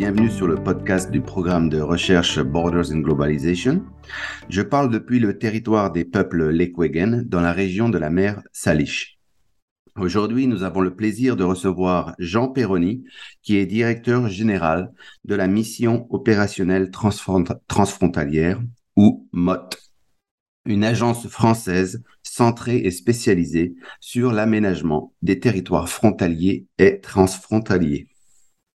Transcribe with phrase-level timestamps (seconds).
[0.00, 3.84] bienvenue sur le podcast du programme de recherche Borders and Globalization.
[4.48, 9.18] Je parle depuis le territoire des peuples Lekwegen dans la région de la mer Salish.
[9.98, 13.04] Aujourd'hui, nous avons le plaisir de recevoir Jean Perroni,
[13.42, 14.90] qui est directeur général
[15.26, 16.90] de la mission opérationnelle
[17.68, 18.58] transfrontalière,
[18.96, 19.68] ou MOT,
[20.64, 28.09] une agence française centrée et spécialisée sur l'aménagement des territoires frontaliers et transfrontaliers.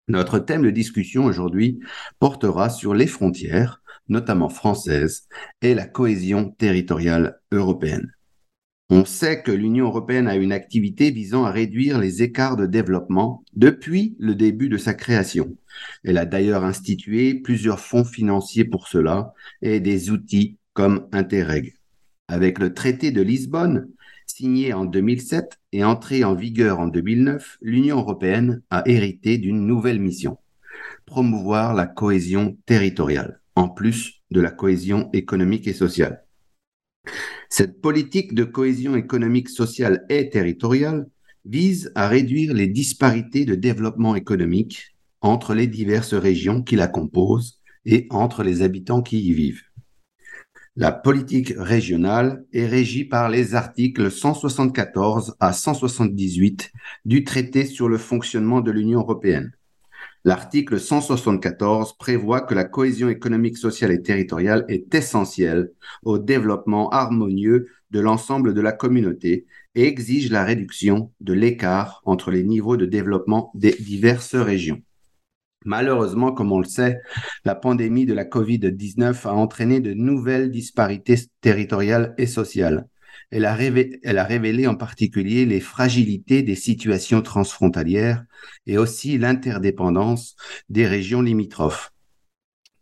[0.09, 1.81] Notre thème de discussion aujourd'hui
[2.19, 5.29] portera sur les frontières, notamment françaises,
[5.63, 8.13] et la cohésion territoriale européenne.
[8.91, 13.43] On sait que l'Union européenne a une activité visant à réduire les écarts de développement
[13.55, 15.57] depuis le début de sa création.
[16.05, 19.33] Elle a d'ailleurs institué plusieurs fonds financiers pour cela
[19.63, 21.75] et des outils comme Interreg.
[22.29, 23.89] Avec le traité de Lisbonne,
[24.37, 30.01] signé en 2007 et entré en vigueur en 2009, l'Union européenne a hérité d'une nouvelle
[30.01, 30.39] mission,
[31.07, 36.25] promouvoir la cohésion territoriale, en plus de la cohésion économique et sociale.
[37.49, 41.07] Cette politique de cohésion économique, sociale et territoriale
[41.45, 47.61] vise à réduire les disparités de développement économique entre les diverses régions qui la composent
[47.87, 49.63] et entre les habitants qui y vivent.
[50.77, 56.73] La politique régionale est régie par les articles 174 à 178
[57.05, 59.53] du traité sur le fonctionnement de l'Union européenne.
[60.25, 65.71] L'article 174 prévoit que la cohésion économique, sociale et territoriale est essentielle
[66.03, 72.33] au développement harmonieux de l'ensemble de la communauté et exige la réduction de l'écart entre
[72.33, 74.83] les niveaux de développement des diverses régions.
[75.65, 77.01] Malheureusement, comme on le sait,
[77.45, 82.87] la pandémie de la COVID-19 a entraîné de nouvelles disparités territoriales et sociales.
[83.31, 88.25] Elle a, révélé, en particulier les fragilités des situations transfrontalières
[88.67, 90.37] et aussi l'interdépendance
[90.69, 91.93] des régions limitrophes.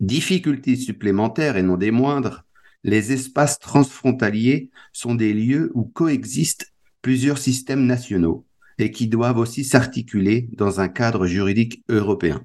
[0.01, 2.45] Difficultés supplémentaires et non des moindres,
[2.83, 6.67] les espaces transfrontaliers sont des lieux où coexistent
[7.01, 8.45] plusieurs systèmes nationaux
[8.79, 12.45] et qui doivent aussi s'articuler dans un cadre juridique européen.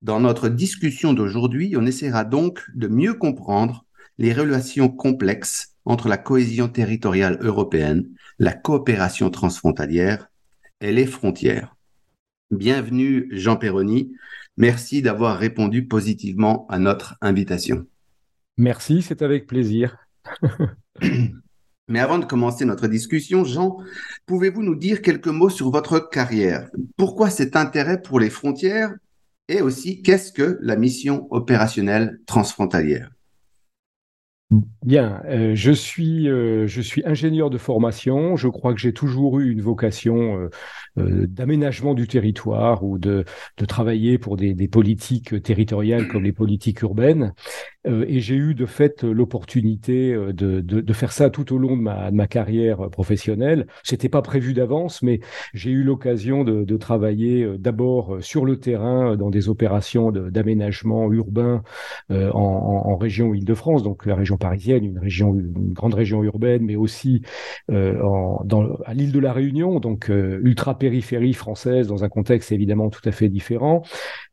[0.00, 3.84] Dans notre discussion d'aujourd'hui, on essaiera donc de mieux comprendre
[4.16, 8.08] les relations complexes entre la cohésion territoriale européenne,
[8.38, 10.28] la coopération transfrontalière
[10.80, 11.74] et les frontières.
[12.52, 14.12] Bienvenue Jean Perroni.
[14.56, 17.84] Merci d'avoir répondu positivement à notre invitation.
[18.56, 19.96] Merci, c'est avec plaisir.
[21.88, 23.78] Mais avant de commencer notre discussion, Jean,
[24.26, 26.70] pouvez-vous nous dire quelques mots sur votre carrière?
[26.96, 28.94] Pourquoi cet intérêt pour les frontières?
[29.48, 33.10] Et aussi, qu'est-ce que la mission opérationnelle transfrontalière?
[34.82, 38.36] Bien, euh, je, suis, euh, je suis ingénieur de formation.
[38.36, 40.48] Je crois que j'ai toujours eu une vocation
[40.96, 43.26] euh, d'aménagement du territoire ou de,
[43.58, 47.34] de travailler pour des, des, politiques territoriales comme les politiques urbaines.
[47.84, 51.82] et j'ai eu de fait l'opportunité de, de, de, faire ça tout au long de
[51.82, 53.66] ma, de ma carrière professionnelle.
[53.84, 55.20] C'était pas prévu d'avance, mais
[55.54, 61.62] j'ai eu l'occasion de, de, travailler d'abord sur le terrain dans des opérations d'aménagement urbain
[62.10, 67.22] en, en, en région Île-de-France, donc la région parisienne, une grande région urbaine, mais aussi
[67.70, 68.00] euh,
[68.84, 73.06] à l'île de la Réunion, donc euh, ultra périphérie française, dans un contexte évidemment tout
[73.06, 73.82] à fait différent.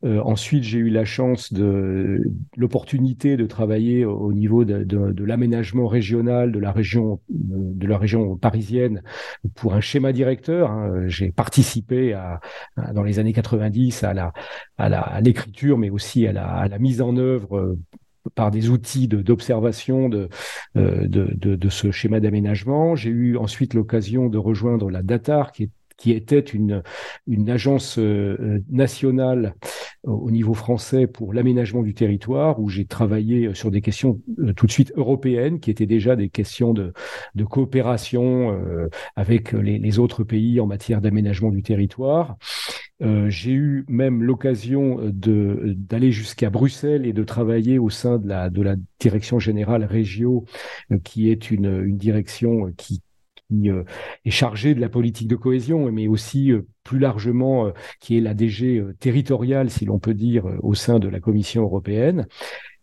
[0.03, 2.21] Euh, ensuite, j'ai eu la chance de
[2.55, 9.01] l'opportunité de travailler au niveau de, l'aménagement régional de la région de la région parisienne
[9.55, 10.72] pour un schéma directeur.
[10.72, 11.07] Hein.
[11.07, 12.39] J'ai participé à,
[12.93, 14.03] dans les années 90
[14.77, 17.75] à l'écriture, mais aussi à la mise en œuvre
[18.33, 20.29] par des outils d'observation de,
[20.77, 22.95] euh, de, de, ce schéma d'aménagement.
[22.95, 26.83] J'ai eu ensuite l'occasion de rejoindre la DATAR, qui est qui était une,
[27.27, 29.55] une agence euh, nationale
[30.03, 34.67] au niveau français pour l'aménagement du territoire, où j'ai travaillé sur des questions euh, tout
[34.67, 36.93] de suite européennes, qui étaient déjà des questions de,
[37.33, 42.37] de coopération euh, avec les, les, autres pays en matière d'aménagement du territoire.
[43.01, 48.75] Euh, j'ai eu même l'occasion d'aller jusqu'à Bruxelles et de travailler au sein de la,
[48.99, 50.45] direction générale Régio,
[51.03, 53.01] qui est une, direction qui,
[53.67, 53.83] euh,
[54.25, 58.21] est chargé de la politique de cohésion, mais aussi euh, plus largement euh, qui est
[58.21, 62.27] la DG territoriale, si l'on peut dire, au sein de la Commission européenne.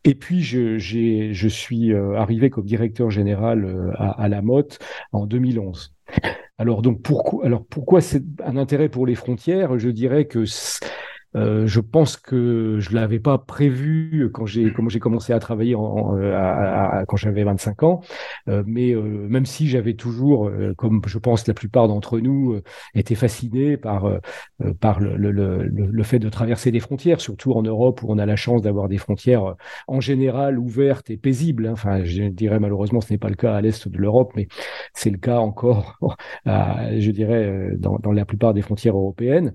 [0.04, 4.78] Et puis, je, suis arrivé comme directeur général à, à la MOT
[5.12, 5.94] en 2011.
[6.58, 9.78] Alors, donc, pourquoi, alors pourquoi c'est un intérêt pour les frontières?
[9.78, 10.44] Je dirais que
[11.34, 17.16] Euh, je pense que je l'avais pas prévu quand j'ai commencé à travailler à, quand
[17.16, 18.00] j'avais 25 ans.
[18.46, 22.60] mais même si j'avais toujours, comme je pense la plupart d'entre nous,
[22.94, 24.08] été fasciné par
[24.60, 28.88] le, fait de traverser des frontières, surtout en Europe où on a la chance d'avoir
[28.88, 29.54] des frontières
[29.88, 31.66] en général ouvertes et paisibles.
[31.66, 31.72] Hein.
[31.72, 34.48] Enfin, je dirais malheureusement ce n'est pas le cas à l'est de l'Europe, mais
[34.94, 35.96] c'est le cas encore,
[36.46, 39.52] je dirais, dans, dans, la plupart des frontières européennes.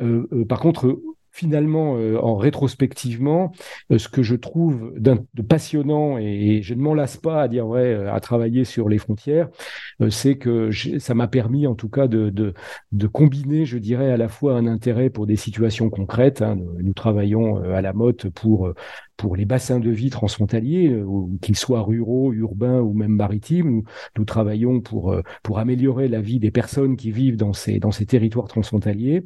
[0.00, 0.98] Euh, euh, par contre,
[1.36, 3.52] finalement, euh, en rétrospectivement,
[3.92, 7.66] euh, ce que je trouve de passionnant, et, je ne m'en lasse pas à dire
[7.66, 9.48] vrai, euh, à travailler sur les frontières,
[10.08, 12.54] c'est que ça m'a permis en tout cas de, de,
[12.92, 16.40] de, combiner, je dirais, à la fois un intérêt pour des situations concrètes.
[16.42, 18.72] Hein, nous, travaillons à la motte pour
[19.16, 20.94] pour les bassins de vie transfrontaliers,
[21.40, 23.70] qu'ils soient ruraux, urbains ou même maritimes.
[23.70, 23.84] Nous,
[24.18, 28.06] nous, travaillons pour, pour améliorer la vie des personnes qui vivent dans ces, dans ces
[28.06, 29.24] territoires transfrontaliers.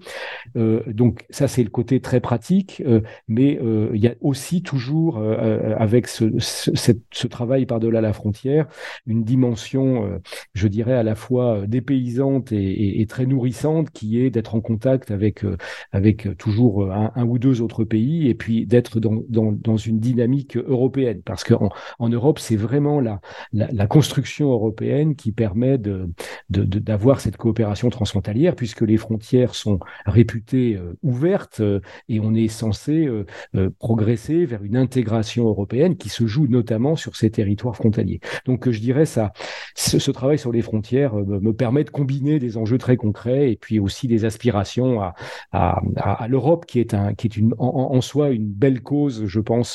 [0.57, 4.63] Euh, donc ça, c'est le côté très pratique, euh, mais euh, il y a aussi
[4.63, 8.67] toujours, euh, avec ce, ce, ce travail par-delà la frontière,
[9.07, 10.21] une dimension,
[10.55, 15.45] je dirais, à la fois dépaysante et très nourrissante, qui est d'être en contact avec,
[15.93, 20.01] avec toujours un, un, ou deux autres pays, et puis d'être dans, dans, dans, une
[20.01, 23.21] dynamique européenne, parce qu'en en Europe, c'est vraiment la,
[23.53, 26.09] la, construction européenne qui permet d'avoir
[26.51, 31.63] de, de, cette coopération transfrontalière, puisque les frontières sont réputées ouvertes
[32.09, 36.97] et on est censé euh, euh, progresser vers une intégration européenne qui se joue notamment
[36.97, 38.21] sur ces territoires frontaliers.
[38.47, 39.33] Donc je dirais ça,
[39.75, 43.57] ce, travail sur les frontières euh, me permet de combiner des enjeux très concrets et
[43.57, 45.15] puis aussi des aspirations à,
[45.53, 49.41] à, à, l'Europe qui est un qui est une en, soi une belle cause, je
[49.41, 49.70] pense,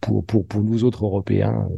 [0.00, 1.68] pour pour pour nous autres Européens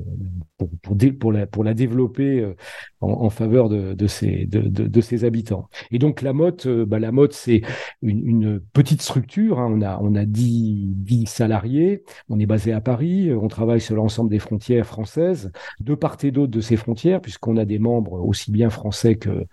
[0.56, 2.55] pour, pour, pour, la, pour la développer
[3.00, 5.69] en, en faveur de, de, ses, de, de, de, ses habitants.
[5.91, 7.62] Et donc la motte, bah, la motte c'est
[8.02, 9.69] une, petite structure Hein.
[9.70, 14.31] On a, on a 10, salariés, on est basé à Paris, on travaille sur l'ensemble
[14.31, 15.50] des frontières françaises,
[15.81, 19.47] de part et d'autre de ces frontières, puisqu'on a des membres aussi bien français que,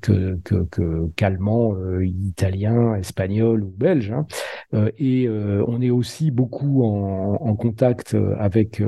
[0.00, 4.12] que, que, qu'allemands, euh, italiens, espagnols ou belges.
[4.12, 4.26] Hein.
[4.74, 8.82] Euh, et euh, on est aussi beaucoup en, en contact avec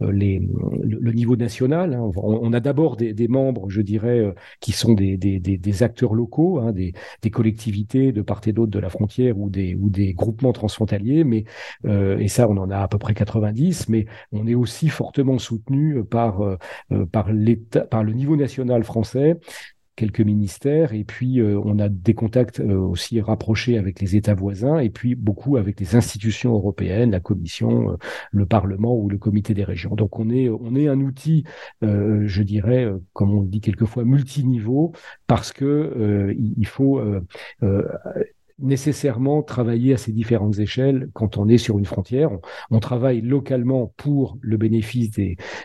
[0.00, 0.40] les,
[0.82, 1.94] le, niveau national.
[1.94, 2.10] Hein.
[2.16, 6.92] On, a d'abord des, membres, je dirais, qui sont des, acteurs locaux, hein, des,
[7.30, 11.44] collectivités de part et d'autre de la frontière ou des, ou des groupements transfrontaliers, mais
[11.86, 15.38] euh, et ça on en a à peu près 90, mais on est aussi fortement
[15.38, 16.56] soutenu par euh,
[16.92, 19.36] euh, par le niveau national français
[19.96, 24.90] quelques ministères, et puis on a des contacts aussi rapprochés avec les États voisins, et
[24.90, 27.96] puis beaucoup avec les institutions européennes, la Commission,
[28.30, 29.94] le Parlement ou le Comité des régions.
[29.94, 31.44] Donc on est, on est un outil,
[31.82, 34.92] je dirais, comme on le dit quelquefois, multiniveau,
[35.26, 37.00] parce que il faut
[38.58, 42.30] nécessairement travailler à ces différentes échelles quand on est sur une frontière.
[42.70, 45.10] On, travaille localement pour le bénéfice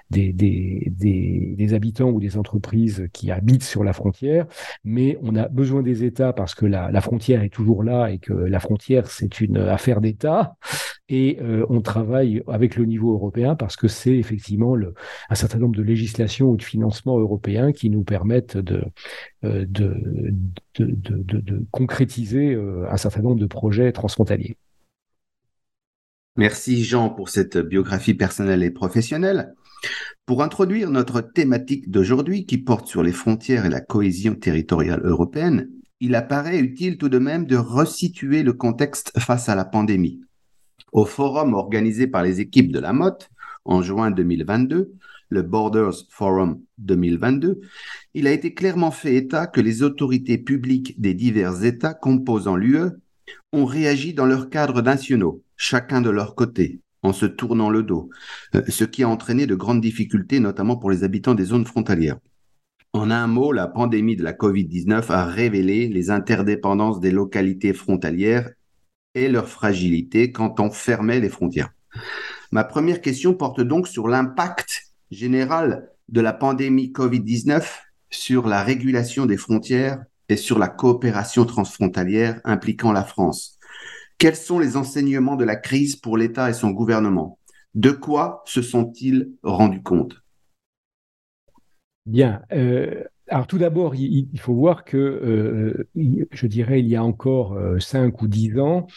[0.09, 4.47] des, habitants ou des entreprises qui habitent sur la frontière,
[4.83, 8.33] mais on a besoin des États parce que la frontière est toujours là et que
[8.33, 10.56] la frontière, c'est une affaire d'État.
[11.09, 14.77] Et euh, on travaille avec le niveau européen parce que c'est effectivement
[15.29, 18.83] un certain nombre de législations ou de financements européens qui nous permettent de,
[19.44, 19.65] euh,
[21.71, 24.56] concrétiser euh, un certain nombre de projets transfrontaliers.
[26.38, 29.56] Merci Jean pour cette biographie personnelle et professionnelle.
[30.27, 35.71] Pour introduire notre thématique d'aujourd'hui qui porte sur les frontières et la cohésion territoriale européenne,
[35.99, 40.21] il apparaît utile tout de même de resituer le contexte face à la pandémie.
[40.91, 43.29] Au forum organisé par les équipes de la MOT
[43.65, 44.91] en juin 2022,
[45.29, 47.61] le Borders Forum 2022,
[48.15, 52.89] il a été clairement fait état que les autorités publiques des divers États composant l'UE
[53.53, 58.09] ont réagi dans leurs cadres nationaux, chacun de leur côté, en se tournant le dos,
[58.55, 62.17] euh, ce qui a entraîné de grandes difficultés, notamment pour les habitants des zones frontalières.
[62.93, 68.49] En un mot, la pandémie de la COVID-19 a révélé les interdépendances des localités frontalières
[69.16, 71.71] et leur fragilité quand on fermait les frontières.
[72.51, 77.63] Ma première question porte donc sur l'impact général de la pandémie Covid-19
[78.09, 83.57] sur la régulation des frontières et sur la coopération transfrontalière impliquant la France.
[84.18, 87.39] Quels sont les enseignements de la crise pour l'État et son gouvernement?
[87.73, 90.21] De quoi se sont-ils rendus compte?
[92.06, 92.42] Bien.
[92.51, 95.88] Euh, alors tout d'abord, il, faut voir que, euh,
[96.31, 98.88] je dirais, il y a encore euh, cinq ou dix ans,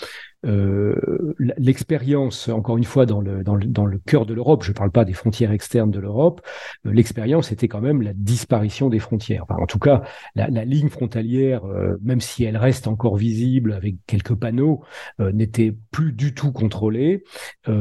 [0.42, 4.74] l'expérience, encore une fois, dans le, dans le, dans le cœur de l'Europe, je ne
[4.74, 6.40] parle pas des frontières externes de l'Europe,
[6.84, 9.44] l'expérience était quand même la disparition des frontières.
[9.48, 10.02] Enfin, en tout cas,
[10.34, 11.62] la, la ligne frontalière,
[12.02, 14.82] même si elle reste encore visible avec quelques panneaux,
[15.18, 17.24] n'était plus du tout contrôlée.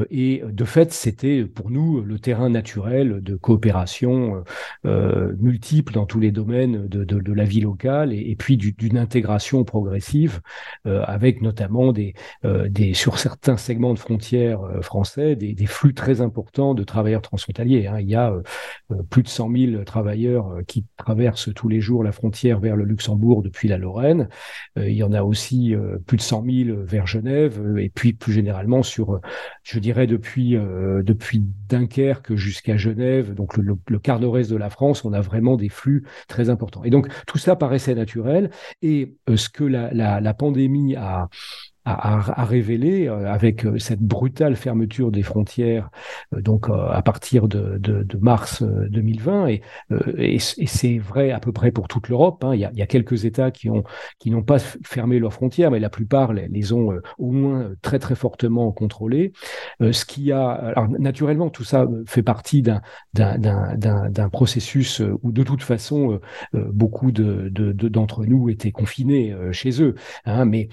[0.09, 4.43] et de fait, c'était pour nous le terrain naturel de coopération
[4.83, 9.63] multiple dans tous les domaines de, de, de la vie locale et puis d'une intégration
[9.63, 10.41] progressive
[10.85, 12.13] avec notamment des,
[12.69, 17.21] des, sur certains segments de frontières euh, français des, des, flux très importants de travailleurs
[17.21, 17.87] transfrontaliers.
[17.87, 17.99] Hein.
[17.99, 18.41] Il y a euh,
[18.91, 22.83] euh, plus de 100 000 travailleurs qui traversent tous les jours la frontière vers le
[22.83, 24.29] Luxembourg depuis la Lorraine.
[24.77, 28.83] il y en a aussi plus de 100 000 vers Genève et puis plus généralement
[28.83, 29.19] sur,
[29.63, 35.05] je dirais depuis depuis Dunkerque jusqu'à Genève, donc le, le quart nord-est de la France,
[35.05, 36.83] on a vraiment des flux très importants.
[36.83, 38.51] Et donc tout ça paraissait naturel.
[38.81, 41.29] Et ce que la, la, la pandémie a
[41.85, 45.89] à, révéler euh, avec euh, cette brutale fermeture des frontières
[46.33, 47.79] euh, donc à partir de,
[48.19, 52.43] mars 2020 et, c'est vrai à peu près pour toute l'Europe.
[52.43, 52.53] Hein.
[52.53, 53.83] Il, y a, quelques États qui ont
[54.19, 58.15] qui n'ont pas fermé leurs frontières, mais la plupart les, ont au moins très très
[58.15, 59.31] fortement contrôlées.
[59.79, 62.81] ce qui a alors naturellement tout ça fait partie d'un
[63.13, 66.19] d'un processus où de toute façon
[66.53, 67.49] beaucoup de
[67.89, 69.95] d'entre nous étaient confinés chez eux,
[70.25, 70.69] hein, mais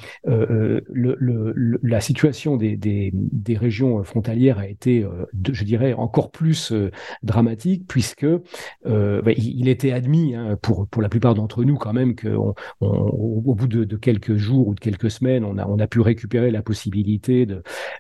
[1.02, 3.12] la situation des,
[3.58, 6.90] régions frontalières a été, euh, je dirais, encore plus euh,
[7.22, 12.14] dramatique puisque euh, bah, il, était admis hein, pour, la plupart d'entre nous quand même
[12.14, 16.62] qu'au au bout de, quelques jours ou de quelques semaines, on a, pu récupérer la
[16.62, 17.46] possibilité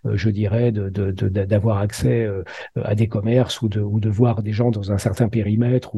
[0.04, 2.28] je dirais, d'avoir accès
[2.76, 5.92] à des commerces ou de, voir des gens dans un certain périmètre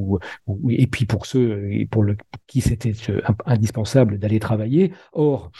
[0.69, 2.05] et puis pour ceux pour,
[2.47, 2.93] qui c'était
[3.47, 4.93] indispensable d'aller travailler.
[5.13, 5.51] Or,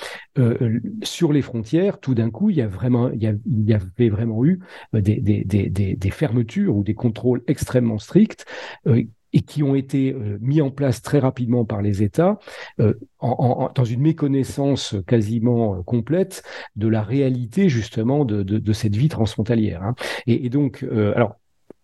[1.03, 4.61] sur les frontières, tout d'un coup, il y, a vraiment, il, y avait vraiment eu
[4.95, 8.45] euh, des, fermetures ou des contrôles extrêmement stricts
[8.87, 12.39] euh, et qui ont été euh, mis en place très rapidement par les États
[12.79, 16.43] dans une méconnaissance quasiment complète
[16.77, 19.83] de la réalité justement de, cette vie transfrontalière.
[19.83, 19.95] Hein.
[20.27, 20.85] Et, donc,
[21.15, 21.40] alors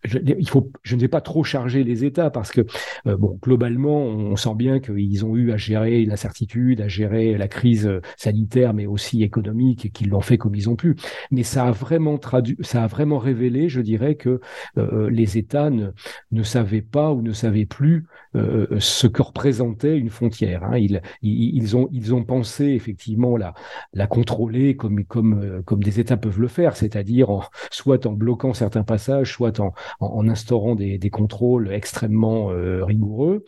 [0.07, 2.63] je, il ne vais pas trop charger les États parce que,
[3.07, 7.49] euh, bon, globalement, on sent bien qu'ils ont eu à gérer l'incertitude, à gérer la
[7.49, 10.97] crise sanitaire, mais aussi économique, et qu'ils l'ont fait comme ils ont pu.
[11.31, 14.41] Mais ça a vraiment traduit, ça a vraiment révélé, je dirais, que
[14.79, 18.07] euh, les États ne savaient pas ou ne savaient plus
[18.37, 20.65] euh, ce que représentait une frontière.
[20.65, 20.79] Hein.
[20.79, 23.55] Ils, ils, ont, ils ont pensé effectivement la,
[23.93, 28.83] la contrôler comme, comme, comme des États peuvent le faire, c'est-à-dire soit en bloquant certains
[28.85, 33.45] passages, soit en, en, instaurant des, contrôles extrêmement euh, rigoureux.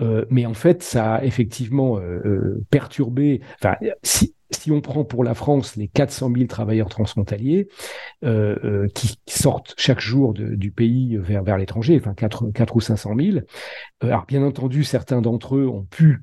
[0.00, 3.40] Euh, mais en fait, ça a effectivement euh, perturbé.
[3.60, 7.68] Enfin, si, si on prend pour la France les 400 000 travailleurs transfrontaliers
[8.22, 13.38] qui, sortent chaque jour du pays vers, vers l'étranger, enfin 4, 4 ou 500 000,
[14.00, 16.22] alors bien entendu, certains d'entre eux ont pu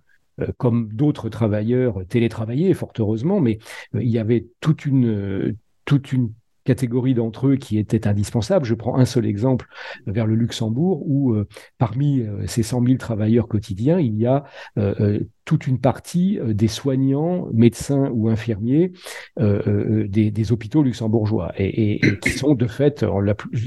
[0.58, 3.60] comme d'autres travailleurs télétravailler, fort heureusement, mais
[3.94, 5.55] il y avait toute une
[5.86, 6.34] toute une
[6.65, 8.65] catégorie d'entre eux qui étaient indispensables.
[8.65, 9.67] Je prends un seul exemple
[10.07, 14.43] vers le Luxembourg où euh, parmi euh, ces 100 000 travailleurs quotidiens, il y a
[14.77, 18.91] euh, toute une partie des soignants, médecins ou infirmiers
[19.38, 23.05] des, hôpitaux luxembourgeois et, qui sont de fait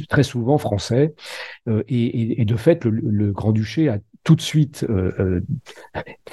[0.09, 1.15] très souvent français.
[1.87, 5.41] Et, de fait, le, le Grand-Duché a tout de suite, euh, euh,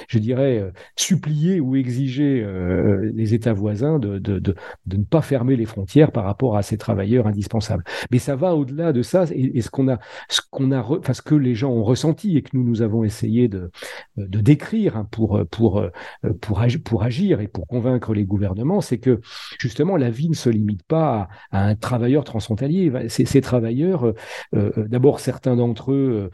[0.08, 2.46] je dirais, euh, supplier ou exiger
[3.14, 4.54] les États voisins de, de, de,
[4.86, 7.84] ne pas fermer les frontières par rapport à ces travailleurs indispensables.
[8.10, 10.84] Mais ça va au-delà de ça, et, ce qu'on a, ce qu'on a,
[11.24, 13.70] que les gens ont ressenti et que nous nous avons essayé de,
[14.16, 15.82] de décrire hein, pour pour
[16.40, 19.20] pour, pour agir et pour convaincre les gouvernements, c'est que
[19.58, 22.92] justement la vie ne se limite pas à, un travailleur transfrontalier.
[23.08, 24.12] Ces travailleurs,
[24.52, 26.30] d'abord certains d'entre eux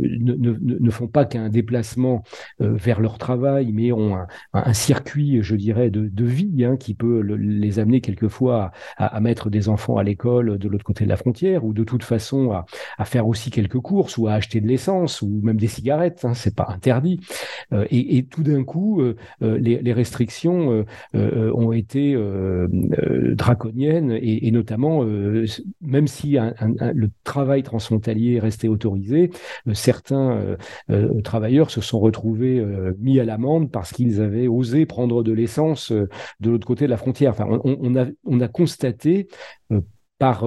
[0.00, 2.22] ne, font pas qu'un déplacement
[2.60, 4.18] euh, vers leur travail, mais ont
[4.52, 9.68] un, circuit, je dirais, de, vie hein, qui peut les amener quelquefois à, mettre des
[9.68, 12.52] enfants à l'école de l'autre côté de la frontière, ou de toute façon
[12.98, 16.24] à, faire aussi quelques courses, ou à acheter de l'essence, ou même des cigarettes.
[16.24, 17.20] Hein, c'est pas interdit.
[17.72, 22.16] Euh, et, tout d'un coup, euh, les, restrictions ont été
[23.34, 25.04] draconiennes, et, notamment,
[25.80, 29.30] même si le travail transfrontalier restait autorisé,
[29.90, 30.56] certains euh,
[30.90, 35.32] euh, travailleurs se sont retrouvés euh, mis à l'amende parce qu'ils avaient osé prendre de
[35.32, 37.34] l'essence de l'autre côté de la frontière.
[37.64, 39.26] On, a, on a constaté
[40.18, 40.46] par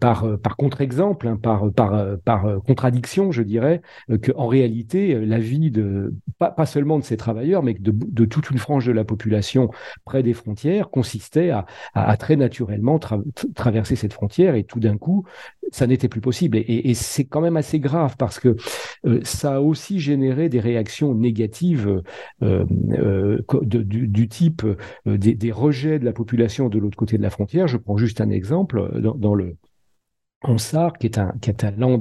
[0.00, 3.82] par, par contre-exemple, hein, par, contradiction, je dirais,
[4.22, 8.86] qu'en réalité, la vie de, pas, seulement de ces travailleurs, mais de, toute une frange
[8.86, 9.70] de la population
[10.06, 12.98] près des frontières consistait à, à, très naturellement
[13.54, 15.26] traverser cette frontière et tout d'un coup,
[15.72, 16.56] ça n'était plus possible.
[16.58, 18.56] Et, c'est quand même assez grave parce que
[19.22, 22.02] ça a aussi généré des réactions négatives
[22.42, 24.62] euh, euh, du, type
[25.06, 27.68] des, rejets de la population de l'autre côté de la frontière.
[27.68, 29.56] Je prends juste un exemple dans, dans le
[30.44, 32.00] Onsar, qui est un, qui est un land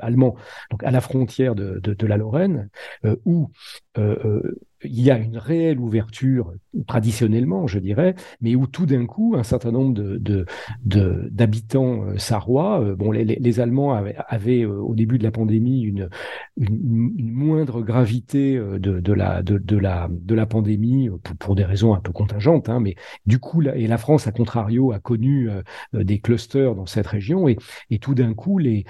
[0.00, 0.36] allemand,
[0.70, 2.70] donc à la frontière de, de, la Lorraine,
[3.04, 3.50] euh, où
[3.98, 4.40] euh,
[4.84, 6.52] il y a une réelle ouverture,
[6.86, 10.46] traditionnellement, je dirais, mais où tout d'un coup, un certain nombre de,
[10.84, 16.08] d'habitants euh, sarrois, euh, bon, les, Allemands avaient, euh, au début de la pandémie une,
[16.56, 22.12] moindre gravité de, de, la, de, la, de la pandémie pour, des raisons un peu
[22.12, 22.94] contingentes, hein, mais
[23.26, 25.48] du coup, et la France, à contrario, a connu
[25.92, 27.56] des clusters dans cette région, et,
[28.00, 28.84] tout d'un coup, les,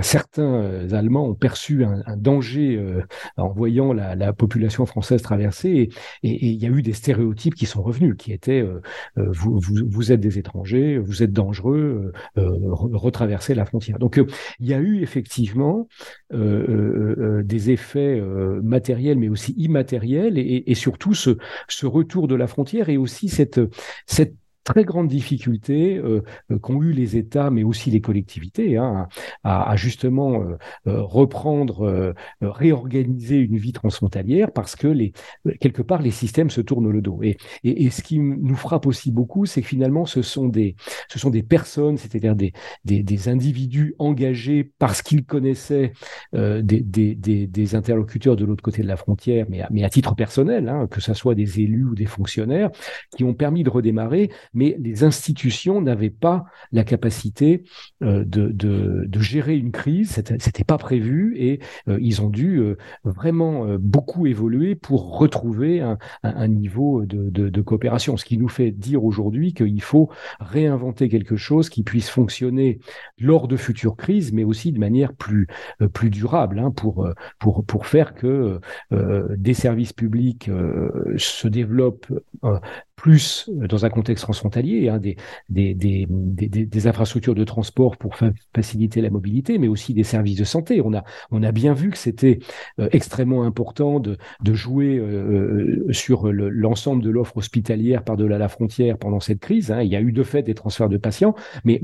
[0.00, 2.82] certains Allemands ont perçu un, un danger
[3.36, 5.90] en voyant la la, population française traversée
[6.22, 8.80] et il y a eu des stéréotypes qui sont revenus, qui étaient euh,
[9.18, 13.98] euh, vous, êtes des étrangers, vous êtes dangereux, euh, retraversez la frontière.
[13.98, 14.20] Donc
[14.60, 15.88] il y a eu effectivement
[16.32, 18.20] des effets
[18.62, 21.36] matériels mais aussi immatériels et, surtout ce,
[21.84, 23.60] retour de la frontière et aussi cette
[24.64, 29.08] très grande difficulté euh, euh, qu'ont eu les États, mais aussi les collectivités, hein,
[29.44, 30.56] à, à, justement euh,
[30.86, 35.12] euh reprendre, réorganiser une vie transfrontalière, parce que les,
[35.60, 37.22] quelque part les systèmes se tournent le dos.
[37.22, 40.76] Et, et, et ce qui nous frappe aussi beaucoup, c'est que finalement ce sont des,
[41.08, 42.52] ce sont des personnes, c'est-à-dire des,
[42.84, 45.92] des, des, individus engagés parce qu'ils connaissaient
[46.32, 50.14] des, des, des, interlocuteurs de l'autre côté de la frontière, mais à, mais à titre
[50.14, 52.70] personnel, hein, que ce soit des élus ou des fonctionnaires,
[53.16, 57.64] qui ont permis de redémarrer mais les institutions n'avaient pas la capacité
[58.02, 62.76] euh, de, de, gérer une crise, c'était pas prévu et euh, ils ont dû euh,
[63.04, 65.80] vraiment beaucoup évoluer pour retrouver
[66.22, 68.16] un, niveau de, coopération.
[68.16, 72.80] Ce qui nous fait dire aujourd'hui qu'il faut réinventer quelque chose qui puisse fonctionner
[73.18, 75.46] lors de futures crises, mais aussi de manière plus,
[75.94, 77.08] plus durable hein, pour,
[77.38, 80.50] pour, pour faire que des services publics
[81.16, 82.12] se développent
[83.04, 84.98] plus dans un contexte transfrontalier, hein,
[85.50, 88.16] des, infrastructures de transport pour
[88.54, 90.80] faciliter la mobilité, mais aussi des services de santé.
[90.80, 92.38] On a, bien vu que c'était
[92.80, 94.16] euh, extrêmement important de,
[94.54, 99.70] jouer euh, euh, sur l'ensemble de l'offre hospitalière par-delà la frontière pendant cette crise.
[99.70, 99.82] Hein.
[99.82, 101.34] Il y a eu de fait des transferts de patients,
[101.66, 101.82] mais,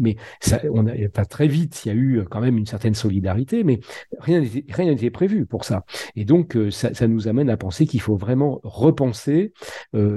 [1.29, 3.81] très vite, il y a eu quand même une certaine solidarité, mais
[4.21, 4.41] rien
[4.79, 5.85] n'était prévu pour ça.
[6.17, 9.53] Et donc, ça nous amène à penser qu'il faut vraiment repenser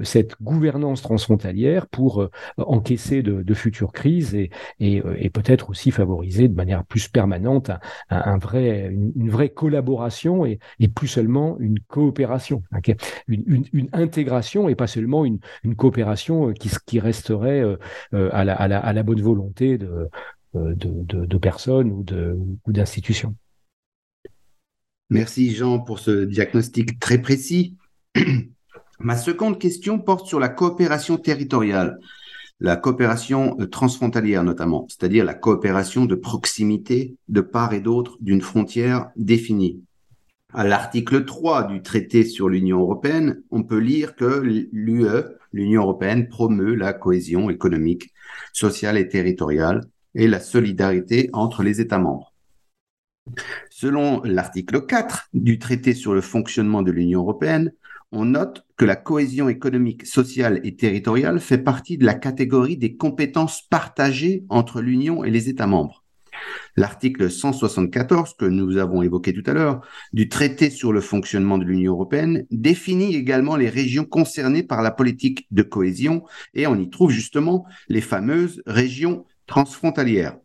[0.04, 4.50] cette gouvernance transfrontalière pour euh, encaisser de, futures crises et,
[4.82, 7.72] euh, et, peut-être aussi favoriser de manière plus permanente
[8.10, 12.64] un, vrai, une, vraie collaboration et, et, plus seulement une coopération,
[13.28, 15.40] une, intégration et pas seulement une,
[15.76, 17.64] coopération euh, qui, qui resterait
[18.12, 20.10] à la, à, la, à la bonne volonté de,
[20.54, 20.76] de,
[21.26, 23.36] de, personnes ou d'institutions.
[25.10, 27.78] Merci Jean pour ce diagnostic très précis.
[29.00, 32.00] Ma seconde question porte sur la coopération territoriale,
[32.60, 38.42] la coopération euh, transfrontalière notamment, c'est-à-dire la coopération de proximité de part et d'autre d'une
[38.42, 39.82] frontière définie.
[40.54, 44.40] À l'article 3 du traité sur l'Union européenne, on peut lire que
[44.72, 45.08] l'UE,
[45.52, 48.14] l'Union européenne, promeut la cohésion économique,
[48.54, 49.82] sociale et territoriale
[50.14, 52.34] et la solidarité entre les États membres.
[53.72, 57.72] Selon l'article 4 du traité sur le fonctionnement de l'Union européenne,
[58.14, 62.96] on note que la cohésion économique, sociale et territoriale fait partie de la catégorie des
[62.96, 66.04] compétences partagées entre l'Union et les États membres.
[66.76, 69.82] L'article 174 que nous avons évoqué tout à l'heure
[70.14, 74.92] du traité sur le fonctionnement de l'Union européenne définit également les régions concernées par la
[74.92, 76.24] politique de cohésion
[76.54, 80.38] et on y trouve justement les fameuses régions transfrontalières.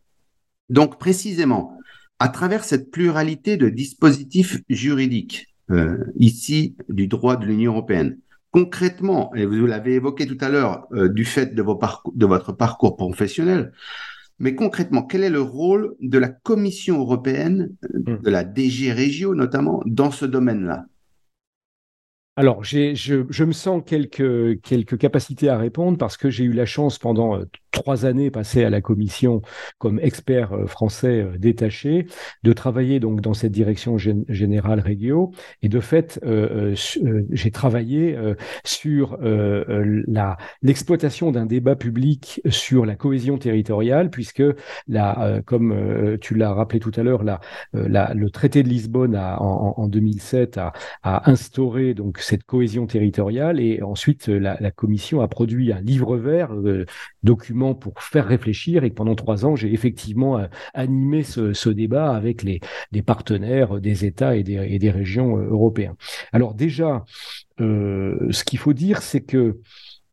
[0.69, 1.79] Donc précisément,
[2.19, 5.48] à travers cette pluralité de dispositifs juridiques,
[6.17, 8.19] ici du droit de l'Union européenne.
[8.51, 11.79] Concrètement, et vous l'avez évoqué tout à l'heure euh, du fait de, vos
[12.15, 13.73] de votre parcours professionnel,
[14.39, 18.23] mais concrètement, quel est le rôle de la Commission européenne, euh, hmm.
[18.23, 20.87] de la DG Régio notamment, dans ce domaine-là?
[22.39, 26.97] Alors, je, me sens quelques, quelques capacités à répondre parce que j'ai eu la chance
[26.97, 27.41] pendant
[27.73, 29.43] trois années passées à la commission
[29.79, 32.07] comme expert euh, français euh, détaché,
[32.43, 35.33] de travailler donc dans cette direction générale régio.
[35.63, 36.75] Et de fait, euh,
[37.31, 38.17] j'ai travaillé
[38.65, 39.19] sur
[40.63, 44.43] l'exploitation d'un débat public sur la cohésion territoriale, puisque
[44.87, 47.41] la, comme tu l'as rappelé tout à l'heure, la,
[48.15, 50.73] le traité de Lisbonne en, 2007 a,
[51.03, 56.17] a, instauré donc cette cohésion territoriale et ensuite la, la commission a produit un livre
[56.17, 56.53] vert
[57.23, 62.43] document pour faire réfléchir et pendant trois ans, j'ai effectivement euh, animé ce, débat avec
[62.43, 62.61] les,
[63.03, 65.97] partenaires des États et des, régions euh, européens.
[66.33, 67.05] Alors déjà,
[67.61, 69.61] euh, ce qu'il faut dire, c'est que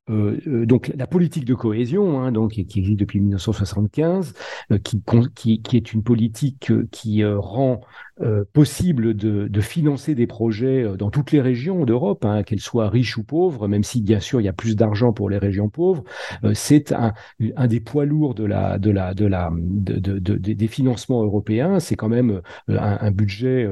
[0.08, 4.36] donc la politique de cohésion, hein, donc qui existe depuis 1975,
[4.84, 5.02] qui,
[5.34, 7.82] qui, qui, est une politique qui rend
[8.22, 12.62] euh, possible de, de, financer des projets euh, dans toutes les régions d'Europe, hein, qu'elles
[12.62, 15.38] soient riches ou pauvres, même si bien sûr il y a plus d'argent pour les
[15.38, 16.06] régions pauvres.
[16.46, 17.14] Euh, c'est un,
[17.58, 21.82] un, des poids lourds de la, de la, de la, de, de, des financements européens.
[21.82, 23.68] C'est quand même un, un, budget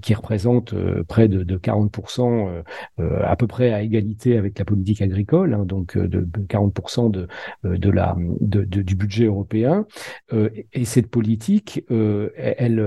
[0.00, 0.74] qui représente
[1.08, 2.62] près de, 40%,
[2.98, 7.26] à peu près à égalité avec la politique agricole, hein, donc de 40% de,
[7.64, 9.86] de la, du budget européen.
[10.32, 12.80] et cette politique, elle,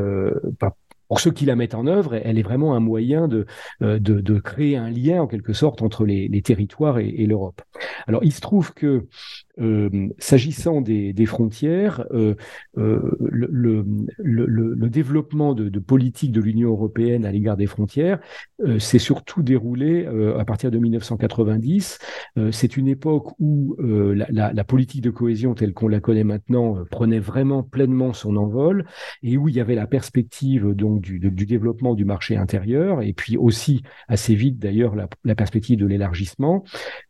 [1.11, 3.45] pour ceux qui la mettent en œuvre, elle est vraiment un moyen de,
[3.81, 7.61] euh, créer un lien en quelque sorte entre les, les territoires et, et l'Europe.
[8.07, 9.07] Alors il se trouve que
[9.59, 12.35] euh, s'agissant des, frontières, euh,
[12.77, 18.19] euh, le, développement de, politique de l'Union européenne à l'égard des frontières
[18.79, 20.05] s'est surtout déroulé
[20.37, 21.99] à partir de 1990.
[22.51, 27.63] C'est une époque où la, politique de cohésion telle qu'on la connaît maintenant prenait vraiment
[27.63, 28.85] pleinement son envol
[29.23, 33.37] et où il y avait la perspective donc du, développement du marché intérieur et puis
[33.37, 36.63] aussi assez vite d'ailleurs la, perspective de l'élargissement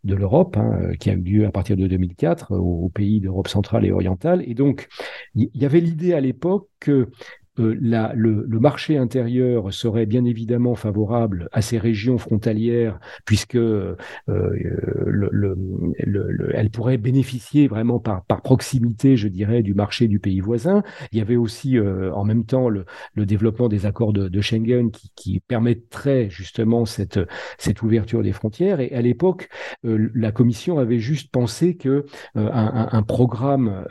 [0.04, 3.86] de l'Europe hein, qui a eu lieu à partir de 2004 aux, pays d'Europe centrale
[3.86, 4.44] et orientale.
[4.48, 4.88] Et donc,
[5.36, 7.10] il y, avait l'idée à l'époque que
[7.60, 13.96] euh, le, marché intérieur serait bien évidemment favorable à ces régions frontalières puisque euh,
[14.28, 15.58] le,
[16.54, 20.84] elle pourrait bénéficier vraiment par, par, proximité, je dirais, du marché du pays voisin.
[21.12, 22.86] Il y avait aussi euh, en même temps le,
[23.18, 27.20] développement des accords de, Schengen qui, qui, permettrait justement cette,
[27.58, 28.80] cette ouverture des frontières.
[28.80, 29.50] Et à l'époque,
[29.84, 33.86] la Commission avait juste pensé que un, un, programme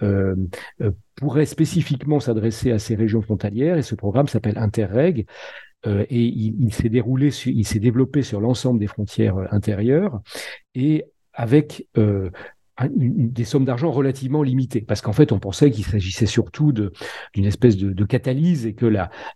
[1.20, 5.26] pourrait spécifiquement s'adresser à ces régions frontalières et ce programme s'appelle Interreg.
[5.86, 10.20] Euh, et il, s'est déroulé, il s'est développé sur l'ensemble des frontières euh, intérieures
[10.74, 12.30] et avec euh,
[12.88, 17.76] des sommes d'argent relativement limitées, parce qu'en fait, on pensait qu'il s'agissait surtout d'une espèce
[17.76, 18.86] de, catalyse et que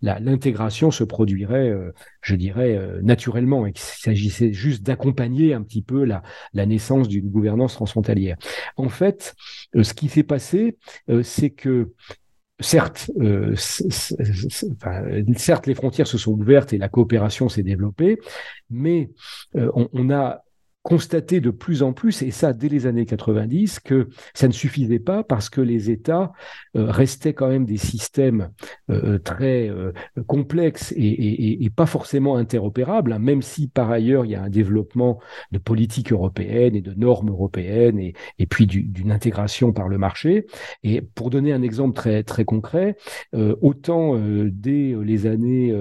[0.01, 5.61] l'intégration la, se produirait, euh, je dirais, euh, naturellement, et qu'il s'agissait juste d'accompagner un
[5.61, 8.37] petit peu la, la naissance d'une gouvernance transfrontalière.
[8.77, 9.35] En fait,
[9.75, 10.77] euh, ce qui s'est passé,
[11.23, 11.93] c'est que
[12.61, 13.11] Certes,
[15.35, 18.17] certes, les frontières se sont ouvertes et la coopération s'est développée,
[18.69, 19.09] mais
[19.53, 20.44] on, a
[20.85, 24.99] constater de plus en plus, et ça dès les années 90, que ça ne suffisait
[24.99, 26.31] pas parce que les États
[26.75, 28.51] euh, restaient quand même des systèmes
[28.91, 29.93] euh, très euh,
[30.27, 35.19] complexes et, pas forcément interopérables, hein, même si par ailleurs il y a un développement
[35.51, 40.45] de politique européenne et de normes européennes et, et puis d'une intégration par le marché.
[40.83, 42.95] Et pour donner un exemple très, très concret,
[43.33, 45.75] autant dès les années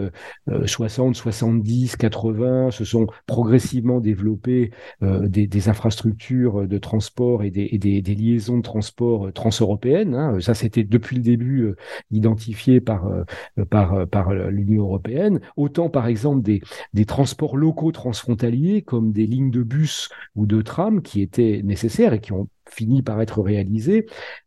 [0.65, 4.71] 60, 70, 80 se sont progressivement développés
[5.03, 10.15] euh, des, infrastructures de transport et des, liaisons de transport transeuropéennes.
[10.15, 10.41] Hein.
[10.41, 11.77] Ça, c'était depuis le début euh,
[12.11, 15.41] identifié par, euh, l'Union européenne.
[15.57, 16.61] Autant, par exemple, des,
[17.07, 22.21] transports locaux transfrontaliers, comme des lignes de bus ou de tram qui étaient nécessaires et
[22.21, 23.45] qui ont fini par être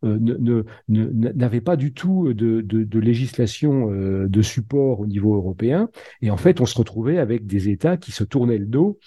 [0.02, 5.88] ne, n'avaient pas du tout de législation de support au niveau européen.
[6.20, 8.98] Et en fait, on se retrouvait avec des États qui se tournaient le dos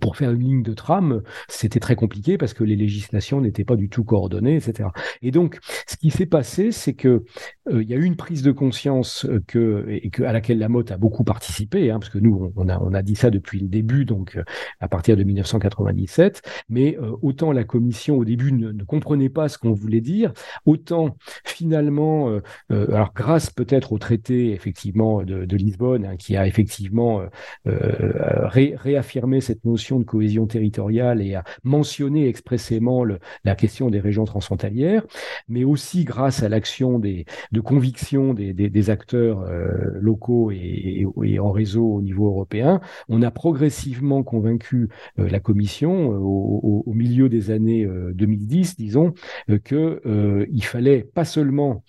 [0.00, 3.76] pour faire une ligne de tram, c'était très compliqué parce que les législations n'étaient pas
[3.76, 4.88] du tout coordonnées, etc.
[5.20, 7.24] Et donc, ce qui s'est passé, c'est que
[7.68, 10.90] euh, il y a eu une prise de conscience euh, que, à laquelle la motte
[10.90, 14.36] a beaucoup participé, hein, parce que nous, on a, dit ça depuis le début, donc
[14.36, 14.44] euh,
[14.80, 16.42] à partir de 1997.
[16.68, 20.32] Mais autant la Commission au début ne, comprenait pas ce qu'on voulait dire,
[20.64, 22.38] autant finalement,
[22.70, 27.22] alors grâce peut-être au traité effectivement de, Lisbonne, hein, qui a effectivement
[27.64, 33.04] ré, réaffirmé cette notion de cohésion territoriale et a mentionné expressément
[33.44, 35.04] la question des régions transfrontalières,
[35.48, 41.38] mais aussi grâce à l'action de conviction des, des, des acteurs euh, locaux et, et,
[41.38, 46.92] en réseau au niveau européen, on a progressivement convaincu euh, la Commission euh, au, au,
[46.92, 49.14] milieu des années 2010, disons,
[49.64, 51.84] que il fallait pas seulement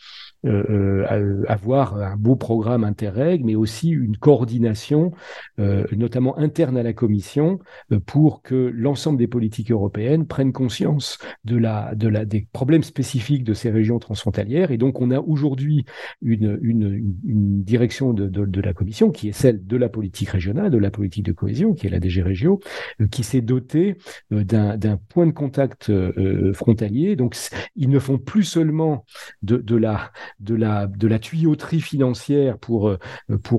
[0.46, 5.12] euh, euh avoir un beau programme Interreg, mais aussi une coordination,
[5.60, 7.60] euh, notamment interne à la Commission,
[7.92, 12.84] euh, pour que l'ensemble des politiques européennes prennent conscience de la, de la, des problèmes
[12.84, 14.72] spécifiques de ces régions transfrontalières.
[14.72, 15.86] Et donc, on a aujourd'hui
[16.22, 20.30] une, une, une, direction de, de, de, la Commission qui est celle de la politique
[20.30, 22.60] régionale, de la politique de cohésion, qui est la DG Régio,
[23.12, 23.98] qui s'est dotée
[24.32, 25.92] d'un point de contact
[26.54, 27.16] frontalier.
[27.16, 27.36] Donc,
[27.76, 29.06] ils ne font plus seulement
[29.42, 32.98] de, de la de la, tuyauterie financière pour, euh,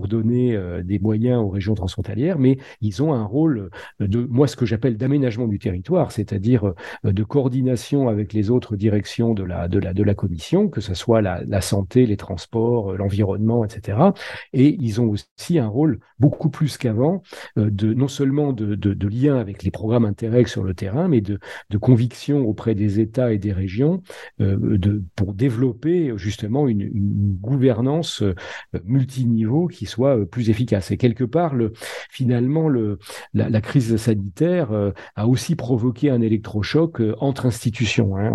[0.08, 4.56] donner euh, des moyens aux régions transfrontalières, mais ils ont un rôle de, moi, ce
[4.56, 6.72] que j'appelle d'aménagement du territoire, c'est-à-dire
[7.04, 12.06] euh, de coordination avec les autres directions de la, commission, que ce soit la, santé,
[12.06, 13.98] les transports, l'environnement, etc.
[14.52, 17.22] Et ils ont aussi un rôle beaucoup plus qu'avant
[17.56, 21.38] de non seulement de, de, lien avec les programmes Interreg sur le terrain, mais de,
[21.70, 24.02] de conviction auprès des États et des régions
[24.38, 28.34] de, pour développer justement une, une gouvernance euh,
[28.84, 30.90] multiniveau qui soit euh, plus efficace.
[30.90, 31.72] Et quelque part, le,
[32.10, 32.98] finalement, le,
[33.34, 38.16] la, crise sanitaire euh, a aussi provoqué un électrochoc entre institutions.
[38.16, 38.30] Hein.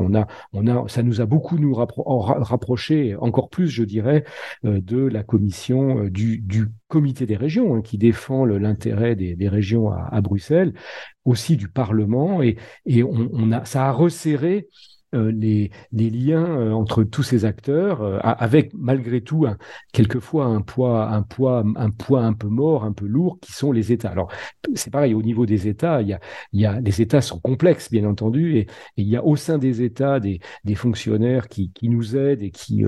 [0.53, 4.23] On a, ça nous a beaucoup nous rappro rapproché, encore plus, je dirais,
[4.63, 6.43] de la commission du,
[6.87, 10.73] comité des régions hein, qui défend l'intérêt des, régions à, Bruxelles,
[11.25, 12.57] aussi du Parlement, et,
[13.65, 14.67] ça a resserré
[15.15, 19.45] les, les, liens euh, entre tous ces acteurs, euh, avec malgré tout
[19.93, 23.71] quelquefois un poids, un poids, un poids un peu mort, un peu lourd, qui sont
[23.71, 24.09] les États.
[24.09, 24.31] Alors
[24.75, 26.19] c'est pareil au niveau des États, il y a,
[26.53, 29.81] y a les États sont complexes bien entendu, et, il y a au sein des
[29.81, 32.83] États des, des fonctionnaires qui, qui nous aident et qui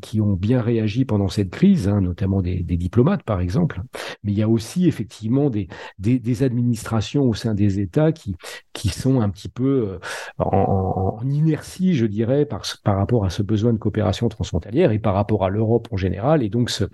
[0.00, 3.82] qui ont bien réagi pendant cette crise, hein, notamment des, diplomates par exemple.
[4.24, 8.34] Mais il y a aussi effectivement des, des, administrations au sein des États qui
[8.72, 9.98] qui sont un petit peu
[10.38, 11.24] en, en, en
[11.60, 15.50] inertie, je dirais, par, rapport à ce besoin de coopération transfrontalière et par rapport à
[15.50, 16.42] l'Europe en général.
[16.42, 16.84] Et donc, ce,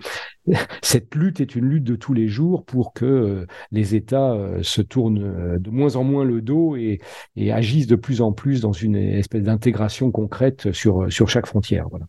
[0.81, 4.61] cette lutte est une lutte de tous les jours pour que euh, les États euh,
[4.63, 6.99] se tournent euh, de moins en moins le dos et,
[7.35, 11.87] et agissent de plus en plus dans une espèce d'intégration concrète sur, sur chaque frontière.
[11.89, 12.05] Voilà.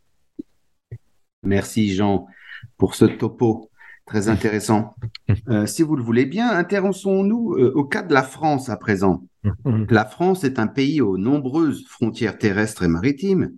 [1.44, 2.26] Merci Jean
[2.76, 3.67] pour ce topo
[4.08, 4.94] très intéressant.
[5.50, 9.24] Euh, si vous le voulez bien, intéressons-nous euh, au cas de la France à présent.
[9.90, 13.52] La France est un pays aux nombreuses frontières terrestres et maritimes.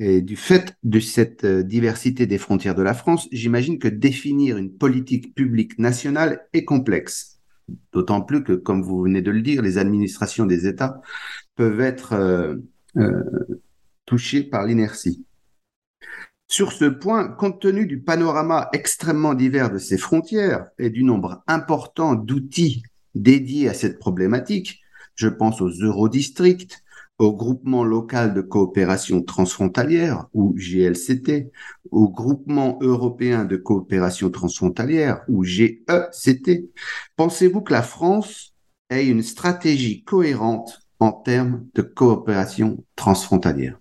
[0.00, 4.56] Et du fait de cette euh, diversité des frontières de la France, j'imagine que définir
[4.56, 7.38] une politique publique nationale est complexe.
[7.92, 11.00] D'autant plus que, comme vous venez de le dire, les administrations des États
[11.54, 12.58] peuvent être
[14.04, 15.24] touchées par l'inertie.
[16.54, 21.42] Sur ce point, compte tenu du panorama extrêmement divers de ces frontières et du nombre
[21.48, 22.84] important d'outils
[23.16, 24.78] dédiés à cette problématique,
[25.16, 26.84] je pense aux eurodistricts,
[27.18, 31.50] au groupement local de coopération transfrontalière ou GLCT,
[31.90, 36.70] au groupement européen de coopération transfrontalière ou GECT,
[37.16, 38.54] pensez-vous que la France
[38.90, 43.80] ait une stratégie cohérente en termes de coopération transfrontalière?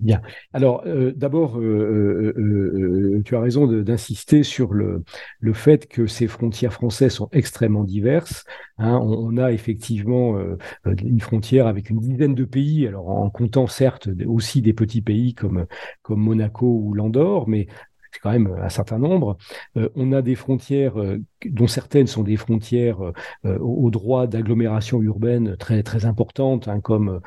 [0.00, 0.22] Bien.
[0.52, 5.02] Alors, euh, d'abord, euh, euh, tu as raison d'insister sur le,
[5.40, 8.44] le fait que ces frontières françaises sont extrêmement diverses.
[8.78, 8.98] Hein.
[9.02, 10.38] On, a effectivement
[10.84, 15.34] une frontière avec une dizaine de pays, alors en comptant certes aussi des petits pays
[15.34, 15.66] comme,
[16.02, 17.66] comme Monaco ou l'Andorre, mais
[18.12, 19.36] c'est quand même un certain nombre.
[19.74, 20.94] On a des frontières
[21.50, 23.00] dont certaines sont des frontières
[23.44, 27.20] euh, au droit d'agglomération urbaine très très importantes, hein, comme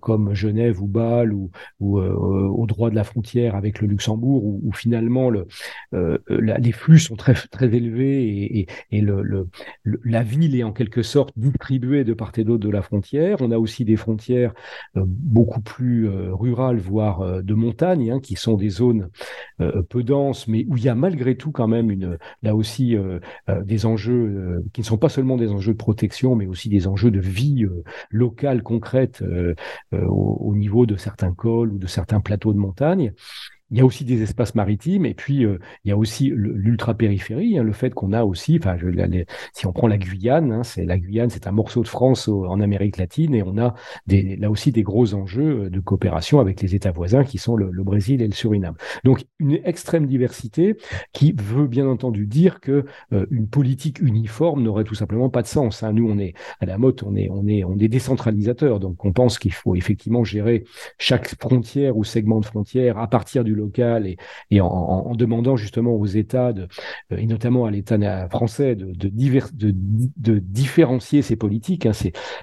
[0.00, 4.72] comme Genève ou Bâle, ou, ou au droit de la frontière avec le Luxembourg, où,
[4.72, 5.46] finalement le,
[5.92, 9.06] la, les flux sont très très élevés et,
[9.84, 13.38] la ville est en quelque sorte distribuée de part et d'autre de la frontière.
[13.40, 14.52] On a aussi des frontières
[14.94, 19.10] beaucoup plus rurales, voire de montagne, hein, qui sont des zones
[19.88, 23.20] peu denses mais où il y a malgré tout quand même une, là aussi euh,
[23.48, 26.68] euh, des enjeux euh, qui ne sont pas seulement des enjeux de protection, mais aussi
[26.68, 29.54] des enjeux de vie euh, locale concrète euh,
[29.92, 33.12] au, au, niveau de certains cols ou de certains plateaux de montagne.
[33.70, 37.62] Il y a aussi des espaces maritimes et puis il y a aussi l'ultra-périphérie, hein,
[37.62, 38.76] le fait qu'on a aussi, enfin,
[39.52, 42.60] si on prend la Guyane, hein, c'est la Guyane, c'est un morceau de France en
[42.60, 43.74] Amérique latine et on a
[44.08, 48.20] là aussi des gros enjeux de coopération avec les États voisins qui sont le, Brésil
[48.22, 48.76] et le Suriname.
[49.04, 50.76] Donc une extrême diversité
[51.12, 52.84] qui veut bien entendu dire que
[53.30, 55.82] une politique uniforme n'aurait tout simplement pas de sens.
[55.82, 55.92] Hein.
[55.92, 59.12] Nous, on est à la mode, on est, on est, on est décentralisateur, donc on
[59.12, 60.64] pense qu'il faut effectivement gérer
[60.98, 64.06] chaque frontière ou segment de frontière à partir du local
[64.50, 66.66] et, en, demandant justement aux États, euh,
[67.16, 71.86] et notamment à l'État français, de, différencier ces politiques.
[71.86, 71.92] Hein.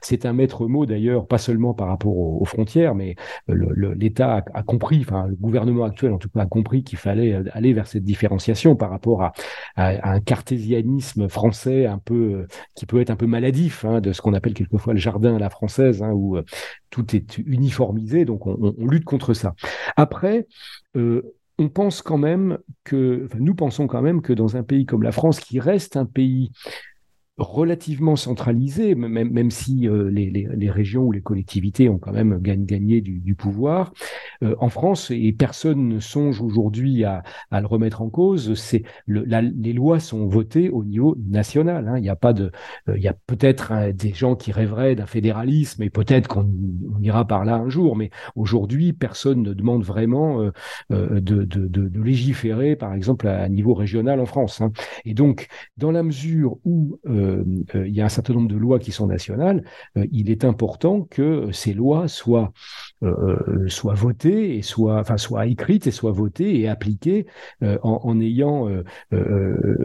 [0.02, 3.16] C'est un maître mot d'ailleurs, pas seulement par rapport aux, frontières, mais
[3.48, 7.74] l'État a, compris, enfin le gouvernement actuel en tout cas a compris qu'il fallait aller
[7.74, 9.34] vers cette différenciation par rapport à,
[9.76, 14.34] un cartésianisme français un peu qui peut être un peu maladif, hein, de ce qu'on
[14.34, 16.44] appelle quelquefois le jardin à la française, hein, où euh,
[16.90, 19.56] tout est uniformisé, donc on, lutte contre ça.
[19.96, 20.48] Après,
[20.96, 25.04] euh, on pense quand même que, nous pensons quand même que dans un pays comme
[25.04, 26.52] la France, qui reste un pays
[27.38, 32.40] relativement centralisé, même, même si euh, les, les, régions ou les collectivités ont quand même
[32.42, 33.94] gagné, du, pouvoir.
[34.44, 38.84] Euh, en France, et personne ne songe aujourd'hui à, à, le remettre en cause, c'est
[39.06, 41.88] le, les lois sont votées au niveau national.
[41.88, 41.98] Hein.
[41.98, 42.52] Il n'y a pas de,
[42.90, 46.48] euh, il y a peut-être hein, des gens qui rêveraient d'un fédéralisme et peut-être qu'on
[47.02, 50.42] ira par là un jour, mais aujourd'hui, personne ne demande vraiment
[50.90, 54.62] de, de, légiférer, par exemple, à, niveau régional en France.
[54.62, 54.72] Hein.
[55.06, 55.48] Et donc,
[55.78, 57.00] dans la mesure où
[57.74, 59.64] il y a un certain nombre de lois qui sont nationales,
[59.98, 62.54] euh, il est important que ces lois soient,
[63.68, 67.26] soient votées et soient, enfin, soient écrites et soient votées et appliquées
[67.62, 68.70] en, en, ayant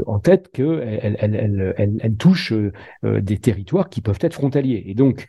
[0.07, 2.55] en tête qu'elles elles, elles, elles, touchent
[3.03, 4.85] des territoires qui peuvent être frontaliers.
[4.87, 5.27] Et donc,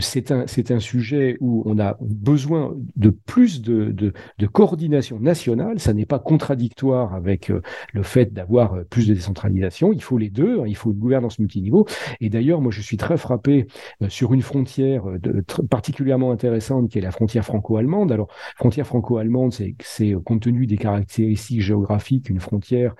[0.00, 5.18] c'est un, c'est un sujet où on a besoin de plus de, de, de coordination
[5.20, 5.78] nationale.
[5.80, 7.52] Ça n'est pas contradictoire avec
[7.92, 9.92] le fait d'avoir plus de décentralisation.
[9.92, 10.60] Il faut les deux.
[10.60, 10.64] Hein.
[10.66, 11.86] Il faut une gouvernance multiniveau.
[12.20, 13.66] Et d'ailleurs, moi, je suis très frappé
[14.02, 18.12] euh, sur une frontière euh, de, particulièrement intéressante qui la frontière franco-allemande.
[18.12, 22.94] Alors, frontière franco-allemande, c'est euh, compte tenu des caractéristiques géographiques, une frontière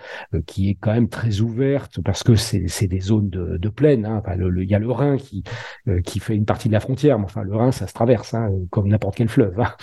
[0.46, 4.04] qui est quand même très ouverte parce que c'est des zones de, plaine.
[4.04, 4.22] Hein.
[4.36, 5.44] Il y a le Rhin qui,
[6.04, 8.50] qui fait une partie de la frontière, mais enfin, le Rhin, ça se traverse hein,
[8.70, 9.58] comme n'importe quel fleuve.
[9.60, 9.74] Hein.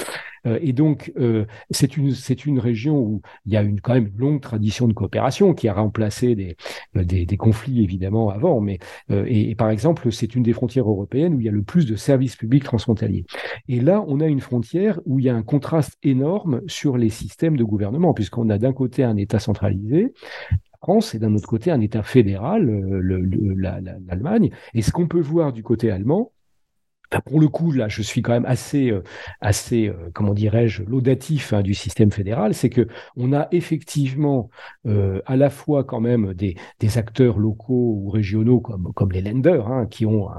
[0.47, 2.13] Euh, et donc, euh, c'est une,
[2.45, 5.67] une région où il y a une, quand même une longue tradition de coopération qui
[5.67, 6.55] a remplacé des,
[6.95, 8.61] euh, des, des conflits évidemment avant.
[8.61, 8.79] Mais,
[9.09, 11.95] et, par exemple, c'est une des frontières européennes où il y a le plus de
[11.95, 13.25] services publics transfrontaliers.
[13.67, 17.09] Et là, on a une frontière où il y a un contraste énorme sur les
[17.09, 20.13] systèmes de gouvernement, puisqu'on a d'un côté un État centralisé,
[20.81, 22.65] France et d'un autre côté un État fédéral,
[23.57, 24.51] l'Allemagne.
[24.73, 26.31] Et ce qu'on peut voir du côté allemand,
[27.25, 29.03] pour le coup, là, je suis quand même assez, euh,
[29.39, 34.49] assez, euh, comment dirais-je, laudatif hein, du système fédéral, c'est que on a effectivement
[34.85, 36.55] euh, à la fois quand même des,
[36.97, 40.29] acteurs locaux ou régionaux comme, les lenders, hein, qui ont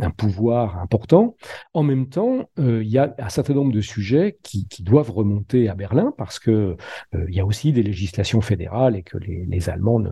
[0.00, 1.34] un, pouvoir important.
[1.72, 5.74] En même temps, il y a un certain nombre de sujets qui, doivent remonter à
[5.74, 6.76] Berlin parce que
[7.14, 10.10] il y a aussi des législations fédérales et que les, Allemands ne,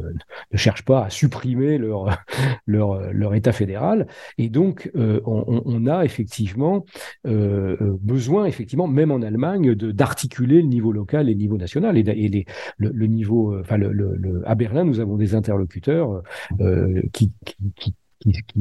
[0.55, 2.07] cherchent pas à supprimer leur,
[2.67, 4.07] leur, État fédéral.
[4.39, 6.85] Et donc, on, on a effectivement
[7.27, 11.97] euh, euh, besoin, effectivement, même en Allemagne, d'articuler le niveau local et le niveau national.
[11.99, 12.47] Et,
[12.79, 16.23] le, niveau, euh, à Berlin, nous avons des interlocuteurs
[17.13, 17.33] qui,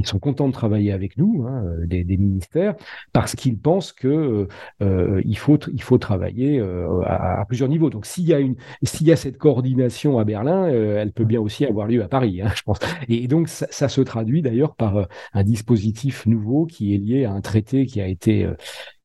[0.04, 2.76] sont contents de travailler avec nous, hein, euh, des, ministères,
[3.14, 4.48] parce qu'ils pensent que euh,
[4.82, 6.60] euh il faut il faut travailler
[7.06, 7.90] à, plusieurs niveaux.
[7.90, 11.40] Donc s'il y a une s'il y a cette coordination à Berlin, elle peut bien
[11.40, 12.80] aussi avoir lieu à Paris, hein, je pense.
[13.08, 17.42] Et, donc ça se traduit d'ailleurs par un dispositif nouveau qui est lié à un
[17.42, 18.48] traité qui a été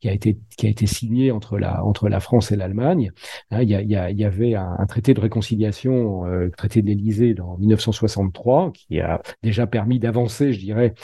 [0.01, 3.13] qui a été qui a été signé entre la entre la France et l'Allemagne.
[3.51, 6.83] Hein, il, y a, il, y il, y avait un, traité de réconciliation, euh, traité
[6.83, 10.95] de l'Élysée dans 1963, qui a déjà permis d'avancer, je dirais,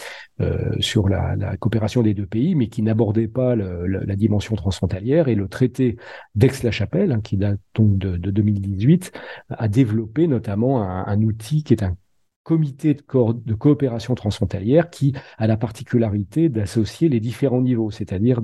[0.41, 4.57] euh, sur la, la, coopération des deux pays, mais qui n'abordait pas le, la dimension
[4.57, 5.29] transfrontalière.
[5.29, 5.97] Et le traité
[6.35, 9.13] d'Aix-la-Chapelle, hein, qui date donc de, de, 2018,
[9.51, 11.97] a développé notamment un, un outil qui est un
[12.43, 18.41] comité de, coopération transfrontalière qui a la particularité d'associer les différents niveaux, c'est-à-dire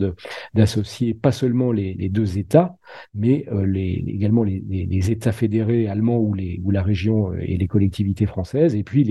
[0.55, 2.77] d'associer pas seulement les, deux États,
[3.15, 6.35] mais euh, également les, États fédérés allemands ou,
[6.71, 9.05] la région euh, et les collectivités françaises, et puis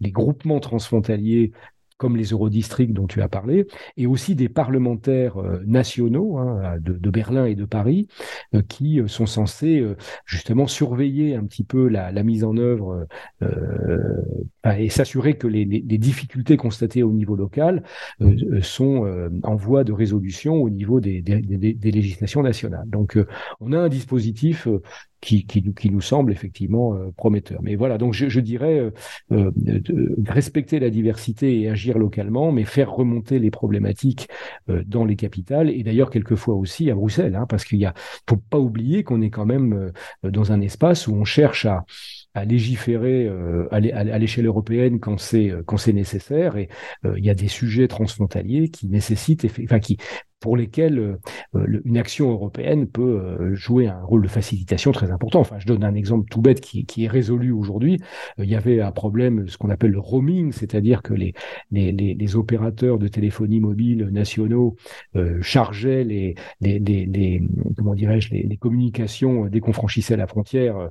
[0.00, 1.52] les groupements transfrontaliers
[2.04, 7.46] comme les eurodistricts dont tu as parlé, et aussi des parlementaires nationaux hein, de, Berlin
[7.46, 8.08] et de Paris
[8.68, 9.82] qui sont censés
[10.26, 13.06] justement surveiller un petit peu la, mise en œuvre
[14.76, 17.84] et s'assurer que les, difficultés constatées au niveau local
[18.60, 19.10] sont
[19.42, 22.86] en voie de résolution au niveau des, des législations nationales.
[22.90, 23.18] Donc
[23.60, 24.68] on a un dispositif
[25.24, 27.60] qui, qui, nous semble effectivement euh, prometteur.
[27.62, 28.90] Mais voilà, donc je, dirais euh,
[29.32, 34.28] euh, respecter la diversité et agir localement, mais faire remonter les problématiques
[34.68, 37.94] dans les capitales et d'ailleurs quelquefois aussi à Bruxelles, hein, parce qu'il y a,
[38.28, 41.84] faut pas oublier qu'on est quand même dans un espace où on cherche à
[42.36, 43.30] à légiférer
[43.70, 46.68] à l'échelle européenne quand c'est quand c'est nécessaire et
[47.16, 49.98] il y a des sujets transfrontaliers qui nécessitent enfin qui
[50.44, 51.16] pour lesquels euh,
[51.54, 55.40] euh, une action européenne peut euh, jouer un rôle de facilitation très important.
[55.40, 57.98] Enfin, je donne un exemple tout bête qui, est résolu aujourd'hui.
[58.36, 63.08] il y avait un problème, ce qu'on appelle le roaming, c'est-à-dire que les, opérateurs de
[63.08, 64.76] téléphonie mobile nationaux
[65.40, 67.42] chargeaient les, les,
[67.76, 70.90] comment dirais-je, les, communications dès qu'on franchissait la frontière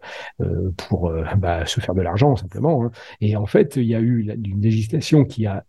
[0.77, 2.85] pour bah, se faire de l'argent simplement.
[2.85, 2.91] Hein.
[3.21, 5.63] Et en fait, il y a eu une législation qui a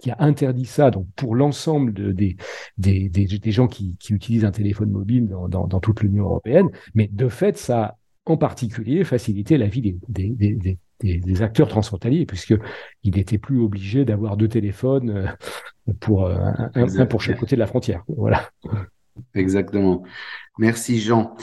[0.00, 2.36] qui a interdit ça donc pour l'ensemble de, des,
[2.78, 6.68] des, des, gens qui, qui, utilisent un téléphone mobile dans, dans, dans toute l'Union européenne.
[6.94, 7.96] Mais de fait, ça a
[8.26, 14.36] en particulier facilité la vie des, des, des acteurs transfrontaliers, puisqu'ils n'étaient plus obligés d'avoir
[14.36, 16.36] deux téléphones euh, pour euh,
[16.74, 18.04] un, pour chaque côté de la frontière.
[18.08, 18.50] Voilà.
[19.34, 20.02] Exactement.
[20.58, 21.34] Merci Jean.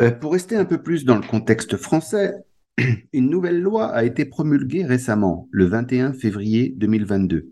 [0.00, 2.32] Euh, pour rester un peu plus dans le contexte français,
[3.12, 7.50] une nouvelle loi a été promulguée récemment, le 21 février 2022.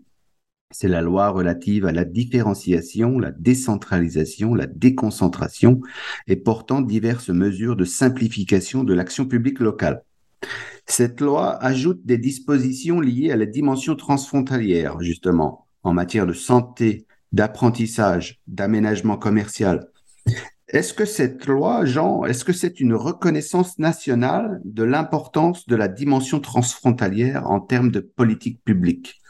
[0.77, 5.79] C'est la loi relative à la différenciation, la décentralisation, la déconcentration
[6.27, 10.03] et portant diverses mesures de simplification de l'action publique locale.
[10.85, 17.05] Cette loi ajoute des dispositions liées à la dimension transfrontalière, justement, en matière de santé,
[17.31, 19.87] d'apprentissage, d'aménagement commercial.
[20.67, 25.87] Est-ce que cette loi, Jean, est-ce que c'est une reconnaissance nationale de l'importance de la
[25.87, 29.21] dimension transfrontalière en termes de politique publique?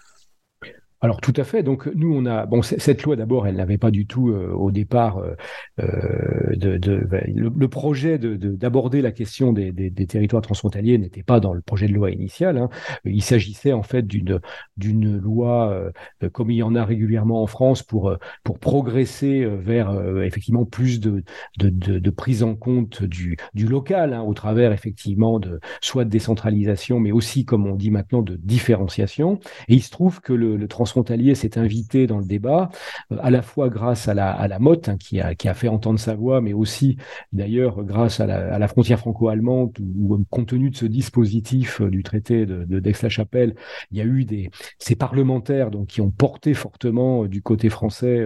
[1.06, 1.62] Alors tout à fait.
[1.62, 4.72] Donc nous on a bon cette loi d'abord elle n'avait pas du tout euh, au
[4.72, 5.36] départ euh,
[5.80, 11.22] euh de, de ben, le, projet d'aborder de, la question des, des, territoires transfrontaliers n'était
[11.22, 12.58] pas dans le projet de loi initial.
[12.58, 12.70] Hein.
[13.04, 14.40] Il s'agissait en fait d'une
[14.78, 15.92] d'une loi
[16.32, 19.94] comme il y en a régulièrement en France pour pour progresser vers
[20.24, 21.24] effectivement plus de,
[21.60, 26.10] de, de, prise en compte du du local hein, au travers effectivement de soit de
[26.10, 29.40] décentralisation mais aussi comme on dit maintenant de différenciation.
[29.68, 30.95] Et il se trouve que le, le transfrontalier
[31.36, 32.70] s'est invité dans le débat,
[33.12, 35.54] euh, à la fois grâce à la, à la MOT, hein, qui, a, qui a
[35.54, 36.98] fait entendre sa voix, mais aussi
[37.34, 41.90] d'ailleurs grâce à la, à la frontière franco-allemande, où, compte tenu de ce dispositif euh,
[41.90, 43.56] du traité de, d'Aix-la-Chapelle,
[43.92, 47.70] il y a eu des, ces parlementaires donc, qui ont porté fortement euh, du côté
[47.70, 48.24] français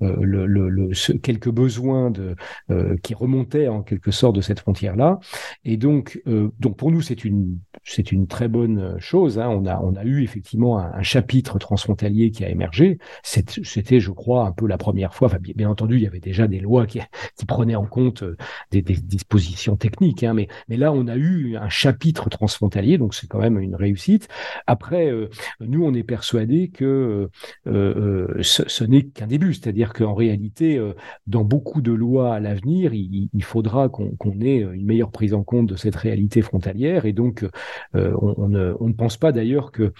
[0.00, 2.36] le, le, quelques besoins de,
[3.02, 5.18] qui remontaient en quelque sorte de cette frontière-là.
[5.64, 6.20] Et donc,
[6.58, 9.38] donc pour nous, c'est une, c'est une très bonne chose.
[9.38, 9.48] Hein.
[9.48, 12.98] On, a, on a eu effectivement un chapitre transfrontalier qui a émergé.
[13.22, 15.30] C'était, je crois, un peu la première fois.
[15.40, 17.00] Bien, entendu, il y avait déjà des lois qui,
[17.46, 18.36] prenaient en compte euh,
[18.70, 23.26] des, dispositions techniques, hein, mais, mais là, on a eu un chapitre transfrontalier, donc c'est
[23.26, 24.28] quand même une réussite.
[24.66, 25.28] Après, euh,
[25.60, 27.28] nous, on est persuadé que
[27.66, 30.80] euh, ce, n'est qu'un début, c'est-à-dire qu'en réalité,
[31.26, 35.66] dans beaucoup de lois à l'avenir, il, faudra qu'on ait une meilleure prise en compte
[35.66, 37.44] de cette réalité frontalière, et donc
[37.94, 39.92] on, ne, on, ne, pense pas d'ailleurs que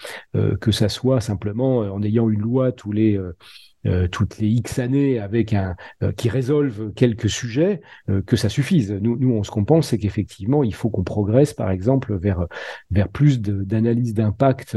[0.61, 3.37] que ça soit simplement en ayant une loi tous les euh,
[3.85, 5.75] euh, toutes les X années avec un
[6.05, 7.81] euh, qui résolve quelques sujets
[8.27, 8.93] que ça suffise.
[8.93, 12.47] Nous, nous, on, ce qu'on pense, c'est qu'effectivement, il faut qu'on progresse, par exemple, vers
[12.91, 14.77] vers plus d'analyse d'impact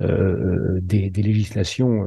[0.00, 2.06] des, des, législations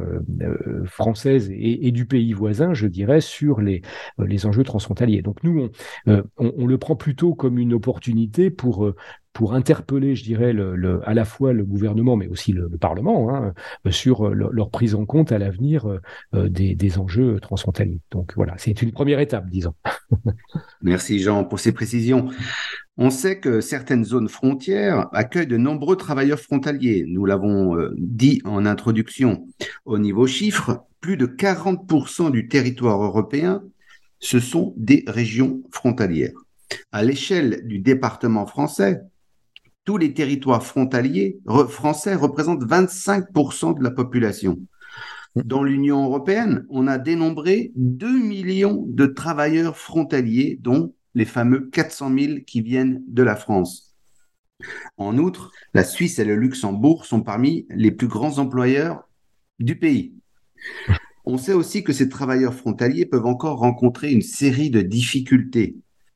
[0.85, 3.81] françaises et, du pays voisin, je dirais, sur les
[4.19, 5.21] les enjeux transfrontaliers.
[5.21, 5.69] Donc nous,
[6.05, 8.93] on, on le prend plutôt comme une opportunité pour
[9.35, 10.55] pour interpeller, je dirais,
[11.03, 13.53] à la fois le gouvernement, mais aussi le, Parlement, hein,
[13.89, 15.87] sur leur, prise en compte à l'avenir
[16.33, 17.99] euh, des, des, enjeux transfrontaliers.
[18.11, 19.73] Donc voilà, c'est une première étape, disons.
[20.81, 22.29] Merci Jean pour ces précisions.
[22.95, 27.03] On sait que certaines zones frontières accueillent de nombreux travailleurs frontaliers.
[27.05, 29.45] Nous l'avons euh, dit en introduction.
[29.83, 33.63] Au niveau chiffre, plus de 40% du territoire européen,
[34.19, 36.45] ce sont des régions frontalières.
[36.93, 39.01] À l'échelle du département français,
[39.85, 44.59] tous les territoires frontaliers français représentent 25% de la population.
[45.35, 52.17] Dans l'Union européenne, on a dénombré 2 millions de travailleurs frontaliers, dont les fameux 400
[52.17, 53.95] 000 qui viennent de la France.
[54.97, 59.07] En outre, la Suisse et le Luxembourg sont parmi les plus grands employeurs
[59.59, 60.13] du pays.
[61.25, 65.75] On sait aussi que ces travailleurs frontaliers peuvent encore rencontrer une série de difficultés.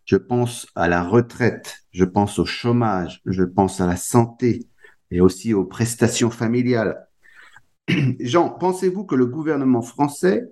[0.09, 4.65] Je pense à la retraite, je pense au chômage, je pense à la santé
[5.11, 7.07] et aussi aux prestations familiales.
[8.19, 10.51] Jean, pensez-vous que le gouvernement français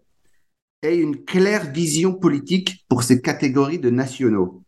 [0.83, 4.61] ait une claire vision politique pour ces catégories de nationaux?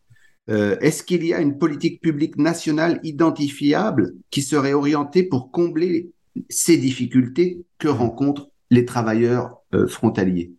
[0.49, 6.09] Euh, Est-ce qu'il y a une politique publique nationale identifiable qui serait orientée pour combler
[6.49, 10.55] ces difficultés que rencontrent les travailleurs euh, frontaliers?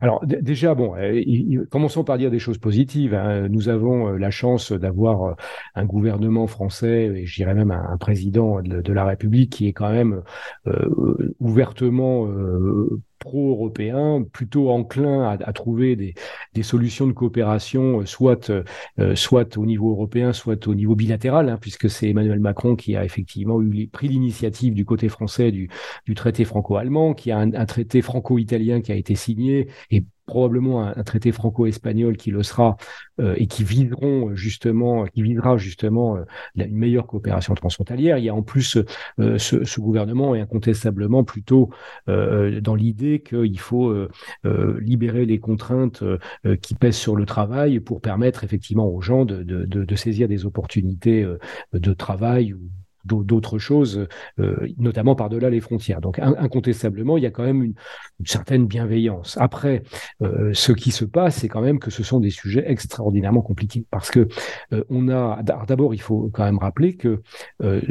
[0.00, 3.14] Alors déjà, bon, euh, commençons par dire des choses positives.
[3.14, 3.48] Hein.
[3.48, 5.36] Nous avons la chance d'avoir
[5.74, 9.90] un gouvernement français, et je dirais même un, président de, la République qui est quand
[9.90, 10.22] même
[11.40, 12.28] ouvertement
[13.24, 19.90] pro-européen, plutôt enclin à, trouver des, solutions de coopération, euh, soit, euh, soit au niveau
[19.90, 23.58] européen, soit au niveau bilatéral, hein, puisque c'est Emmanuel Macron qui a effectivement
[23.92, 25.68] pris l'initiative du côté français du,
[26.14, 31.02] traité franco-allemand, qui a un, un traité franco-italien qui a été signé et probablement un,
[31.04, 32.76] traité franco-espagnol qui le sera
[33.20, 36.24] euh, et qui viseront justement, qui visera justement euh,
[36.56, 38.18] une meilleure coopération transfrontalière.
[38.18, 38.78] Il y a en plus
[39.20, 41.70] euh, ce, ce, gouvernement est incontestablement plutôt
[42.06, 43.94] dans l'idée qu'il faut
[44.44, 46.02] libérer les contraintes
[46.62, 50.28] qui pèsent sur le travail pour permettre effectivement aux gens de, de, de, de saisir
[50.28, 51.26] des opportunités
[51.72, 52.60] de travail ou
[53.04, 54.06] d'autres choses,
[54.38, 56.00] euh, notamment par-delà les frontières.
[56.00, 57.74] Donc incontestablement, il y a quand même une,
[58.24, 59.36] certaine bienveillance.
[59.38, 59.82] Après,
[60.22, 63.84] euh, ce qui se passe, c'est quand même que ce sont des sujets extraordinairement compliqués
[63.90, 64.28] parce que
[64.72, 67.22] euh, on a d'abord, il faut quand même rappeler que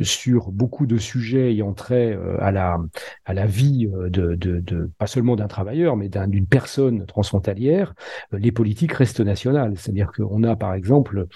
[0.02, 2.78] sur beaucoup de sujets ayant trait à la
[3.26, 7.94] à la vie de, pas seulement d'un travailleur, mais d'une personne transfrontalière,
[8.32, 9.74] les politiques restent nationales.
[9.78, 11.28] C'est-à-dire qu'on a par exemple,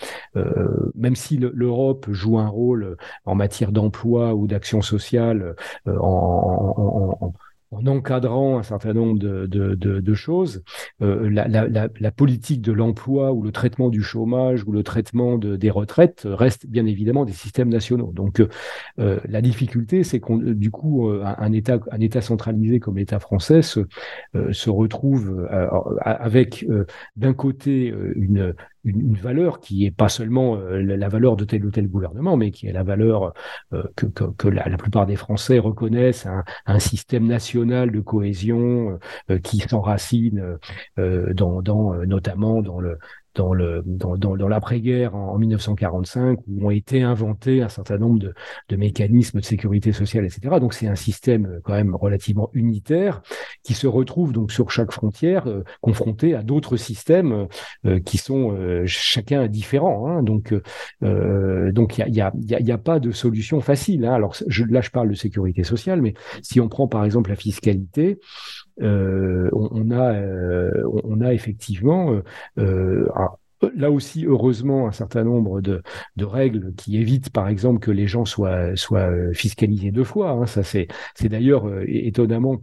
[0.95, 5.55] même si l'Europe joue un rôle en matière d'emploi ou d'action sociale
[5.87, 7.33] euh, en,
[7.71, 10.63] en encadrant un certain nombre de, choses,
[11.01, 15.69] euh, la, politique de l'emploi ou le traitement du chômage ou le traitement de, des
[15.69, 18.11] retraites reste bien évidemment des systèmes nationaux.
[18.13, 18.41] Donc
[18.99, 23.61] euh, la difficulté, c'est qu'on du coup un, État un État centralisé comme l'État français
[23.61, 25.47] se retrouve
[26.01, 26.65] avec
[27.15, 28.53] d'un côté une
[28.83, 32.51] une, valeur qui est pas seulement euh, la valeur de tel ou tel gouvernement, mais
[32.51, 33.33] qui est la valeur
[33.73, 38.99] euh, que, la, plupart des Français reconnaissent un, un système national de cohésion
[39.29, 40.57] euh, qui s'enracine
[40.97, 41.61] dans,
[42.05, 42.97] notamment dans le
[43.37, 48.19] dans le dans, dans, dans l'après-guerre en, 1945 où ont été inventés un certain nombre
[48.19, 48.33] de,
[48.67, 50.55] de mécanismes de sécurité sociale, etc.
[50.59, 53.21] Donc c'est un système euh, quand même relativement unitaire
[53.63, 57.47] qui se retrouve donc sur chaque frontière euh, confronté à d'autres systèmes
[57.85, 60.07] euh, qui sont chacun différents.
[60.07, 60.23] Hein.
[60.23, 60.53] Donc
[61.01, 64.05] donc il y a, y, a, y a pas de solution facile.
[64.05, 64.13] Hein.
[64.13, 67.35] Alors je, là je parle de sécurité sociale, mais si on prend par exemple la
[67.35, 68.17] fiscalité,
[68.81, 72.21] euh, on, a, euh, on a effectivement
[72.59, 73.07] euh,
[73.75, 75.81] là aussi, heureusement, un certain nombre de,
[76.15, 80.31] de, règles qui évitent, par exemple, que les gens soient, soient fiscalisés deux fois.
[80.31, 80.45] Hein.
[80.45, 82.61] Ça, c'est, c'est d'ailleurs étonnamment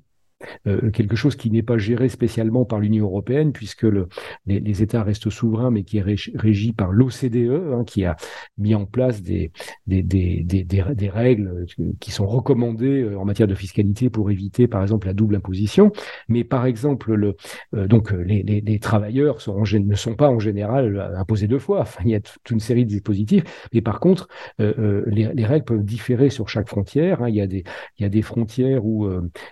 [0.66, 4.08] euh, quelque chose qui n'est pas géré spécialement par l'Union européenne, puisque le,
[4.46, 8.16] les, États restent souverains, mais qui est régi par l'OCDE, hein, qui a
[8.58, 9.52] mis en place des,
[9.86, 11.66] des, des, des, des règles
[12.00, 15.92] qui sont recommandées euh, en matière de fiscalité pour éviter, par exemple, la double imposition.
[16.28, 17.36] Mais par exemple, le,
[17.74, 21.84] euh, donc les, les, travailleurs ne sont pas en général imposés deux fois.
[22.04, 23.44] Il y a toute une série de dispositifs.
[23.72, 24.28] Mais par contre,
[24.58, 27.22] les, les, règles peuvent différer sur chaque frontière.
[27.22, 27.28] Hein.
[27.28, 27.64] Il, y a des,
[27.98, 29.08] il y a des frontières où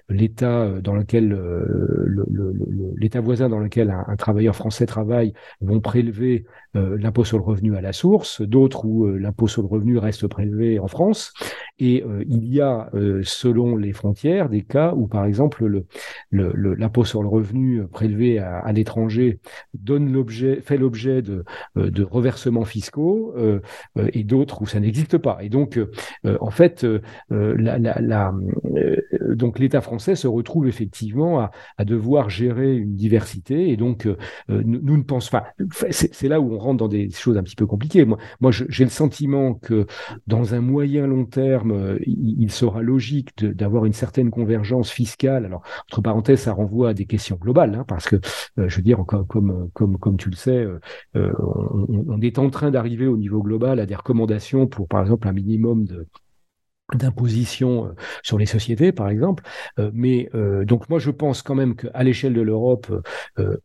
[0.08, 2.24] l'État dans lequel euh,
[2.96, 6.44] l'État voisin dans lequel un, travailleur français travaille vont prélever
[6.76, 9.98] euh, l'impôt sur le revenu à la source, d'autres où euh, l'impôt sur le revenu
[9.98, 11.32] reste prélevé en France.
[11.78, 12.90] Et il y a,
[13.24, 15.68] selon les frontières, des cas où, par exemple,
[16.30, 19.40] l'impôt sur le revenu prélevé à, l'étranger
[19.74, 23.34] donne l'objet, fait l'objet de, reversements fiscaux,
[24.12, 25.38] et d'autres où ça n'existe pas.
[25.40, 25.80] Et donc,
[26.24, 26.86] en fait,
[27.30, 27.98] donc
[29.58, 34.16] l'État français se retrouve effectivement à, devoir gérer une diversité et donc euh,
[34.50, 35.46] euh, nous, ne pensons pas.
[35.90, 38.04] C'est là où on rentre dans des choses un petit peu compliquées.
[38.04, 39.86] Moi, moi j'ai le sentiment que
[40.26, 45.46] dans un moyen long terme, euh, il, sera logique d'avoir une certaine convergence fiscale.
[45.46, 48.16] Alors entre parenthèses, ça renvoie à des questions globales, hein, parce que
[48.56, 50.66] je veux dire comme comme comme, tu le sais,
[51.14, 55.32] on est en train d'arriver au niveau global à des recommandations pour par exemple un
[55.32, 56.06] minimum de
[56.96, 59.44] d'imposition euh, sur les sociétés, par exemple.
[59.78, 62.92] Euh, mais euh, donc moi, je pense quand même qu'à l'échelle de l'Europe,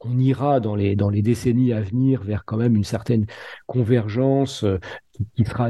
[0.01, 3.25] on ira dans les dans les décennies à venir vers quand même une certaine
[3.65, 4.65] convergence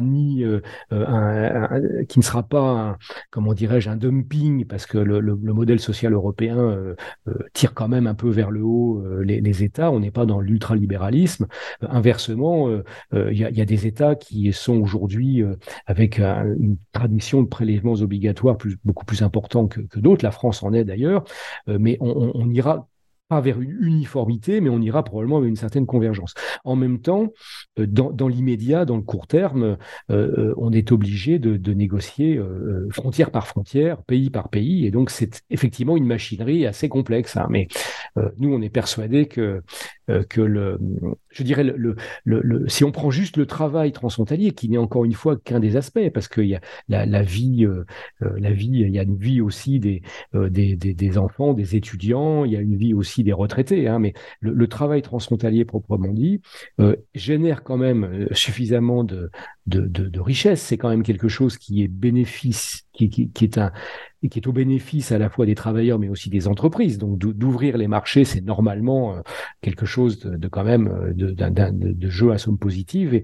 [0.02, 0.44] ni
[0.92, 1.70] un,
[2.08, 2.98] qui ne sera pas,
[3.32, 6.78] comment dirais-je, un dumping, parce que le, le, modèle social européen
[7.54, 9.92] tire quand même un peu vers le haut les, États.
[9.92, 11.48] On n'est pas dans l'ultralibéralisme.
[11.82, 12.70] inversement,
[13.14, 15.44] il y a, des États qui sont aujourd'hui
[15.86, 20.24] avec une tradition de prélèvements obligatoires beaucoup plus important que, d'autres.
[20.24, 21.24] La France en est d'ailleurs,
[21.68, 22.88] mais on ira
[23.28, 26.34] pas vers une uniformité, mais on ira probablement vers une certaine convergence.
[26.64, 27.34] En même temps,
[27.80, 29.78] euh, dans, l'immédiat, dans le court terme, euh,
[30.12, 32.40] euh, on est obligé de, négocier
[32.90, 37.38] frontière par frontière, pays par pays, et donc c'est effectivement une machinerie assez complexe.
[37.38, 37.48] Hein.
[37.50, 37.68] mais
[38.38, 39.62] nous, on est persuadé que
[40.30, 40.80] que le,
[41.30, 45.14] je dirais le, le, si on prend juste le travail transfrontalier, qui n'est encore une
[45.14, 47.68] fois qu'un des aspects, parce qu'il y a la, vie,
[48.22, 50.02] la vie, il y a une vie aussi des,
[50.34, 54.00] des, des, des enfants, des étudiants, il y a une vie aussi des retraités, hein,
[54.00, 56.42] mais le, travail transfrontalier proprement dit
[56.80, 59.32] euh, génère quand même euh, suffisamment de,
[59.66, 60.62] de, richesse.
[60.62, 65.46] C'est quand même quelque chose qui est bénéfice, qui, est au bénéfice à la fois
[65.46, 66.98] des travailleurs mais aussi des entreprises.
[66.98, 69.22] Donc d'ouvrir les marchés, c'est normalement euh,
[69.62, 73.24] quelque chose de, quand même de, de, jeu à somme positive et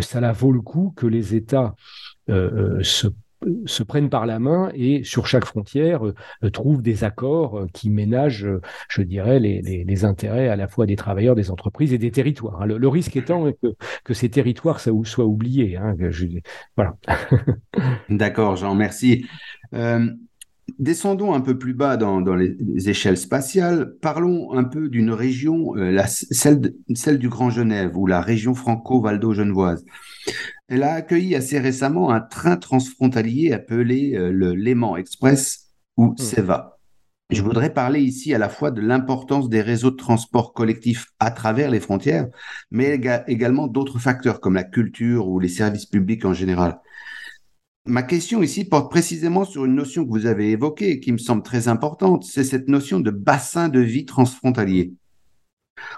[0.00, 1.74] ça la vaut le coup que les États
[2.28, 3.08] se
[3.66, 7.90] se prennent par la main et sur chaque frontière euh, trouvent des accords euh, qui
[7.90, 12.10] ménagent, euh, je dirais, les, intérêts à la fois des travailleurs, des entreprises et des
[12.10, 12.62] territoires.
[12.62, 12.66] Hein.
[12.66, 13.50] Le, risque étant
[14.04, 15.76] que, ces territoires soient oubliés.
[15.76, 15.96] Hein,
[16.76, 16.96] voilà.
[18.08, 19.26] D'accord, Jean, merci.
[20.78, 22.56] Descendons un peu plus bas dans, les,
[22.88, 23.94] échelles spatiales.
[24.00, 25.74] Parlons un peu d'une région,
[26.06, 29.84] celle, celle du Grand Genève ou la région franco-valdo-genevoise.
[30.68, 36.18] Elle a accueilli assez récemment un train transfrontalier appelé euh, le Léman Express ou hmm.
[36.18, 36.78] SEVA.
[37.30, 41.32] Je voudrais parler ici à la fois de l'importance des réseaux de transport collectifs à
[41.32, 42.28] travers les frontières,
[42.70, 46.78] mais également d'autres facteurs comme la culture ou les services publics en général.
[47.84, 51.18] Ma question ici porte précisément sur une notion que vous avez évoquée et qui me
[51.18, 54.92] semble très importante, c'est cette notion de bassin de vie transfrontalier.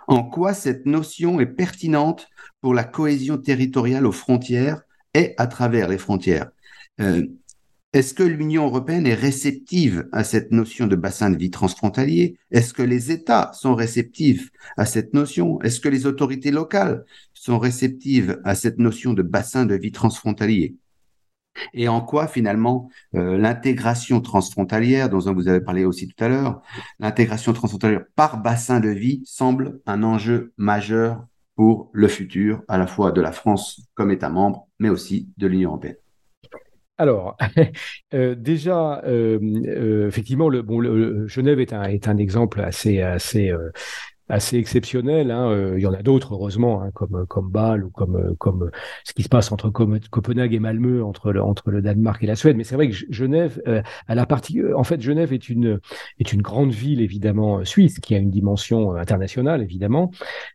[0.06, 2.28] En quoi cette notion est pertinente
[2.60, 4.82] pour la cohésion territoriale aux frontières
[5.14, 6.50] et à travers les frontières?
[7.00, 7.26] Euh,
[7.92, 12.38] Est-ce que l'Union européenne est réceptive à cette notion de bassin de vie transfrontalier?
[12.50, 15.60] Est-ce que les États sont réceptifs à cette notion?
[15.62, 20.76] Est-ce que les autorités locales sont réceptives à cette notion de bassin de vie transfrontalier?
[21.74, 26.62] Et en quoi finalement euh, l'intégration transfrontalière, dont vous avez parlé aussi tout à l'heure,
[26.98, 32.86] l'intégration transfrontalière par bassin de vie semble un enjeu majeur pour le futur, à la
[32.86, 35.96] fois de la France comme État membre, mais aussi de l'Union européenne.
[36.98, 37.36] Alors,
[38.14, 43.52] euh, déjà, euh, effectivement, le, Genève est un, est un exemple assez, assez
[44.28, 45.30] assez exceptionnel.
[45.30, 45.50] Hein.
[45.50, 48.70] Euh, il y en a d'autres, heureusement, hein, comme, comme Bâle ou comme, comme
[49.04, 52.36] ce qui se passe entre Copenhague et Malmö, entre le, entre le Danemark et la
[52.36, 52.56] Suède.
[52.56, 55.80] Mais c'est vrai que Genève, euh, à la partie, en fait, Genève est une,
[56.18, 60.10] est une grande ville, évidemment, suisse, qui a une dimension internationale, évidemment,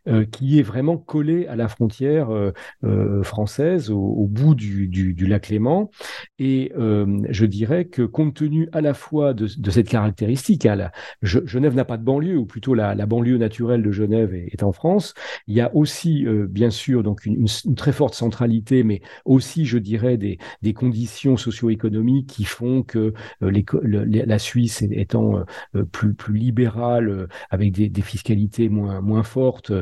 [0.08, 5.48] euh, qui est vraiment collée à la frontière euh, française, au, bout du, du, lac
[5.48, 5.90] Léman.
[6.38, 10.90] Et je dirais que compte tenu à la fois de, de cette caractéristique, hein,
[11.22, 14.72] Genève n'a pas de banlieue, ou plutôt la, la banlieue naturelle de Genève est, en
[14.72, 15.14] France.
[15.46, 17.46] Il y a aussi, euh, bien sûr, donc une,
[17.76, 20.38] très forte centralité, mais aussi, je dirais, des,
[20.74, 23.62] conditions socio-économiques qui font que euh,
[24.10, 25.44] la Suisse étant
[25.76, 29.72] euh, plus, libérale, avec des, fiscalités moins, fortes,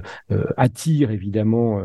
[0.57, 1.83] attire évidemment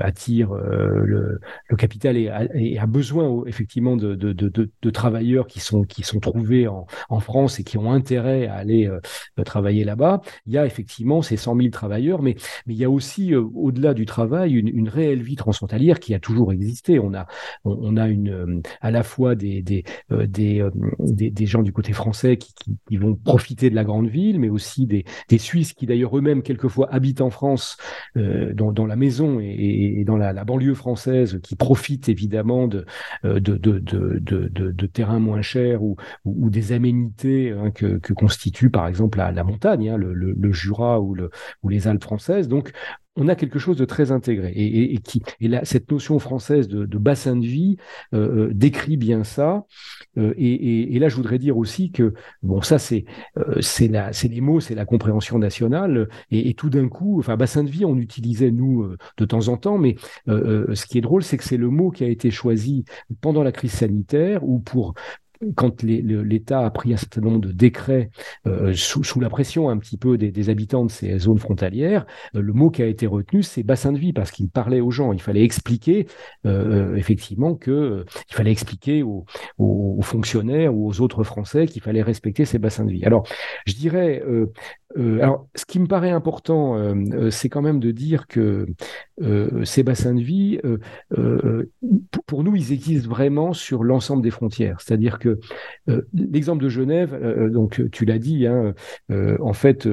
[0.00, 1.40] attire le,
[1.76, 7.20] capital et a, besoin effectivement de, de, travailleurs qui sont, qui sont trouvés en, en
[7.20, 8.90] France et qui ont intérêt à aller
[9.44, 10.20] travailler là-bas.
[10.46, 12.36] Il y a effectivement effectivement ces 100 000 travailleurs, mais,
[12.66, 16.52] il y a aussi, euh, au-delà du travail, une, réelle vie transfrontalière qui a toujours
[16.52, 16.98] existé.
[16.98, 17.26] On a,
[17.64, 20.62] on, a une, euh, à la fois des, des, euh, des,
[21.30, 25.04] des, gens du côté français qui, vont profiter de la grande ville, mais aussi des,
[25.28, 27.76] des Suisses qui d'ailleurs eux-mêmes quelquefois habitent en France,
[28.14, 32.84] dans, dans, la maison et, dans la, banlieue française, qui profitent évidemment de,
[33.24, 38.86] de, de, de, de terrains moins chers ou, ou, des aménités hein, que, constitue par
[38.86, 41.16] exemple la, montagne, hein, le Jura ou,
[41.62, 42.48] ou les Alpes françaises.
[42.48, 42.72] Donc,
[43.16, 44.52] on a quelque chose de très intégré.
[44.56, 47.76] Et, là cette notion française de, bassin de vie
[48.12, 49.64] euh, euh, décrit bien ça.
[50.16, 53.04] Euh, et, là je voudrais dire aussi que bon ça c'est
[53.60, 56.08] c'est la c'est les mots c'est la compréhension nationale.
[56.30, 59.78] Et, tout d'un coup enfin bassin de vie on utilisait nous de temps en temps.
[59.78, 62.84] Mais ce qui est drôle c'est que c'est le mot qui a été choisi
[63.20, 64.94] pendant la crise sanitaire ou pour
[65.56, 68.10] quand l'État a pris un certain nombre de décrets
[68.74, 72.82] sous, la pression un petit peu des, habitants de ces zones frontalières, le mot qui
[72.82, 75.12] a été retenu, c'est bassin de vie, parce qu'il parlait aux gens.
[75.12, 76.06] Il fallait expliquer
[76.44, 79.24] effectivement que il fallait expliquer aux,
[79.58, 83.04] aux, fonctionnaires ou aux autres Français qu'il fallait respecter ces bassins de vie.
[83.04, 83.26] Alors,
[83.66, 84.22] je dirais,
[84.96, 86.94] alors, ce qui me paraît important,
[87.30, 88.66] c'est quand même de dire que
[89.64, 90.60] ces bassins de vie,
[92.26, 94.80] pour nous, ils existent vraiment sur l'ensemble des frontières.
[94.80, 95.33] C'est-à-dire que
[96.12, 98.74] l'exemple de Genève, donc tu l'as dit, hein,
[99.10, 99.88] en fait,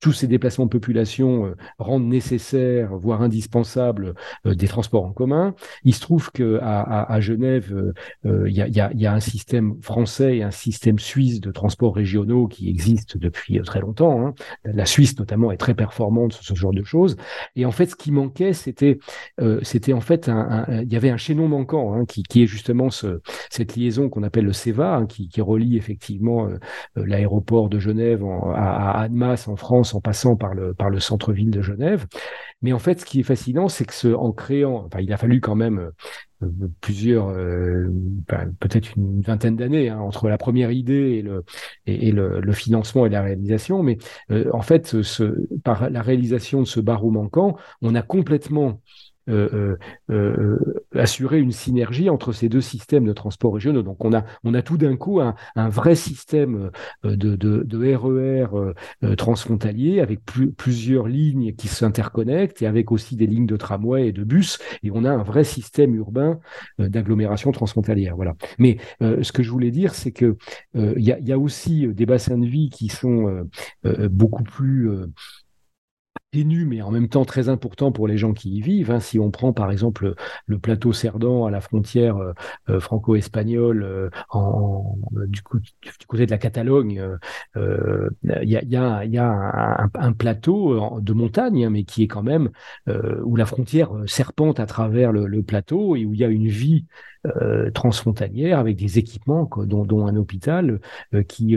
[0.00, 4.14] tous ces déplacements de population euh, rendent nécessaires, voire indispensables,
[4.46, 5.54] euh, des transports en commun.
[5.84, 7.92] Il se trouve qu'à à, Genève,
[8.24, 12.68] euh, il y, a, un système français et un système suisse de transports régionaux qui
[12.68, 14.24] existent depuis très longtemps.
[14.24, 14.34] Hein.
[14.64, 17.16] La Suisse, notamment, est très performante sur ce genre de choses.
[17.56, 18.98] Et en fait, ce qui manquait, c'était,
[19.62, 20.30] c'était en fait,
[20.68, 23.20] il y avait un chaînon manquant hein, qui, est justement ce,
[23.50, 26.48] cette liaison qu'on appelle le CEVA, hein, qui, qui, relie effectivement
[26.96, 28.24] l'aéroport de Genève
[28.54, 32.06] à, à Annemasse en France en passant par le, centre-ville de Genève.
[32.62, 35.40] Mais en fait, ce qui est fascinant, c'est que en créant, enfin, il a fallu
[35.40, 35.92] quand même
[36.42, 36.46] euh,
[36.80, 37.88] plusieurs, euh,
[38.60, 41.24] peut-être une vingtaine d'années hein, entre la première idée
[41.86, 43.82] et le, financement et la réalisation.
[43.82, 43.98] Mais
[44.30, 44.96] euh, en fait,
[45.64, 48.80] par la réalisation de ce barreau manquant, on a complètement
[49.28, 49.76] euh, euh,
[50.10, 50.58] euh,
[50.94, 53.82] assurer une synergie entre ces deux systèmes de transport régionaux.
[53.82, 56.70] Donc on a, on a tout d'un coup un, un, vrai système
[57.04, 58.46] de, de, de RER
[59.02, 60.20] e transfrontalier avec
[60.56, 64.58] plusieurs lignes qui s'interconnectent et avec aussi des lignes de tramway et de bus.
[64.82, 66.40] Et on a un vrai système urbain
[66.78, 68.16] d'agglomération transfrontalière.
[68.16, 68.34] Voilà.
[68.58, 70.36] Mais ce que je voulais dire, c'est que
[70.74, 73.46] il y, a, aussi des bassins de vie qui sont
[74.10, 74.90] beaucoup plus
[76.30, 78.90] ténu, mais en même temps très important pour les gens qui y vivent.
[78.90, 79.00] Hein.
[79.00, 80.14] Si on prend par exemple
[80.46, 82.32] le plateau Cerdan à la frontière euh,
[82.68, 84.10] euh, franco-espagnole, euh,
[85.26, 85.42] du,
[86.06, 87.02] côté de la Catalogne,
[87.56, 92.50] il y a, un, plateau de montagne, hein, mais qui est quand même
[93.24, 96.86] où la frontière serpente à travers le, plateau et où il y a une vie
[97.74, 100.80] transfrontalière avec des équipements dont un hôpital
[101.28, 101.56] qui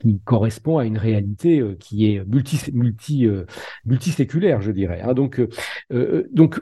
[0.00, 2.24] qui, correspond à une réalité euh, qui est
[2.72, 3.44] multi, euh,
[3.84, 5.00] multiséculaire, je dirais.
[5.00, 5.14] Hein.
[5.14, 5.40] Donc,
[5.92, 6.60] euh, donc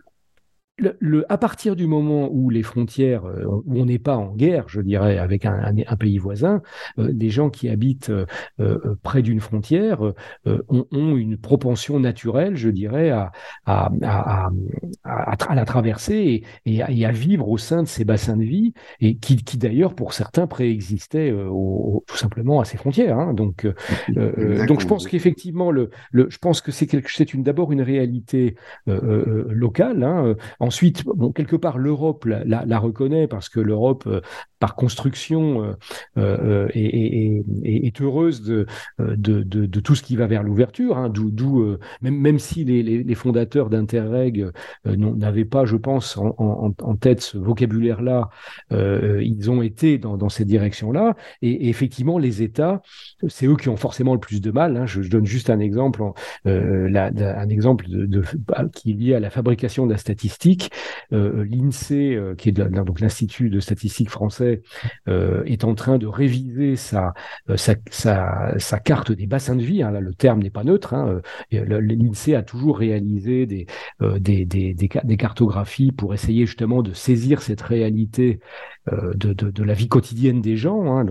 [0.79, 4.69] le, à partir du moment où les frontières, euh, où on n'est pas en guerre,
[4.69, 6.61] je dirais, avec un, un, pays voisin,
[6.99, 10.03] euh, des gens qui habitent euh, près d'une frontière
[10.45, 13.33] ont, ont, une propension naturelle, je dirais, à,
[13.65, 14.51] à, à,
[15.05, 19.17] à la traverser et, et, à, vivre au sein de ces bassins de vie, et
[19.17, 23.19] qui, qui d'ailleurs, pour certains, préexistaient tout simplement à ces frontières.
[23.19, 23.33] Hein.
[23.33, 23.67] Donc,
[24.09, 26.87] donc, je pense qu'effectivement, le, le, je pense que c'est
[27.37, 28.57] d'abord une réalité
[28.87, 30.03] locale.
[30.03, 30.35] Hein,
[30.67, 31.05] Ensuite,
[31.37, 34.21] quelque part, l'Europe la, reconnaît parce que l'Europe, euh,
[34.59, 35.75] par construction, euh,
[36.19, 38.67] euh, est, heureuse de,
[39.81, 40.99] tout ce qui va vers l'ouverture.
[40.99, 44.51] Hein, D'où, même, même si les, fondateurs d'Interreg
[44.85, 48.29] n'avaient pas, je pense, en, tête ce vocabulaire-là,
[48.73, 51.15] ils ont été dans, cette direction-là.
[51.43, 52.83] Et, effectivement, les États,
[53.29, 54.77] c'est eux qui ont forcément le plus de mal.
[54.77, 54.87] Hein.
[54.87, 56.03] Je, donne juste un exemple,
[56.45, 57.87] un exemple
[58.73, 60.56] qui est lié à la fabrication de la statistique
[61.13, 64.63] euh, L'INSEE, euh, qui est donc l'Institut de statistique français,
[65.09, 67.15] euh, est en train de réviser sa,
[68.85, 69.83] carte des bassins de vie.
[69.83, 70.95] Hein, là, le terme n'est pas neutre.
[70.95, 73.67] Hein, L'INSEE a toujours réalisé des,
[75.19, 78.41] cartographies pour essayer justement de saisir cette réalité
[78.91, 81.05] de, la vie quotidienne des gens, hein,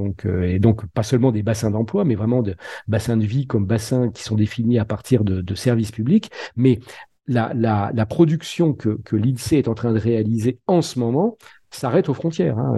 [0.43, 2.55] et donc pas seulement des bassins d'emploi, mais vraiment de
[2.87, 6.31] bassins de vie comme bassins qui sont définis à partir de, de services publics.
[6.55, 6.79] Mais
[7.27, 11.37] la, la, la production que, que l'INSEE est en train de réaliser en ce moment
[11.75, 12.57] s'arrête aux frontières.
[12.57, 12.75] Hein.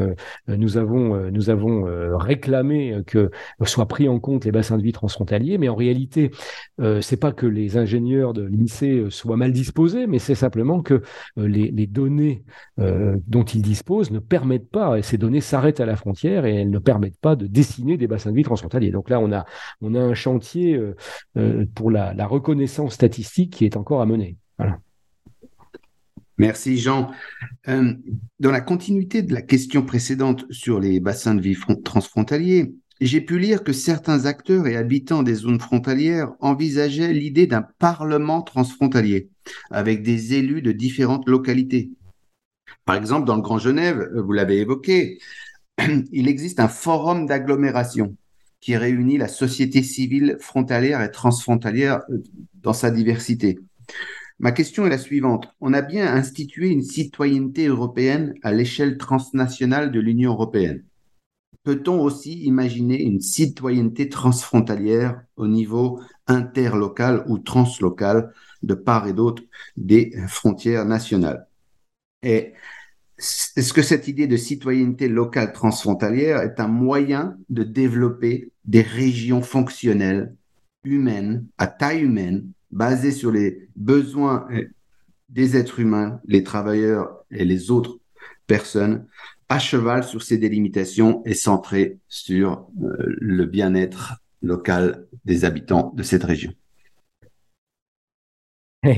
[0.50, 3.32] Euh, nous avons, euh, nous avons euh, réclamé que
[3.64, 6.32] soient pris en compte les bassins de vie transfrontaliers, mais en réalité,
[6.82, 11.02] euh, c'est pas que les ingénieurs de l'INSEE soient mal disposés, mais c'est simplement que
[11.38, 12.44] les, données
[12.78, 16.70] dont ils disposent ne permettent pas, et ces données s'arrêtent à la frontière et elles
[16.70, 18.92] ne permettent pas de dessiner des bassins de vie transfrontaliers.
[18.92, 19.46] Donc là, on a,
[19.82, 20.80] on a un chantier
[21.76, 24.38] pour la, la reconnaissance statistique qui est encore à mener.
[24.58, 24.80] Voilà.
[26.38, 27.12] Merci Jean.
[27.68, 27.94] Euh,
[28.40, 33.40] dans la continuité de la question précédente sur les bassins de vie transfrontaliers, j'ai pu
[33.40, 39.30] lire que certains acteurs et habitants des zones frontalières envisageaient l'idée d'un parlement transfrontalier
[39.72, 41.92] avec des élus de différentes localités.
[42.86, 45.20] Par exemple, dans le Grand Genève, vous l'avez évoqué,
[46.12, 48.16] il existe un forum d'agglomération
[48.60, 52.24] qui réunit la société civile frontalière et transfrontalière euh,
[52.62, 53.60] dans sa diversité.
[54.40, 55.48] Ma question est la suivante.
[55.62, 60.84] On a bien institué une citoyenneté européenne à l'échelle transnationale de l'Union européenne.
[61.64, 68.32] peut-on aussi imaginer une citoyenneté transfrontalière au niveau interlocal ou translocal
[68.64, 69.44] de part et d'autre
[69.76, 71.48] des frontières nationales?
[72.24, 72.54] Et
[73.18, 79.42] est-ce que cette idée de citoyenneté locale transfrontalière est un moyen de développer des régions
[79.42, 80.36] fonctionnelles,
[80.84, 84.48] humaines, à taille humaine, basées sur les besoins
[85.30, 88.00] des êtres humains, les travailleurs et les autres
[88.48, 89.06] personnes,
[89.50, 96.04] à cheval sur ces délimitations et centrées sur euh, le bien-être local des habitants de
[96.04, 96.54] cette région.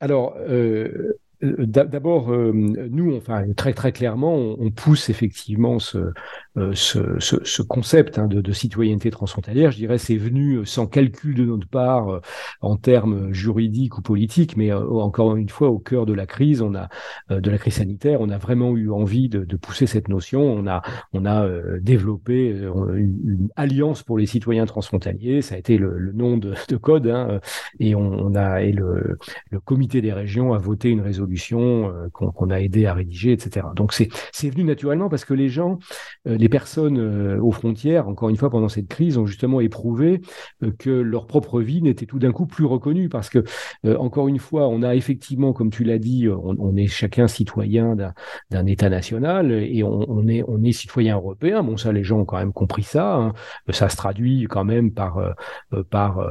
[0.00, 6.12] Alors, euh, d'abord, euh, nous, enfin, très très clairement, on, pousse effectivement ce,
[6.56, 9.70] euh, ce, concept hein, de, citoyenneté transfrontalière.
[9.70, 12.20] Je dirais, c'est venu sans calcul de notre part
[12.60, 16.74] en termes juridiques ou politiques, mais encore une fois, au cœur de la crise, on
[16.74, 16.88] a
[17.30, 20.42] de la crise sanitaire, on a vraiment eu envie de, pousser cette notion.
[20.42, 20.82] On a
[21.12, 21.48] on a
[21.80, 25.42] développé une, alliance pour les citoyens transfrontaliers.
[25.42, 27.40] Ça a été le, nom de, code, hein,
[27.78, 29.18] et on, a et le
[29.64, 33.66] comité des régions a voté une résolution euh, qu'on a aidé à rédiger, etc.
[33.74, 35.78] Donc c'est venu naturellement parce que les gens,
[36.26, 40.20] euh, les personnes euh, aux frontières, encore une fois pendant cette crise, ont justement éprouvé
[40.78, 43.44] que leur propre vie n'était tout d'un coup plus reconnue parce que
[43.96, 47.96] encore une fois, on a effectivement, comme tu l'as dit, on, est chacun citoyen
[48.50, 51.62] d'un État national et on, est on est citoyen européen.
[51.62, 53.16] Bon, ça, les gens ont quand même compris ça.
[53.16, 53.32] Hein.
[53.70, 55.34] Ça se traduit quand même par
[55.90, 56.26] par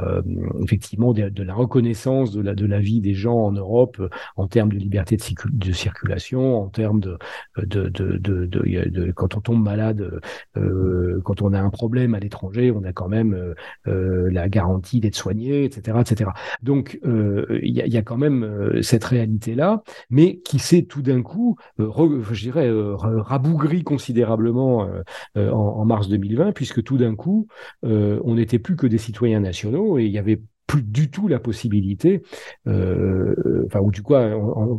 [0.63, 4.01] effectivement de, la reconnaissance de la de la vie des gens en Europe
[4.35, 7.17] en termes de liberté de, circulation, en termes de,
[7.57, 10.19] de, de, quand on tombe malade,
[10.57, 13.53] euh, quand on a un problème à l'étranger, on a quand même euh,
[13.87, 16.31] euh, la garantie d'être soigné, etc., etc.
[16.61, 21.57] Donc il y, a, quand même cette réalité là, mais qui s'est tout d'un coup,
[21.77, 24.87] je dirais, rabougri considérablement
[25.35, 27.47] en, mars 2020, puisque tout d'un coup,
[27.83, 31.39] on n'était plus que des citoyens nationaux et il y avait plus du tout la
[31.39, 32.21] possibilité,
[32.67, 34.13] euh, enfin ou du coup,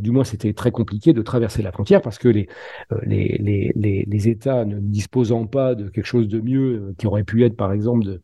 [0.00, 2.48] du moins c'était très compliqué de traverser la frontière parce que les,
[2.92, 6.94] euh, les, les, les, les États ne disposant pas de quelque chose de mieux euh,
[6.98, 8.22] qui aurait pu être par exemple de,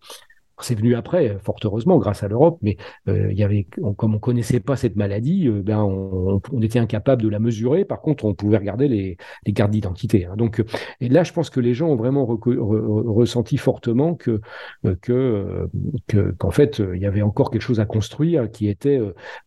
[0.64, 2.76] c'est venu après, fort heureusement, grâce à l'Europe, mais
[3.08, 6.78] euh, il y avait, comme on connaissait pas cette maladie, euh, ben on, on, était
[6.78, 7.84] incapable de la mesurer.
[7.84, 9.16] Par contre, on pouvait regarder les,
[9.54, 10.26] cartes d'identité.
[10.26, 10.36] Hein.
[10.36, 10.62] Donc,
[11.00, 14.40] et là, je pense que les gens ont vraiment ressenti fortement que
[15.02, 15.58] que
[16.38, 19.00] qu'en fait, il y avait encore quelque chose à construire, qui était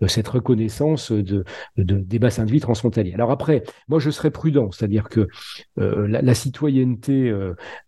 [0.07, 1.45] cette reconnaissance de,
[1.77, 3.13] de, des bassins de vie transfrontaliers.
[3.13, 5.27] Alors après, moi, je serais prudent, c'est-à-dire que
[5.77, 7.33] la, citoyenneté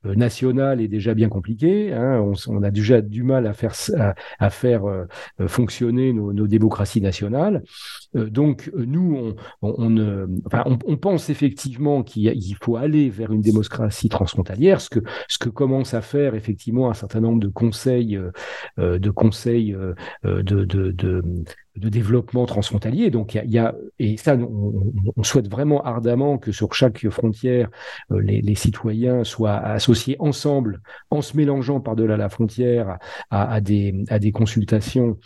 [0.03, 1.93] nationale est déjà bien compliquée.
[1.93, 2.21] Hein.
[2.21, 5.05] On, on a déjà du mal à faire, euh,
[5.39, 7.63] euh, fonctionner nos, démocraties nationales.
[8.16, 14.99] Euh, donc nous, on, pense effectivement qu'il faut aller vers une démocratie transfrontalière, ce que,
[15.30, 18.20] ce commence à faire effectivement un certain nombre de conseils,
[18.78, 19.76] de conseils
[20.24, 21.24] de
[21.78, 23.09] développement transfrontalier.
[23.09, 27.69] Donc il y, a, et ça, on, souhaite vraiment ardemment que sur chaque frontière,
[28.11, 32.97] euh, les, citoyens soient associés ensemble, en se mélangeant par-delà la frontière
[33.30, 35.17] à, des, à des consultations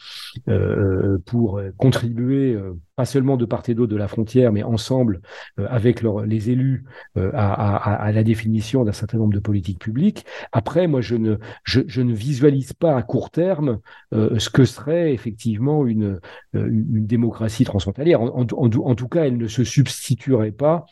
[0.48, 2.54] euh, pour contribuer.
[2.54, 5.22] Euh, pas seulement de part et d'autre de la frontière, mais ensemble
[5.58, 6.84] avec les élus
[7.16, 10.26] à, la définition d'un certain nombre de politiques publiques.
[10.52, 13.80] Après, moi, je ne, je, je ne visualise pas à court terme
[14.12, 16.20] ce que serait effectivement une,
[16.56, 18.22] euh, une démocratie transfrontalière.
[18.22, 20.86] En, tout cas, elle ne se substituerait pas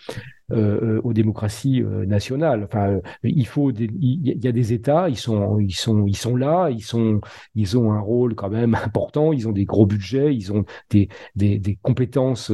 [0.53, 2.63] euh, aux démocraties euh, nationales.
[2.63, 6.69] Enfin, il faut, il y a des États, ils sont, ils sont, ils sont là,
[6.69, 7.19] ils sont,
[7.53, 9.33] ils ont un rôle quand même important.
[9.33, 12.51] Ils ont des gros budgets, ils ont des, des, des compétences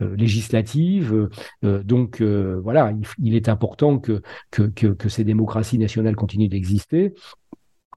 [0.00, 1.28] législatives.
[1.62, 7.12] donc voilà, il, est important que, que, que, que ces démocraties nationales continuent d'exister.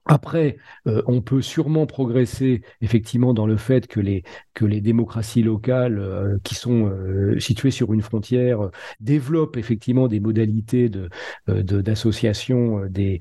[0.08, 0.56] Après,
[0.86, 5.98] euh, on peut sûrement progresser effectivement dans le fait que les, que les démocraties locales
[5.98, 11.10] euh, qui sont euh, situées sur une frontière développent effectivement des modalités de,
[11.46, 13.20] d'association des,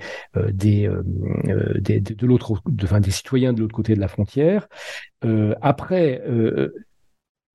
[0.51, 0.89] des,
[1.79, 4.67] des, de, l'autre, enfin, des citoyens de l'autre côté de la frontière.
[5.61, 6.23] après,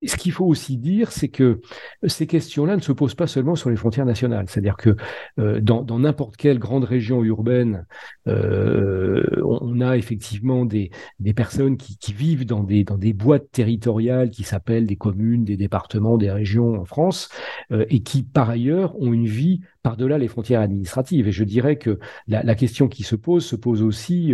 [0.07, 1.61] ce qu'il faut aussi dire, c'est que
[2.05, 4.45] ces questions-là ne se posent pas seulement sur les frontières nationales.
[4.49, 4.95] C'est-à-dire que
[5.39, 7.85] euh, dans n'importe quelle grande région urbaine,
[8.27, 10.91] euh, on a effectivement des,
[11.35, 16.17] personnes qui, vivent dans des, dans des boîtes territoriales qui s'appellent des communes, des départements,
[16.17, 17.29] des régions en France,
[17.71, 21.27] euh, et qui par ailleurs ont une vie par-delà les frontières administratives.
[21.27, 24.33] Et je dirais que la, question qui se pose se pose aussi,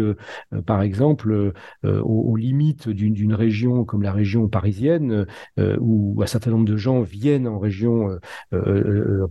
[0.65, 5.25] par exemple, aux, limites d'une région comme la région parisienne,
[5.57, 8.19] où un certain nombre de gens viennent en région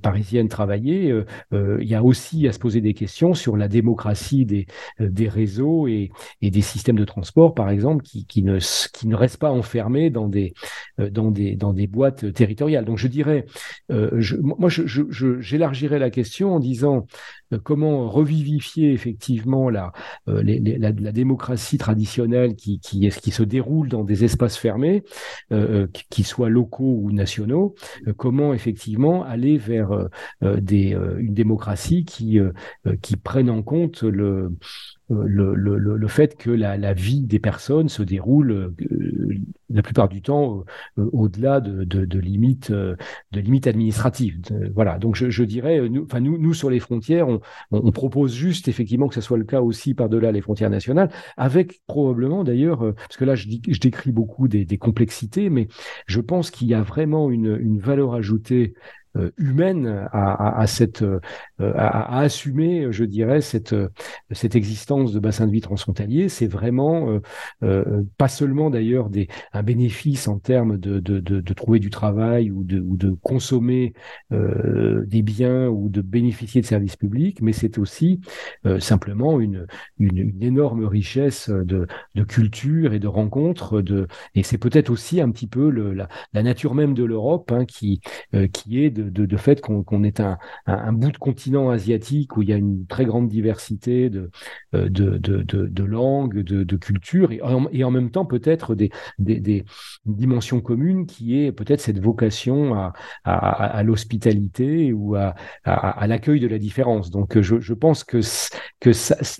[0.02, 1.14] parisienne travailler.
[1.52, 4.66] il y a aussi à se poser des questions sur la démocratie des,
[4.98, 6.10] des réseaux et,
[6.42, 8.58] des systèmes de transport, par exemple, qui, ne,
[8.92, 10.54] qui ne restent pas enfermés dans des,
[10.98, 12.84] dans des, dans des boîtes territoriales.
[12.84, 13.46] Donc je dirais,
[13.88, 17.06] moi j'élargirais la question en disant
[17.52, 19.92] euh, comment revivifier effectivement la,
[20.28, 25.02] euh, la, démocratie traditionnelle qui, qui, qui, se déroule dans des espaces fermés,
[25.52, 27.74] euh, qui soient locaux ou nationaux,
[28.16, 30.08] comment effectivement aller vers
[30.42, 32.38] des, une démocratie qui,
[33.02, 34.52] qui prenne en compte le,
[35.10, 38.74] le, le, le, fait que la, la, vie des personnes se déroule euh,
[39.70, 40.64] la plupart du temps
[40.98, 42.96] euh, au-delà de, de, de, limites de
[43.32, 44.40] limites administratives.
[44.74, 44.98] voilà.
[44.98, 47.40] Donc je, je dirais, nous, enfin nous, nous sur les frontières, on,
[47.70, 51.80] on, propose juste effectivement que ce soit le cas aussi par-delà les frontières nationales, avec
[51.86, 55.68] probablement d'ailleurs, euh, parce que là je, je décris beaucoup des, des complexités, mais
[56.06, 58.97] je pense qu'il y a vraiment une, une valeur ajoutée euh,
[59.36, 61.20] humaine à, à, cette, euh,
[61.58, 63.74] à, assumer, je dirais, cette,
[64.30, 66.28] cette existence de bassin de vie transfrontalier.
[66.28, 67.20] C'est vraiment
[67.62, 72.50] euh, pas seulement d'ailleurs des, un bénéfice en termes de, de, de, trouver du travail
[72.50, 73.94] ou de, de consommer
[74.32, 78.20] euh, des biens ou de bénéficier de services publics, mais c'est aussi
[78.66, 79.66] euh, simplement une,
[79.98, 83.82] une, énorme richesse de, de culture et de rencontres.
[83.82, 87.50] De, et c'est peut-être aussi un petit peu le, la, la nature même de l'Europe
[87.52, 88.00] hein, qui,
[88.52, 90.38] qui est de, fait qu'on est un,
[90.92, 94.30] bout de continent asiatique où il y a une très grande diversité de,
[94.74, 94.88] euh,
[95.78, 99.64] langues, de, cultures, et en, même temps peut-être des,
[100.04, 102.92] dimensions communes qui est peut-être cette vocation
[103.24, 105.34] à, l'hospitalité ou à,
[106.06, 107.10] l'accueil de la différence.
[107.10, 108.20] Donc je, pense que,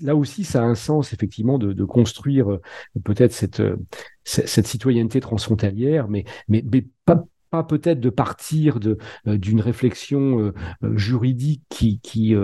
[0.03, 2.61] là aussi, ça a un sens effectivement de, construire euh,
[3.03, 3.61] peut-être cette,
[4.23, 6.25] cette citoyenneté transfrontalière, mais
[7.05, 8.97] pas, pas peut-être de partir de
[9.27, 12.35] euh, d'une réflexion euh, euh, juridique qui qui,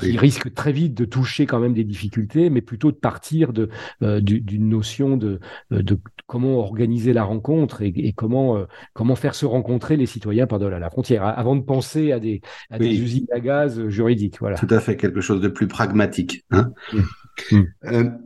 [0.00, 3.68] qui risque très vite de toucher quand même des difficultés, mais plutôt de partir de
[4.00, 5.40] d'une notion de
[5.70, 10.78] de comment organiser la rencontre et, et comment comment faire se rencontrer les citoyens par-delà
[10.78, 12.40] la frontière, avant de penser à des
[12.70, 14.38] à des usines à gaz juridiques.
[14.40, 14.56] Voilà.
[14.56, 16.44] Tout à fait, quelque chose de plus pragmatique.
[16.50, 17.58] Hein mmh.
[17.82, 18.18] Mmh.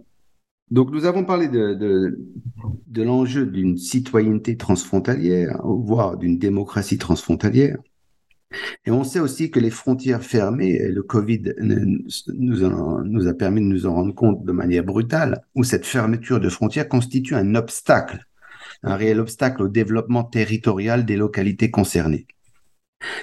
[0.71, 2.19] Donc, nous avons parlé de,
[2.97, 7.79] l'enjeu d'une citoyenneté transfrontalière, voire d'une démocratie transfrontalière.
[8.87, 11.99] Et on sait aussi que les frontières fermées, le Covid nous,
[13.05, 16.49] nous a permis de nous en rendre compte de manière brutale, où cette fermeture de
[16.49, 18.27] frontières constitue un obstacle,
[18.83, 22.27] un réel obstacle au développement territorial des localités concernées.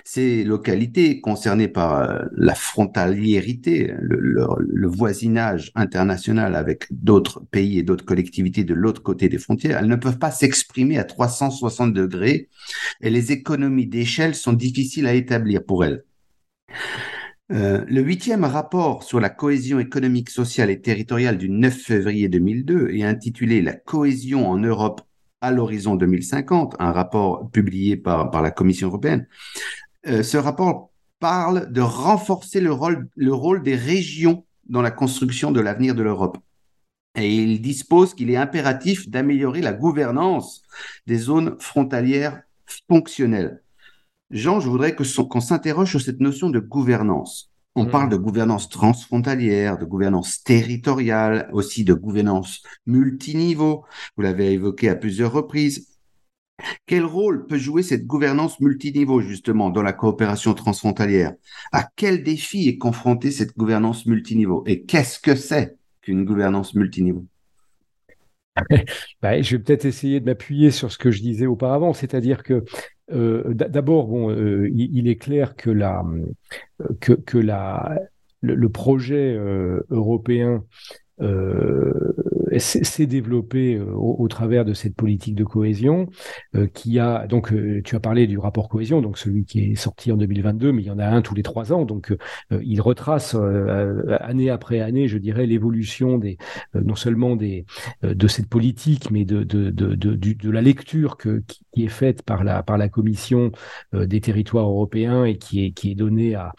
[0.03, 8.05] Ces localités concernées par euh, la frontaliérité, le, voisinage international avec d'autres pays et d'autres
[8.05, 12.49] collectivités de l'autre côté des frontières, elles ne peuvent pas s'exprimer à 360 degrés
[13.01, 16.05] et les économies d'échelle sont difficiles à établir pour elles.
[17.51, 22.89] Euh, le huitième rapport sur la cohésion économique, sociale et territoriale du 9 février 2002
[22.89, 25.01] est intitulé La cohésion en Europe
[25.45, 29.27] à l'horizon 2050, un rapport publié par, la Commission européenne.
[30.07, 30.89] Euh, ce rapport
[31.19, 36.01] parle de renforcer le rôle, le rôle des régions dans la construction de l'avenir de
[36.01, 36.39] l'Europe.
[37.15, 40.63] Et il dispose qu'il est impératif d'améliorer la gouvernance
[41.05, 42.41] des zones frontalières
[42.87, 43.61] fonctionnelles.
[44.31, 47.51] Jean, je voudrais qu'on s'interroge sur cette notion de gouvernance.
[47.77, 53.83] On parle de gouvernance transfrontalière, de gouvernance territoriale, aussi de gouvernance multiniveau.
[54.15, 55.89] Vous l'avez évoqué à plusieurs reprises.
[56.85, 61.33] Quel rôle peut jouer cette gouvernance multiniveau justement dans la coopération transfrontalière?
[61.73, 64.63] À quel défi est confrontée cette gouvernance multiniveau?
[64.65, 67.25] Et qu'est-ce que c'est qu'une gouvernance multiniveau?
[69.21, 72.63] bah, je vais peut-être essayer de m'appuyer sur ce que je disais auparavant, c'est-à-dire que
[73.11, 76.03] euh, d'abord, euh, il, est clair que la
[78.41, 80.63] le, projet euh, européen
[82.59, 86.07] s'est développé euh, au, travers de cette politique de cohésion
[86.55, 89.75] euh, qui a donc euh, tu as parlé du rapport cohésion donc celui qui est
[89.75, 91.85] sorti en 2022 mais il y en a un tous les trois ans.
[91.85, 92.15] Donc
[92.51, 93.35] il retrace
[94.19, 96.37] année après année je dirais l'évolution des
[96.73, 97.65] non seulement des
[98.03, 102.43] de cette politique mais de de de de, de la lecture qui est faite par
[102.43, 103.51] la par la commission
[103.93, 106.53] des territoires européens et qui est qui est donnée à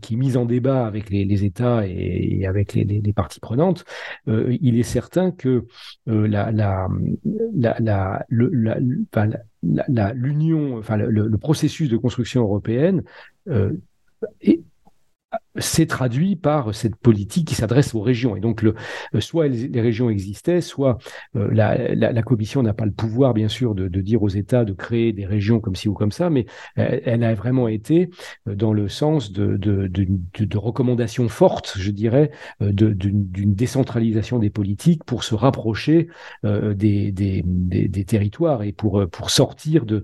[0.00, 3.51] qui mise en débat avec les, les États et, avec les, les, parties prenantes
[4.26, 5.66] il est certain que
[6.08, 6.88] euh, la, la,
[10.14, 13.02] l'union, le, processus de construction européenne
[13.48, 13.72] euh,
[15.56, 18.36] c'est traduit par cette politique qui s'adresse aux régions.
[18.36, 18.74] Et donc, euh,
[19.20, 20.98] soit les régions existaient, soit
[21.36, 25.12] euh, la, Commission n'a pas le pouvoir, bien sûr, de, dire aux États de créer
[25.12, 26.46] des régions comme ci ou comme ça, mais
[26.78, 28.08] euh, elle a vraiment été
[28.46, 29.58] dans le sens de,
[30.56, 32.30] recommandations fortes, je dirais,
[32.60, 36.08] d'une décentralisation des politiques pour se rapprocher
[36.44, 37.44] des,
[38.06, 40.02] territoires et pour, sortir de,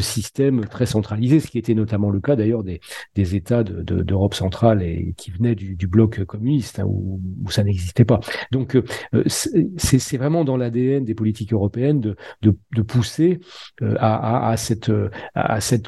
[0.00, 5.14] systèmes très centralisés, ce qui était notamment le cas d'ailleurs des États d'Europe centrale et
[5.16, 7.20] qui venait du, bloc communiste, hein, où,
[7.50, 8.20] ça n'existait pas.
[8.50, 8.82] Donc, euh,
[9.26, 13.40] c'est vraiment dans l'ADN des politiques européennes de, pousser
[13.82, 14.90] euh, à, cette,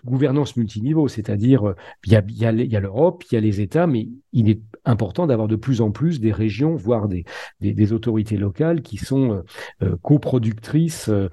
[0.04, 1.74] gouvernance multiniveau, c'est-à-dire
[2.06, 5.26] il y a, y a l'Europe, il y a les États, mais il est important
[5.26, 7.24] d'avoir de plus en plus des régions, voire des,
[7.60, 9.42] des, autorités locales qui sont
[9.82, 11.30] euh, coproductrices de,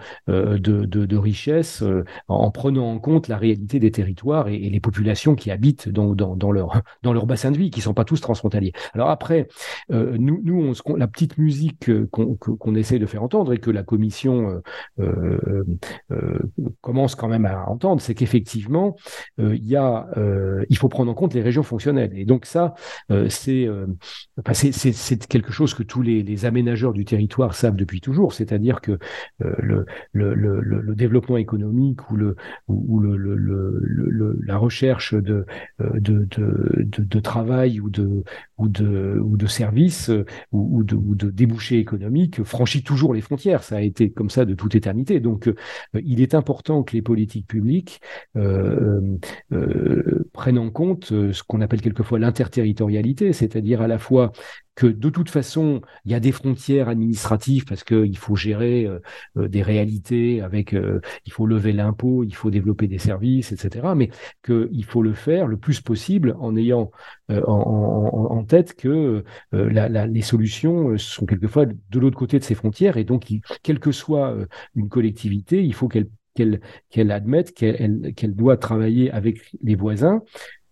[0.57, 1.83] de, de, richesses
[2.27, 6.35] en, prenant en compte la réalité des territoires et, les populations qui habitent dans, dans,
[6.35, 8.73] dans, leur, dans leur bassin de vie, qui sont pas tous transfrontaliers.
[8.93, 9.47] Alors après,
[9.91, 13.83] euh, nous, nous on, la petite musique qu'on essaie de faire entendre et que la
[13.83, 14.61] commission
[14.99, 15.63] euh,
[16.11, 16.39] euh,
[16.81, 18.95] commence quand même à entendre, c'est qu'effectivement,
[19.37, 19.75] il y
[20.69, 22.11] il faut prendre en compte les régions fonctionnelles.
[22.15, 22.73] Et donc ça,
[23.35, 23.67] c'est
[24.39, 28.97] enfin, c'est quelque chose que tous les, aménageurs du territoire savent depuis toujours, c'est-à-dire que
[29.39, 32.17] le, le, développement économique ou
[34.47, 35.45] la recherche de
[35.79, 38.23] de travail ou de
[38.57, 43.21] ou de ou de services euh, ou, de, ou de débouchés économiques franchit toujours les
[43.21, 43.63] frontières.
[43.63, 45.19] Ça a été comme ça de toute éternité.
[45.19, 45.55] Donc, euh,
[46.03, 48.01] il est important que les politiques publiques
[48.37, 49.17] euh,
[50.33, 54.31] prennent en compte ce qu'on appelle quelquefois l'interterritorialité, c'est-à-dire à la fois
[54.75, 58.99] que de toute façon, il y a des frontières administratives parce qu'il faut gérer euh,
[59.37, 63.87] euh, des réalités avec, euh, il faut lever l'impôt, il faut développer des services, etc.
[63.95, 64.09] Mais
[64.43, 66.91] qu'il faut le faire le plus possible en ayant
[67.29, 69.23] en, tête que
[69.53, 73.25] les solutions sont quelquefois de l'autre côté de ces frontières et donc,
[73.63, 74.35] quelle que soit
[74.75, 80.21] une collectivité, il faut qu'elle qu'elle admette qu'elle qu'elle doit travailler avec les voisins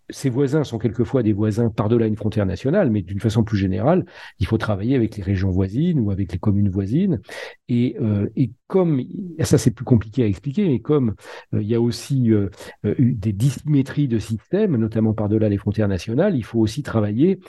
[0.09, 4.05] ces voisins sont quelquefois des voisins par-delà une frontière nationale, mais d'une façon plus générale,
[4.39, 7.21] il faut travailler avec les régions voisines ou avec les communes voisines.
[7.69, 9.01] Et, euh, et comme,
[9.41, 11.15] ça c'est plus compliqué à expliquer, mais comme
[11.53, 12.49] euh, il y a aussi euh,
[12.83, 17.39] des dissymétries de systèmes, notamment par-delà les frontières nationales, il faut aussi travailler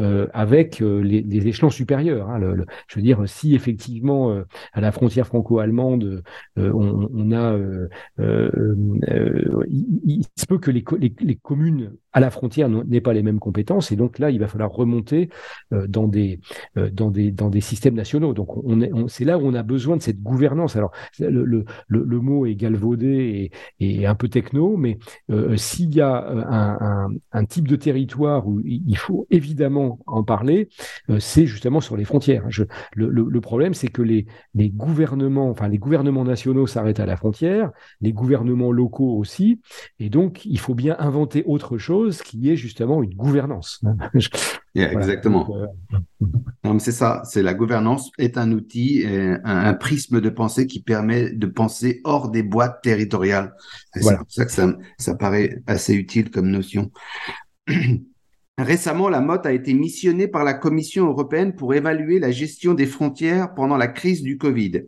[0.00, 2.28] euh, avec euh, les, échelons supérieurs.
[2.28, 2.40] Hein,
[2.88, 4.42] je veux dire, si effectivement euh,
[4.72, 6.24] à la frontière franco-allemande,
[6.56, 7.56] on, a,
[8.18, 13.92] il, il, se peut que les communes à la frontière n'aient pas les mêmes compétences,
[13.92, 15.28] et donc là, il va falloir remonter
[15.70, 16.40] dans des
[16.92, 18.32] dans des dans des systèmes nationaux.
[18.32, 20.76] Donc, on, c'est là où on a besoin de cette gouvernance.
[20.76, 23.50] Alors, le, le, le mot est galvaudé
[23.80, 24.98] et, un peu techno, mais
[25.56, 30.68] s'il y a un, un, type de territoire où il faut évidemment en parler,
[31.10, 32.46] euh, c'est justement sur les frontières.
[32.94, 37.70] le, problème, c'est que les, les gouvernements, enfin les gouvernements nationaux s'arrêtent à la frontière,
[38.00, 39.60] les gouvernements locaux aussi,
[39.98, 43.82] et donc il faut bien inventer autre chose qui est justement une gouvernance.
[44.74, 45.48] exactement.
[46.64, 51.30] Euh, c'est ça, c'est la gouvernance est un outil, un, prisme de pensée qui permet
[51.30, 53.54] de penser hors des boîtes territoriales.
[53.92, 56.90] C'est pour ça que ça, ça paraît assez utile comme notion.
[58.58, 62.86] Récemment, la MOT a été missionnée par la Commission européenne pour évaluer la gestion des
[62.86, 64.84] frontières pendant la crise du Covid.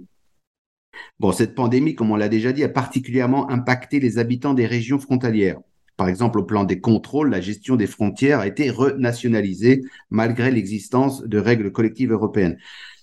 [1.19, 5.01] Bon, cette pandémie, comme on l'a déjà dit, a particulièrement impacté les habitants des régions
[5.01, 5.59] frontalières.
[5.97, 11.23] Par exemple, au plan des contrôles, la gestion des frontières a été renationalisée malgré l'existence
[11.23, 12.59] de règles collectives européennes.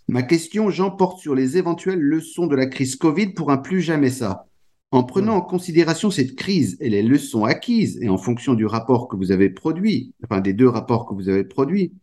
[0.07, 3.81] Ma question, Jean, porte sur les éventuelles leçons de la crise Covid pour un plus
[3.81, 4.47] jamais ça.
[4.91, 9.07] En prenant en considération cette crise et les leçons acquises, et en fonction du rapport
[9.07, 11.93] que vous avez produit, enfin des deux rapports que vous avez produits,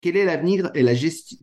[0.00, 0.94] quel est l'avenir et la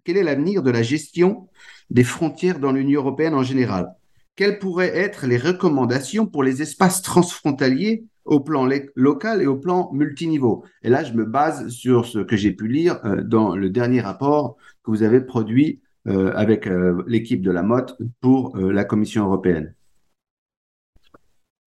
[0.03, 1.47] quel est l'avenir de la gestion
[1.91, 3.93] des frontières dans l'Union européenne en général?
[4.35, 9.89] Quelles pourraient être les recommandations pour les espaces transfrontaliers au plan local et au plan
[9.91, 13.69] multiniveau Et là, je me base sur ce que j'ai pu lire euh, dans le
[13.69, 18.85] dernier rapport que vous avez produit euh, avec euh, l'équipe de la MOT pour la
[18.85, 19.73] Commission européenne.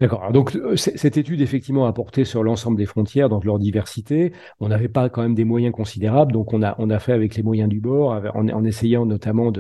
[0.03, 0.33] D'accord.
[0.33, 4.33] Donc euh, cette étude effectivement a porté sur l'ensemble des frontières dans leur diversité.
[4.59, 7.37] On n'avait pas quand même des moyens considérables, donc on a on a fait avec
[7.37, 9.53] les moyens du bord, en, essayant notamment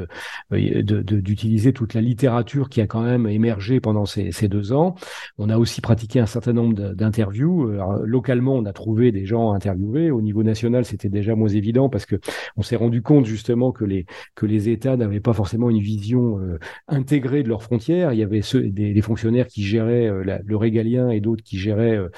[0.52, 4.96] euh, d'utiliser de, toute la littérature qui a quand même émergé pendant ces, deux ans.
[5.38, 7.70] On a aussi pratiqué un certain nombre d'interviews.
[8.02, 10.10] Localement, on a trouvé des gens interviewés.
[10.10, 12.16] Au niveau national, c'était déjà moins évident parce que
[12.56, 16.40] on s'est rendu compte justement que les que les États n'avaient pas forcément une vision
[16.40, 18.12] euh, intégrée de leurs frontières.
[18.12, 20.10] Il y avait des, fonctionnaires qui géraient
[20.44, 22.08] le régalien et d'autres qui géraient euh,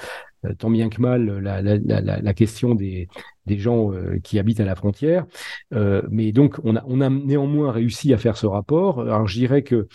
[0.59, 3.07] tant bien que mal la, question des,
[3.47, 3.91] gens
[4.23, 5.25] qui habitent à la frontière.
[5.71, 9.01] mais donc, on a, néanmoins réussi à faire ce rapport.
[9.01, 9.87] Alors, je dirais que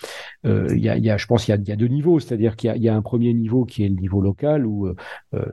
[0.45, 3.33] y, a, je pense qu'il y, a deux niveaux, c'est-à-dire qu'il y, a un premier
[3.33, 4.93] niveau qui est le niveau local où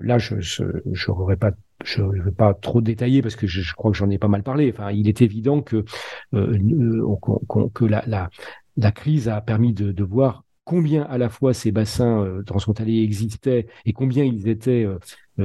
[0.02, 0.64] là, je
[1.08, 1.52] n'aurais pas
[1.84, 4.44] je ne vais pas trop détailler parce que je, crois que j'en ai pas mal
[4.44, 4.72] parlé.
[4.74, 5.86] Enfin, il est évident que,
[6.34, 12.24] euh, euh que la, crise a permis de voir combien à la fois ces bassins
[12.26, 15.00] euh, transfrontaliers existaient et combien ils étaient euh,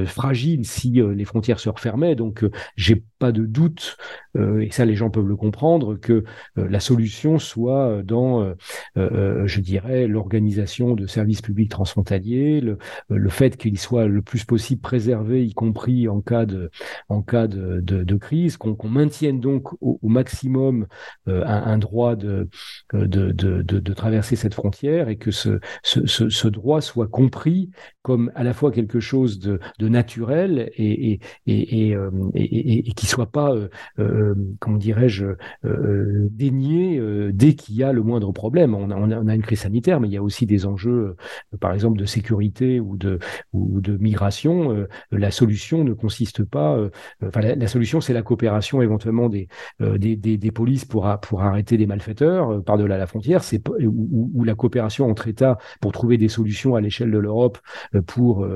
[0.07, 2.14] fragile si euh, les frontières se refermaient.
[2.14, 3.97] Donc, euh, j'ai pas de doute,
[4.36, 6.24] et ça les gens peuvent le comprendre, que
[6.57, 8.53] la solution soit dans,
[8.97, 12.78] je dirais, l'organisation de services publics transfrontaliers, le,
[13.11, 16.70] le fait qu'ils soient le plus possible préservés, y compris en cas de,
[17.09, 20.88] en cas de, de, crise, qu'on maintienne donc au, maximum
[21.26, 22.49] un, droit de,
[22.92, 27.71] de, de, traverser cette frontière et que ce, ce, ce droit soit compris
[28.03, 32.92] comme à la fois quelque chose de, de naturel et, et, et, et, euh, et
[32.92, 33.68] qui soit pas, euh,
[33.99, 35.26] euh, comment dirais-je,
[35.64, 37.00] dénié
[37.33, 38.75] dès qu'il y a le moindre problème.
[38.75, 41.17] On a, on a, une crise sanitaire, mais il y a aussi des enjeux,
[41.61, 43.18] par exemple, de sécurité ou de,
[43.53, 44.87] ou de migration.
[45.11, 46.79] la solution ne consiste pas,
[47.25, 49.49] enfin, la, solution, c'est la coopération éventuellement des,
[49.80, 54.45] des, des, des, polices pour, pour arrêter des malfaiteurs par-delà la frontière, c'est ou, ou,
[54.45, 57.59] la coopération entre États pour trouver des solutions à l'échelle de l'Europe
[58.07, 58.46] pour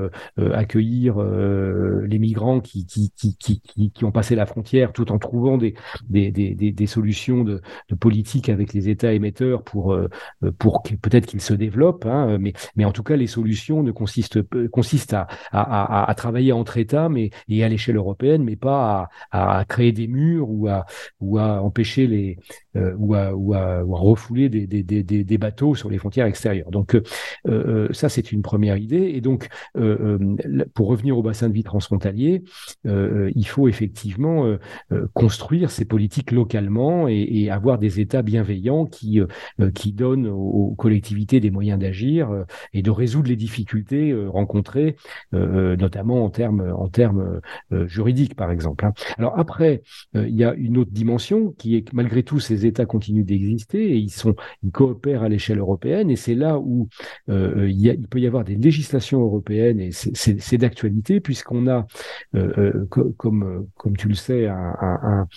[0.53, 5.17] accueillir euh, les migrants qui qui, qui, qui, qui, ont passé la frontière tout en
[5.17, 5.75] trouvant des,
[6.09, 7.61] des, des, des solutions de,
[7.99, 10.09] politique avec les États émetteurs pour, euh,
[10.57, 12.05] pour peut-être qu'ils se développent.
[12.05, 16.77] Hein, mais, mais en tout cas, les solutions ne consistent, consistent à, à, travailler entre
[16.77, 20.85] États mais, et à l'échelle européenne, mais pas à, créer des murs ou à,
[21.19, 22.37] ou à empêcher les,
[22.75, 26.25] euh, ou, à, ou, à, ou, à, refouler des, des, des, bateaux sur les frontières
[26.25, 26.71] extérieures.
[26.71, 27.03] Donc euh,
[27.47, 29.11] euh ça, c'est une première idée.
[29.15, 30.17] Et donc, euh,
[30.73, 32.43] pour revenir au bassin de vie transfrontalier,
[32.85, 34.57] euh, il faut effectivement euh,
[34.91, 39.21] euh, construire ces politiques localement et, avoir des États bienveillants qui,
[39.73, 42.29] qui donnent aux, collectivités des moyens d'agir
[42.73, 44.97] et de résoudre les difficultés rencontrées,
[45.31, 47.39] notamment en termes en termes
[47.85, 48.85] juridiques, par exemple.
[48.85, 48.93] Hein.
[49.17, 49.81] Alors après,
[50.13, 53.91] il y a une autre dimension qui est que malgré tout, ces États continuent d'exister
[53.91, 56.89] et ils sont ils coopèrent à l'échelle européenne et c'est là où
[57.27, 61.85] il peut y avoir des législations européennes et c'est d'actualité puisqu'on a,
[62.35, 65.27] euh, euh, comme, comme tu le sais, un,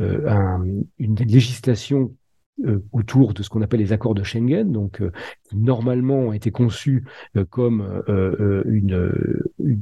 [0.00, 2.14] euh, une législation
[2.92, 5.02] autour de ce qu'on appelle les accords de Schengen, donc
[5.48, 7.04] qui normalement ont été conçus
[7.50, 8.02] comme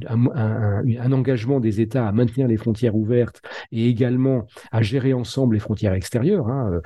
[0.08, 3.40] un, engagement des États à maintenir les frontières ouvertes
[3.72, 6.48] et également à gérer ensemble les frontières extérieures.
[6.48, 6.80] Hein,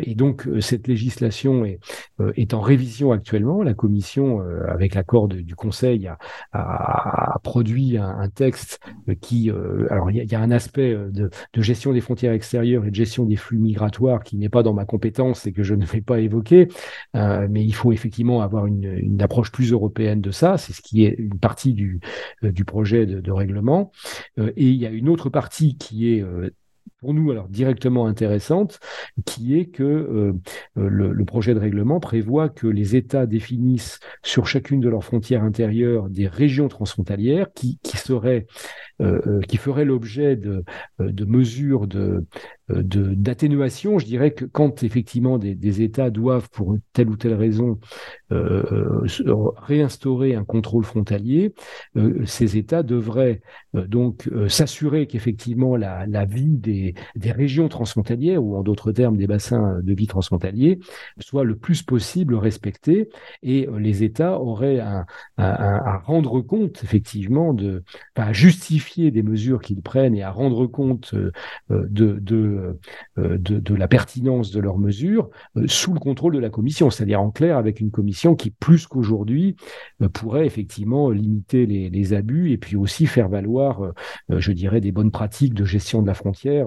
[0.00, 3.62] et donc cette législation est, en révision actuellement.
[3.62, 6.10] La Commission, avec l'accord du Conseil,
[6.52, 8.80] a, produit un, texte
[9.20, 9.50] qui,
[9.90, 11.30] alors il y, a un aspect de
[11.62, 14.84] gestion des frontières extérieures et de gestion des flux migratoires qui n'est pas dans ma
[14.84, 16.68] compétence et que je ne vais pas évoquer,
[17.16, 20.58] euh, mais il faut effectivement avoir une, approche plus européenne de ça.
[20.58, 22.00] C'est ce qui est une partie du,
[22.42, 23.90] euh, du projet de, règlement.
[24.38, 26.24] Euh, et il y a une autre partie qui est
[27.00, 28.80] pour nous alors directement intéressante,
[29.24, 30.34] qui est que
[30.76, 35.42] le, le, projet de règlement prévoit que les États définissent sur chacune de leurs frontières
[35.42, 38.46] intérieures des régions transfrontalières qui, qui seraient
[39.02, 40.64] euh, qui feraient l'objet de,
[40.98, 42.24] de mesures de,
[42.70, 47.34] euh, d'atténuation, je dirais que quand effectivement des, des, États doivent, pour telle ou telle
[47.34, 47.78] raison,
[48.32, 51.54] euh, euh réinstaurer un contrôle frontalier,
[51.96, 53.42] euh, ces États devraient
[53.74, 59.18] euh, donc s'assurer qu'effectivement la, la, vie des, des, régions transfrontalières, ou en d'autres termes
[59.18, 60.78] des bassins de vie transfrontaliers,
[61.18, 63.10] soit le plus possible respectée,
[63.42, 65.04] et les États auraient à,
[65.36, 67.82] à, à rendre compte effectivement de,
[68.14, 71.14] à justifier des mesures qu'ils prennent et à rendre compte
[71.70, 72.78] de, de euh,
[73.18, 77.20] euh, de, la pertinence de leurs mesures euh, sous le contrôle de la commission, c'est-à-dire
[77.20, 79.56] en clair avec une commission qui, plus qu'aujourd'hui,
[80.12, 83.92] pourrait effectivement limiter les, abus et puis aussi faire valoir,
[84.28, 86.66] je dirais, des bonnes pratiques de gestion de la frontière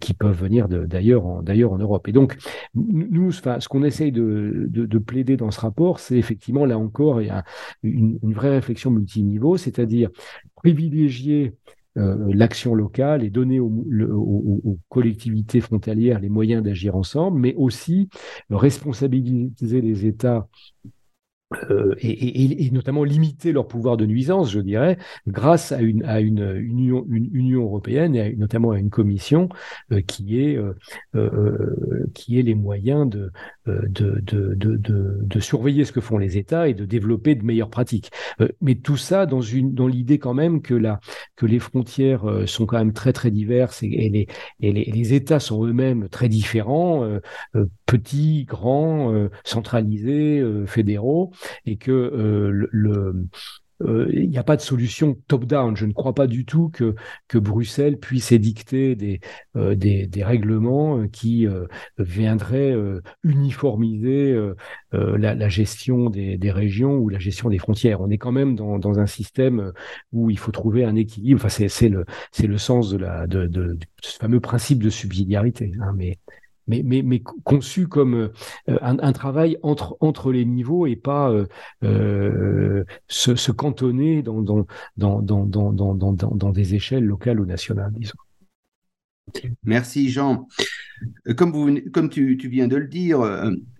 [0.00, 1.42] qui peuvent venir d'ailleurs en,
[1.78, 2.08] Europe.
[2.08, 2.36] Et donc,
[2.74, 7.20] nous, ce qu'on essaye de, de, de, plaider dans ce rapport, c'est effectivement, là encore,
[7.82, 10.10] une, une vraie réflexion multiniveau, c'est-à-dire
[10.62, 11.54] privilégier
[11.96, 18.08] euh, l'action locale et donner aux, aux, collectivités frontalières les moyens d'agir ensemble, mais aussi
[18.50, 20.48] responsabiliser les États
[21.70, 26.54] euh, et, notamment limiter leur pouvoir de nuisance, je dirais, grâce à une, à une,
[26.56, 29.48] union, une union, européenne et notamment à une commission
[29.92, 30.58] euh, qui, est,
[31.14, 33.32] euh, qui est les moyens de,
[33.66, 37.70] de, de, de, de, surveiller ce que font les États et de développer de meilleures
[37.70, 38.10] pratiques.
[38.60, 41.00] mais tout ça dans, une, dans l'idée quand même que, la,
[41.36, 44.26] que les frontières sont quand même très très diverses et, les,
[44.60, 47.08] et les, les, États sont eux-mêmes très différents,
[47.86, 51.32] petits, grands, centralisés, fédéraux
[51.66, 52.68] et que euh,
[53.80, 55.76] euh, il n'y a pas de solution top-down.
[55.76, 56.94] Je ne crois pas du tout que,
[57.38, 59.20] Bruxelles puisse édicter des,
[59.56, 59.76] euh,
[60.22, 61.46] règlements qui
[61.96, 62.74] viendraient
[63.22, 64.36] uniformiser
[64.92, 68.00] la, gestion des, régions ou la gestion des frontières.
[68.00, 69.72] On est quand même dans, un système
[70.12, 71.40] où il faut trouver un équilibre.
[71.44, 75.72] Enfin, c'est le, sens de, ce fameux principe de subsidiarité.
[75.80, 76.18] Hein, mais
[76.68, 78.28] mais, mais, mais conçu comme euh,
[78.80, 81.46] un, travail entre, entre les niveaux et pas euh,
[81.82, 84.66] euh, se, cantonner dans, dans,
[84.96, 88.14] dans, dans, dans, dans, dans des échelles locales ou nationales, disons.
[89.64, 90.46] Merci Jean.
[91.36, 93.20] Comme, comme tu, viens de le dire,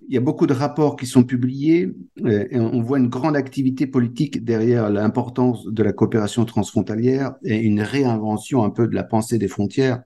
[0.09, 1.90] il y a beaucoup de rapports qui sont publiés
[2.23, 8.62] on voit une grande activité politique derrière l'importance de la coopération transfrontalière et une réinvention
[8.62, 10.02] un peu de la pensée des frontières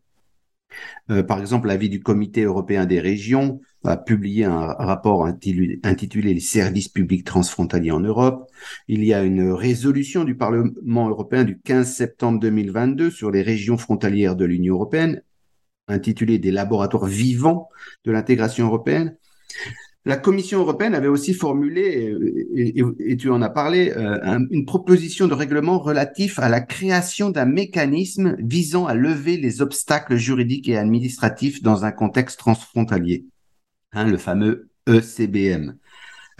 [1.10, 6.40] euh, par exemple, l'avis du Comité européen des régions a publié un rapport intitulé Les
[6.40, 8.48] services publics transfrontaliers en Europe.
[8.88, 13.76] Il y a une résolution du Parlement européen du 15 septembre 2022 sur les régions
[13.76, 15.22] frontalières de l'Union européenne,
[15.88, 17.68] intitulée Des laboratoires vivants
[18.04, 19.16] de l'intégration européenne.
[20.04, 22.12] La Commission européenne avait aussi formulé,
[22.56, 27.44] et, tu en as parlé, euh, une proposition de règlement relatif à la création d'un
[27.44, 33.26] mécanisme visant à lever les obstacles juridiques et administratifs dans un contexte transfrontalier,
[33.92, 35.76] hein, le fameux ECBM.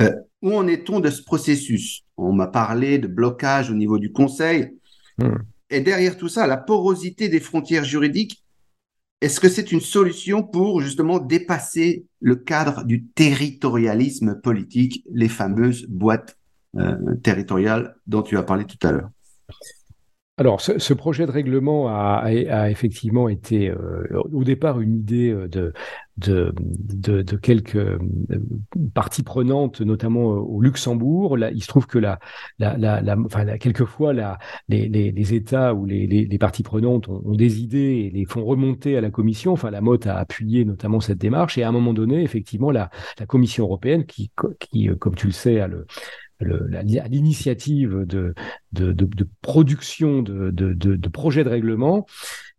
[0.01, 0.13] Euh,
[0.43, 2.03] où en est-on de ce processus?
[2.17, 4.73] On m'a parlé de blocage au niveau du Conseil.
[5.19, 5.37] Hmm.
[5.71, 8.43] Et derrière tout ça, la porosité des frontières juridiques
[9.23, 15.87] est-ce que c'est une solution pour justement dépasser le cadre du territorialisme politique, les fameuses
[15.89, 16.37] boîtes
[16.77, 19.11] euh, territoriales dont tu as parlé tout à l'heure?
[20.43, 24.03] Alors, ce, projet de règlement a, effectivement été euh,
[24.33, 25.47] au départ une idée euh,
[26.17, 28.01] de, quelques euh,
[28.93, 31.39] parties prenantes, notamment au Luxembourg.
[31.39, 32.01] Il se trouve que
[33.61, 34.13] quelquefois
[34.69, 39.11] les, États ou les, parties prenantes ont, des idées et les font remonter à la
[39.11, 39.53] Commission.
[39.53, 41.57] Enfin, la MOT a appuyé notamment cette démarche.
[41.57, 42.91] Et à un moment donné, effectivement, la,
[43.29, 45.87] Commission européenne, qui, qui, comme tu le sais, a le,
[46.45, 48.35] à l'initiative de,
[49.41, 52.07] production de, projets de règlement,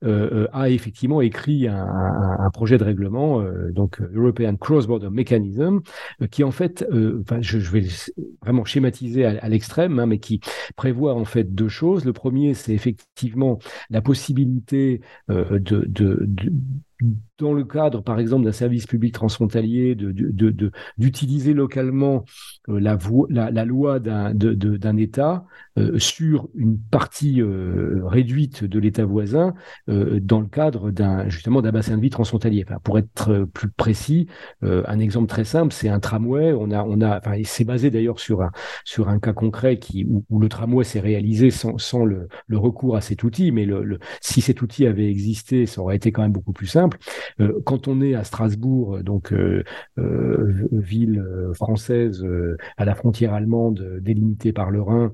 [0.03, 5.79] a effectivement écrit un, projet de règlement, euh, donc European Cross-Border Mechanism,
[6.29, 6.85] qui en fait,
[7.41, 7.85] je, vais
[8.41, 10.41] vraiment schématiser à, l'extrême, hein, mais qui
[10.75, 12.05] prévoit en fait deux choses.
[12.05, 13.59] Le premier, c'est effectivement
[13.89, 16.29] la possibilité de,
[17.39, 19.95] dans le cadre, par exemple, d'un service public transfrontalier,
[20.97, 22.23] d'utiliser localement
[22.69, 25.45] euh, la, loi d'un État
[25.77, 29.53] euh, sur une partie euh, réduite de l'État voisin
[30.21, 32.65] dans le cadre d'un justement d'un bassin de vie transfrontalier.
[32.83, 34.27] Pour être plus précis,
[34.61, 36.53] un exemple très simple, c'est un tramway.
[36.53, 38.51] On a, on a, enfin, c'est basé d'ailleurs sur un
[38.83, 39.79] sur un cas concret
[40.29, 43.67] où, le tramway s'est réalisé sans, sans le, recours à cet outil, mais
[44.21, 46.97] si cet outil avait existé, ça aurait été quand même beaucoup plus simple.
[47.39, 49.63] Euh, quand on est à Strasbourg, donc euh,
[49.97, 52.25] euh, ville française
[52.77, 55.13] à la frontière allemande délimitée par le Rhin,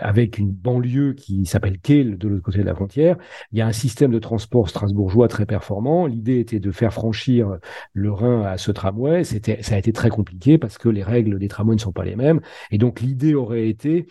[0.00, 3.16] avec une banlieue qui s'appelle Kehl de l'autre côté de la frontière.
[3.52, 6.06] Il y a un système de transport strasbourgeois très performant.
[6.06, 7.58] L'idée était de faire franchir
[7.92, 9.24] le Rhin à ce tramway.
[9.24, 12.16] Ça a été très compliqué parce que les règles des tramways ne sont pas les
[12.16, 12.40] mêmes.
[12.70, 14.06] Et donc l'idée aurait été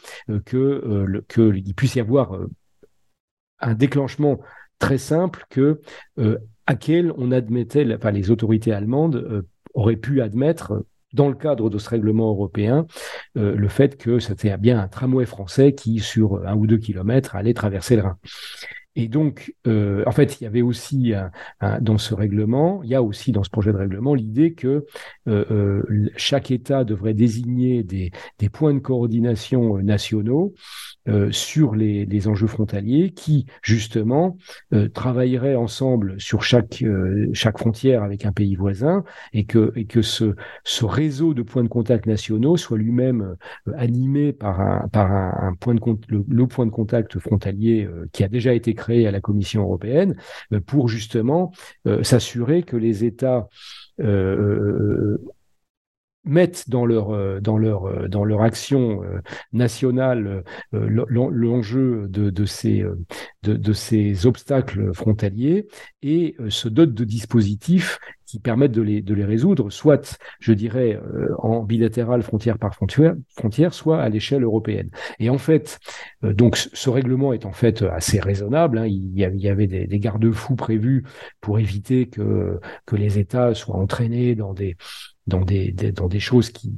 [0.46, 2.38] que qu'il puisse y avoir
[3.60, 4.40] un déclenchement
[4.80, 5.82] très simple que
[6.72, 9.42] à quel on admettait, enfin les autorités allemandes euh,
[9.74, 12.86] auraient pu admettre dans le cadre de ce règlement européen,
[13.38, 17.36] euh, le fait que c'était bien un tramway français qui, sur un ou deux kilomètres,
[17.36, 18.18] allait traverser le Rhin.
[18.96, 21.14] Et donc, euh, en fait, il y avait aussi
[21.82, 24.86] dans ce règlement, il y a aussi dans ce projet de règlement l'idée que
[26.18, 30.54] chaque État devrait désigner des, des points de coordination nationaux
[31.08, 34.38] euh, sur les, les, enjeux frontaliers qui, justement,
[34.72, 39.04] euh, travailleraient ensemble sur chaque, euh, chaque frontière avec un pays voisin
[39.34, 43.36] et que, et que ce, ce réseau de points de contact nationaux soit lui-même
[43.76, 48.28] animé par, un, par un, point de le, le, point de contact frontalier qui a
[48.28, 50.16] déjà été créé à la Commission européenne
[50.66, 51.52] pour justement
[52.04, 53.48] s'assurer que les États
[56.24, 59.02] mettent dans leur, action
[59.54, 62.84] nationale l'enjeu de, ces,
[63.44, 65.68] de, ces obstacles frontaliers
[66.02, 68.00] et se dotent de dispositifs
[68.32, 72.74] qui permettent de les, de les résoudre, soit, je dirais, euh, en bilatéral frontière par
[72.74, 74.90] frontière, frontière soit à l'échelle européenne.
[75.20, 75.80] Et en fait,
[76.24, 78.78] euh, donc ce règlement est en fait assez raisonnable.
[78.78, 78.86] Hein.
[78.88, 81.04] Il, y avait, des, des garde-fous prévus
[81.42, 84.78] pour éviter que, que les États soient entraînés dans des,
[85.28, 86.72] dans des, dans des choses qui,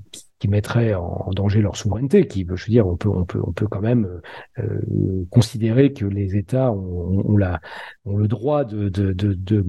[0.44, 2.28] qui mettraient en, danger leur souveraineté.
[2.28, 4.20] Qui, je veux dire, on peut, on peut, on peut quand même
[4.60, 7.62] euh, considérer que les États ont, ont, la,
[8.04, 9.66] ont le droit de, de, de,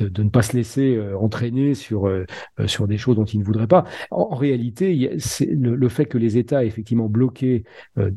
[0.00, 2.24] de ne pas se laisser euh, entraîner sur, euh,
[2.66, 3.84] sur des choses dont ils ne voudraient pas.
[4.10, 7.64] En, réalité, c'est le, fait que les États effectivement bloqués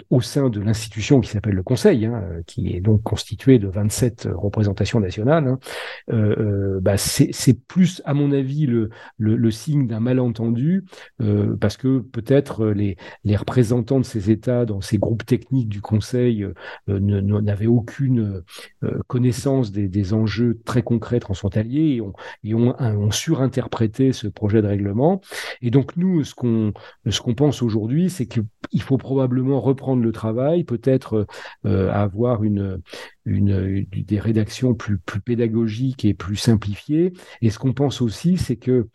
[0.10, 4.30] au sein de l'institution qui s'appelle le Conseil, hein, qui est donc constitué de 27
[4.34, 5.60] représentations nationales, hein,
[6.82, 10.86] bah c'est plus, à mon avis, le, signe d'un malentendu,
[11.60, 16.44] parce que peut-être euh, les, représentants de ces États dans ces groupes techniques du Conseil
[16.90, 18.44] euh, n'avaient aucune
[18.84, 25.22] euh, connaissance des, des, enjeux très concrets transfrontaliers et ont, surinterprété ce projet de règlement.
[25.62, 26.74] Et donc nous, ce qu'on
[27.08, 31.28] ce qu'on pense aujourd'hui, c'est qu'il faut probablement reprendre le travail, peut-être
[31.64, 32.82] avoir une,
[33.26, 37.14] des rédactions plus pédagogiques et plus simplifiées.
[37.42, 38.88] Et ce qu'on pense aussi, c'est que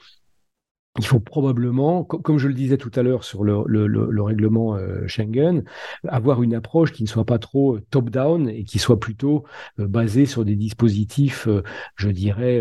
[0.99, 4.75] il faut probablement, comme je le disais tout à l'heure sur le, le, le, règlement
[4.75, 5.63] euh, Schengen,
[6.09, 9.45] avoir une approche qui ne soit pas trop euh, top-down et qui soit plutôt
[9.79, 11.47] euh, basée sur des dispositifs,
[11.95, 12.61] je dirais,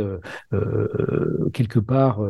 [1.54, 2.22] quelque part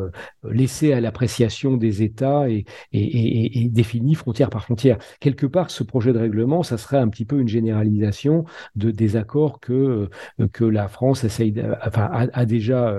[0.42, 4.98] laissés à l'appréciation des États et, et, et, et, définis frontière par frontière.
[5.20, 8.44] Quelque part, ce projet de règlement, ça serait un petit peu une généralisation
[8.74, 10.08] de, des accords que,
[10.52, 11.54] que la France essaye,
[11.84, 12.96] enfin, a, a déjà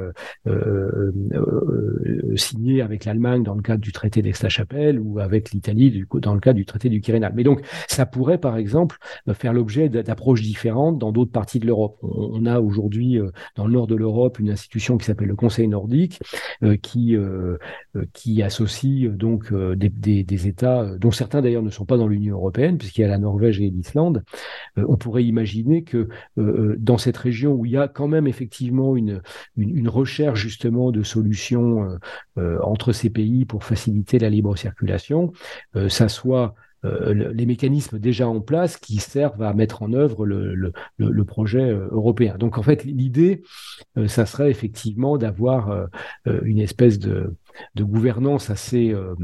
[2.36, 6.66] signé l'Allemagne dans le cadre du traité d'Aix-la-Chapelle ou avec l'Italie dans le cadre du
[6.66, 7.34] traité du Quirinal.
[7.36, 8.98] Mais donc, ça pourrait, par exemple,
[9.28, 11.98] euh, faire l'objet d'approches différentes dans d'autres parties de l'Europe.
[12.02, 15.68] On, a aujourd'hui, euh, dans le nord de l'Europe, une institution qui s'appelle le Conseil
[15.68, 16.20] nordique,
[16.64, 17.16] euh, qui,
[18.14, 23.02] qui associe donc des, États, dont certains d'ailleurs ne sont pas dans l'Union européenne, puisqu'il
[23.02, 24.24] y a la Norvège et l'Islande.
[24.78, 29.22] on pourrait imaginer que dans cette région où il y a quand même effectivement une,
[29.58, 31.98] une, une recherche justement de solutions
[32.38, 35.32] entre ces pays pour faciliter la libre circulation,
[35.76, 40.26] euh, ça soit euh, les mécanismes déjà en place qui servent à mettre en œuvre
[40.26, 42.38] le projet euh, européen.
[42.40, 43.44] Donc en fait, l'idée,
[44.08, 45.88] ça serait effectivement d'avoir
[46.26, 47.36] une espèce de,
[47.76, 49.16] de gouvernance assez euh,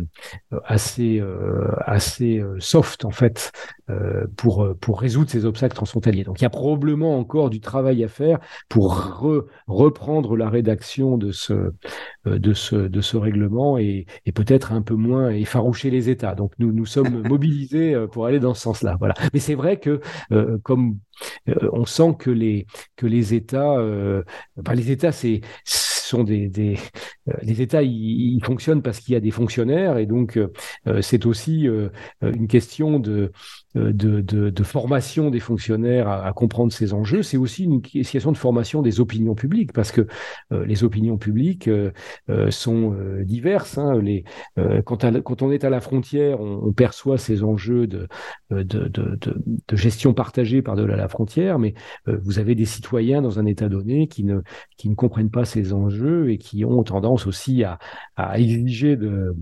[0.65, 3.51] assez euh, assez euh, soft en fait
[4.35, 6.25] pour pour résoudre ces obstacles transfrontaliers.
[6.25, 11.31] Donc il y a probablement encore du travail à faire pour reprendre la rédaction de
[11.31, 11.71] ce
[12.25, 16.35] de ce de ce règlement et, et peut-être un peu moins effaroucher les États.
[16.35, 18.97] Donc nous nous sommes mobilisés pour aller dans ce sens-là.
[18.99, 19.13] Voilà.
[19.33, 20.01] Mais c'est vrai que
[20.63, 20.99] comme
[21.71, 24.23] on sent que les que les États, euh,
[24.73, 25.41] les États, c'est
[26.07, 26.77] sont des, des
[27.41, 30.39] les États, ils, fonctionnent parce qu'il y a des fonctionnaires et donc
[31.01, 31.67] c'est aussi
[32.21, 33.31] une question de
[33.75, 37.23] de, de, formation des fonctionnaires à, comprendre ces enjeux.
[37.23, 40.07] C'est aussi une question de formation des opinions publiques parce que
[40.51, 41.69] les opinions publiques
[42.49, 43.77] sont diverses.
[43.77, 44.01] Hein.
[44.85, 45.03] Quand,
[45.41, 48.07] on est à la frontière, on, perçoit ces enjeux de,
[49.73, 51.73] gestion partagée par-delà la frontière, mais
[52.07, 54.41] euh, vous avez des citoyens dans un État donné qui ne,
[54.77, 57.79] qui ne comprennent pas ces enjeux et qui ont tendance aussi à,
[58.15, 59.35] à exiger de,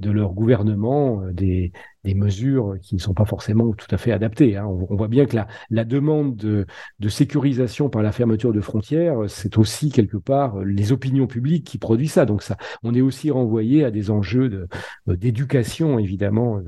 [0.00, 1.72] de leur gouvernement euh, des,
[2.04, 4.56] mesures qui ne sont pas forcément tout à fait adaptées.
[4.56, 4.66] Hein.
[4.66, 5.36] On, voit bien que
[5.70, 6.66] la, demande de,
[7.08, 12.12] sécurisation par la fermeture de frontières, c'est aussi quelque part les opinions publiques qui produisent
[12.12, 12.26] ça.
[12.26, 14.68] Donc ça, on est aussi renvoyé à des enjeux
[15.06, 16.60] d'éducation, évidemment,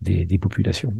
[0.00, 0.94] des, des populations.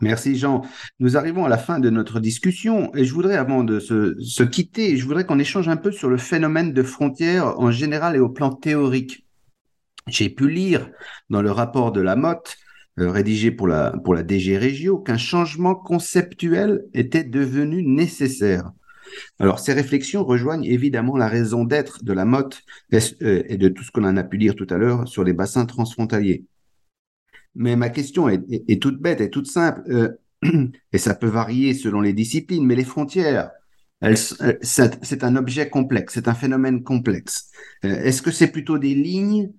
[0.00, 0.62] Merci Jean.
[1.00, 4.96] Nous arrivons à la fin de notre discussion et je voudrais, avant de se, quitter,
[4.96, 8.28] je voudrais qu'on échange un peu sur le phénomène de frontières en général et au
[8.28, 9.25] plan théorique.
[10.08, 10.90] J'ai pu lire
[11.30, 12.56] dans le rapport de la Motte,
[12.98, 18.70] euh, rédigé pour la, pour la DG Régio, qu'un changement conceptuel était devenu nécessaire.
[19.40, 22.62] Alors, ces réflexions rejoignent évidemment la raison d'être de la Motte
[22.92, 25.32] euh, et de tout ce qu'on en a pu lire tout à l'heure sur les
[25.32, 26.44] bassins transfrontaliers.
[27.56, 30.10] Mais ma question est, toute bête, est toute simple, euh,
[30.92, 33.50] et ça peut varier selon les disciplines, mais les frontières,
[34.62, 37.50] c'est un objet complexe, c'est un phénomène complexe.
[37.82, 39.50] Est-ce que c'est plutôt des lignes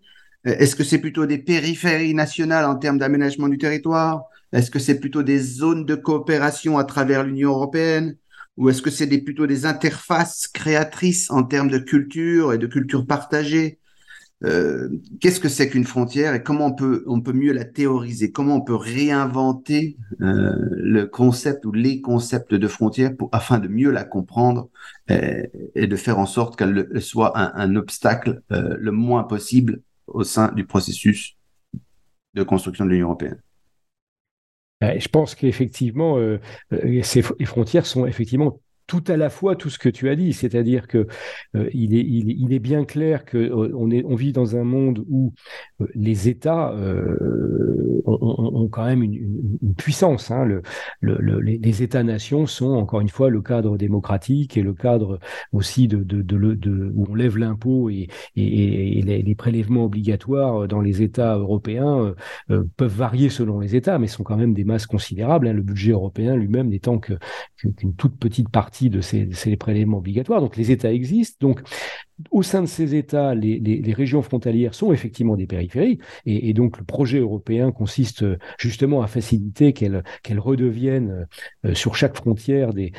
[0.48, 4.24] Est-ce que c'est plutôt des périphéries nationales en termes d'aménagement du territoire?
[4.54, 8.16] Est-ce que c'est plutôt des zones de coopération à travers l'Union européenne?
[8.56, 13.06] Ou est-ce que c'est plutôt des interfaces créatrices en termes de culture et de culture
[13.06, 13.80] partagée?
[14.42, 18.56] Qu'est-ce que c'est qu'une frontière et comment on peut, on peut mieux la théoriser, comment
[18.56, 24.06] on peut réinventer le concept ou les concepts de frontière pour, afin de mieux la
[24.06, 24.70] comprendre
[25.10, 30.66] et, de faire en sorte qu'elle soit un obstacle le moins possible au sein du
[30.66, 31.38] processus
[32.34, 33.42] de construction de l'Union européenne.
[34.82, 36.18] Je pense qu'effectivement,
[37.02, 40.88] ces frontières sont effectivement tout à la fois tout ce que tu as dit, c'est-à-dire
[40.88, 41.08] que
[41.56, 44.64] euh, il, est, il, est, bien clair que euh, on, est, on vit dans un
[44.64, 45.34] monde où
[45.82, 46.74] euh, les États
[48.06, 50.32] ont, quand même une, puissance.
[50.32, 50.46] Hein.
[50.46, 50.62] Le,
[51.02, 55.20] le, les, États-nations sont encore une fois le cadre démocratique et le cadre
[55.52, 56.06] aussi de,
[56.96, 62.16] où on lève l'impôt et, et, les, prélèvements obligatoires dans les États européens
[62.48, 65.48] peuvent varier selon les États, mais sont quand même des masses considérables.
[65.48, 65.54] Hein.
[65.54, 67.20] Le budget européen lui-même n'étant qu'une
[67.58, 70.42] que, toute petite partie de ces, ces prélèvements obligatoires.
[70.42, 71.38] Donc les États existent.
[71.46, 71.62] Donc
[72.32, 76.84] au sein de ces États, les, régions frontalières sont effectivement des périphéries, et, donc le
[76.84, 80.04] projet européen consiste euh, justement à faciliter qu'elles
[80.40, 81.28] redeviennent
[81.66, 82.92] euh, sur chaque frontière des,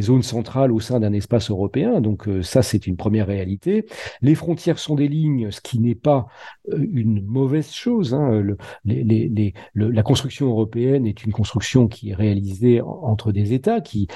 [0.00, 2.00] zones centrales au sein d'un espace européen.
[2.00, 3.86] Donc euh, ça, c'est une première réalité.
[4.20, 6.26] Les frontières sont des lignes, ce qui n'est pas
[6.70, 8.14] une mauvaise chose.
[8.14, 8.42] Hein.
[8.84, 14.08] la construction européenne est une construction qui est réalisée entre des États qui,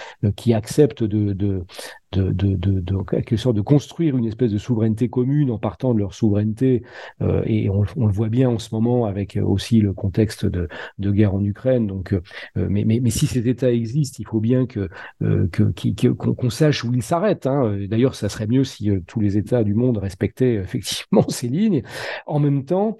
[0.52, 1.64] acceptent de,
[2.12, 6.82] de, quelque sorte de construire une espèce de souveraineté commune en partant de leur souveraineté.
[7.22, 10.68] Euh, et on, le voit bien en ce moment avec euh, aussi le contexte de,
[10.98, 11.86] guerre en Ukraine.
[11.86, 12.20] Donc, euh,
[12.54, 14.88] mais, mais, mais, si ces États existent, il faut bien que
[16.16, 17.46] qu'on sache où ils s'arrêtent.
[17.46, 17.76] Hein.
[17.88, 21.82] D'ailleurs, ça serait mieux si tous les États du monde respectaient effectivement ces lignes.
[22.26, 22.98] En même temps,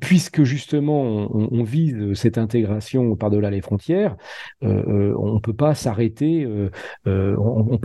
[0.00, 1.02] puisque justement
[1.32, 4.16] on, vise cette intégration par-delà les frontières,
[4.62, 6.46] on ne peut pas s'arrêter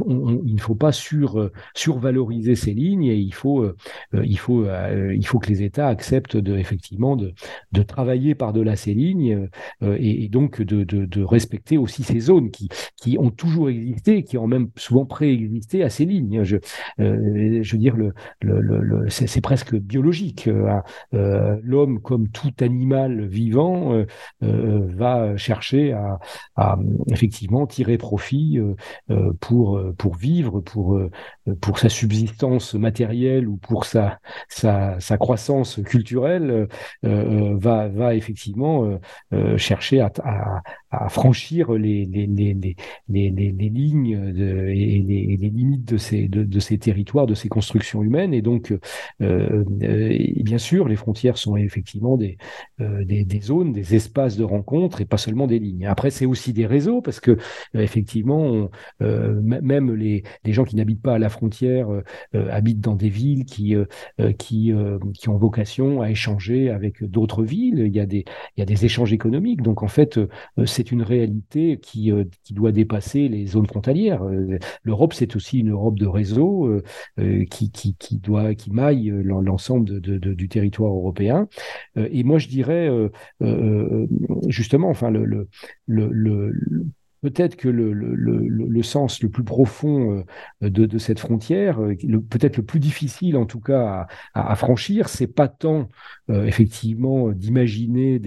[0.08, 3.76] il ne faut pas sur, survaloriser ces lignes et il faut, euh,
[4.24, 7.34] il, faut, euh, il faut que les États acceptent de, effectivement de,
[7.72, 9.50] de travailler par-delà ces lignes
[9.84, 14.38] euh, et, donc de, de, respecter aussi ces zones qui, qui ont toujours existé, qui
[14.38, 16.44] ont même souvent préexisté à ces lignes.
[16.44, 16.58] Je,
[16.98, 20.50] veux dire, le, le, c'est presque biologique.
[21.12, 24.04] L'homme, comme tout animal vivant,
[24.42, 26.20] va chercher à,
[26.56, 26.78] à,
[27.12, 28.60] effectivement tirer profit
[29.48, 31.12] pour, euh, pour vivre, pour, euh,
[31.62, 34.20] pour sa subsistance matérielle ou pour sa,
[34.50, 36.68] sa, sa croissance culturelle,
[37.06, 39.00] euh, va, va effectivement
[39.58, 40.62] chercher à, à,
[41.10, 43.34] franchir les, lignes et,
[45.08, 48.34] les, limites de ces, territoires, de ces constructions humaines.
[48.34, 48.74] Et donc,
[49.22, 52.38] euh, et bien sûr, les frontières sont effectivement des,
[52.80, 55.86] des, zones, des espaces de rencontre et pas seulement des lignes.
[55.86, 57.38] Après, c'est aussi des réseaux parce que
[57.74, 58.70] effectivement,
[59.00, 62.04] même les, gens qui n'habitent pas à la frontière euh,
[62.36, 63.46] euh, habitent dans des villes
[64.20, 67.84] euh, qui ont vocation à échanger avec d'autres villes.
[67.86, 69.62] Il y, a des, il y a des échanges économiques.
[69.62, 70.20] Donc, en fait,
[70.66, 72.12] c'est une réalité qui,
[72.44, 74.24] qui doit dépasser les zones frontalières.
[74.84, 76.82] L'Europe, c'est aussi une Europe de réseau
[77.50, 81.48] qui, qui, doit, qui maille l'ensemble du territoire européen.
[81.96, 82.90] et moi, je dirais,
[84.50, 85.12] justement, enfin,
[87.26, 90.24] peut-être que le, sens le plus profond
[90.64, 91.96] euh, de, cette frontière, euh,
[92.30, 95.90] peut-être le plus difficile en tout cas à, à, franchir, c'est pas tant
[96.30, 98.22] euh, effectivement d'imaginer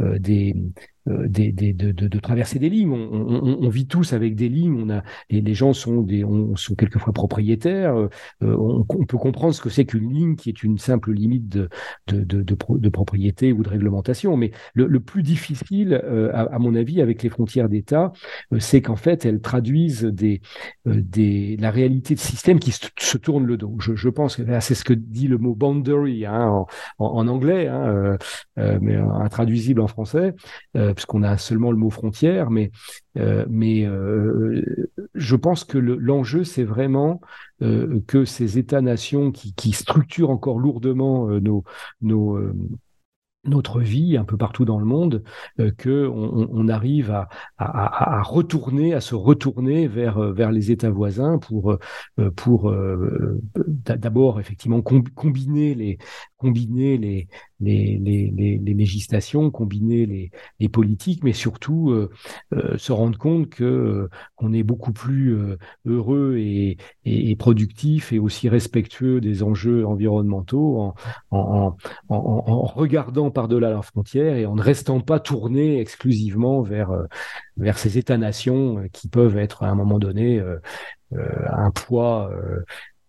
[0.00, 0.54] euh, des,
[1.06, 2.90] des, de, traverser des lignes.
[2.90, 4.74] On, vit tous avec des lignes.
[4.74, 7.96] On a les, les gens sont des, on, sont quelquefois propriétaires.
[7.96, 8.08] Euh,
[8.40, 11.68] on, on, peut comprendre ce que c'est qu'une ligne qui est une simple limite de,
[12.06, 14.36] de, de, propriété ou de réglementation.
[14.36, 18.12] Mais le, plus difficile, euh, à, mon avis, avec les frontières d'État,
[18.58, 20.40] c'est qu'en fait elles traduisent des,
[20.86, 23.76] des la réalité de systèmes qui se, se tournent le dos.
[23.78, 26.66] Je, pense que c'est ce que dit le mot boundary hein, en,
[26.98, 28.16] en, anglais, hein,
[28.56, 30.34] mais intraduisible en français
[30.94, 32.70] puisqu'on a seulement le mot frontière, mais,
[33.18, 34.62] euh, mais euh,
[35.14, 37.20] je pense que l'enjeu, c'est vraiment
[37.62, 41.28] euh, que ces États-nations qui, structurent encore lourdement
[43.46, 45.22] notre vie un peu partout dans le monde,
[45.76, 47.10] que on, arrive
[47.58, 51.76] à, retourner, à se retourner vers les États voisins pour
[53.56, 57.28] d'abord effectivement combiner les
[57.64, 60.30] les, législations, combiner les,
[60.60, 62.10] les politiques, mais surtout euh,
[62.52, 65.36] euh, se rendre compte que euh, qu'on est beaucoup plus
[65.84, 70.94] heureux et, et, productif et aussi respectueux des enjeux environnementaux
[71.30, 71.76] en,
[72.08, 76.92] regardant par-delà leurs frontières et en ne restant pas tourné exclusivement vers,
[77.56, 80.42] vers ces États-nations qui peuvent être à un moment donné
[81.12, 82.30] un poids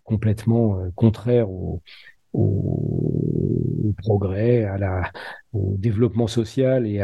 [0.03, 1.81] complètement contraire au,
[2.35, 4.67] au, progrès,
[5.53, 7.01] au développement social et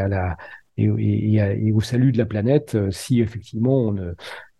[1.72, 4.14] au salut de la planète si effectivement on ne,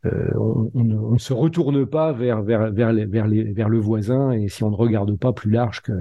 [0.04, 5.50] on, on, se retourne pas vers, le voisin et si on ne regarde pas plus
[5.50, 5.92] large que,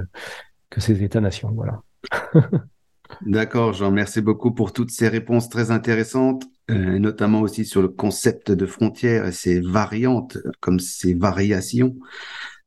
[0.77, 1.51] ces États-nations.
[1.53, 1.81] Voilà.
[3.25, 3.91] D'accord, Jean.
[3.91, 8.65] Merci beaucoup pour toutes ces réponses très intéressantes, euh, notamment aussi sur le concept de
[8.65, 11.95] frontières et ses variantes, comme ces variations,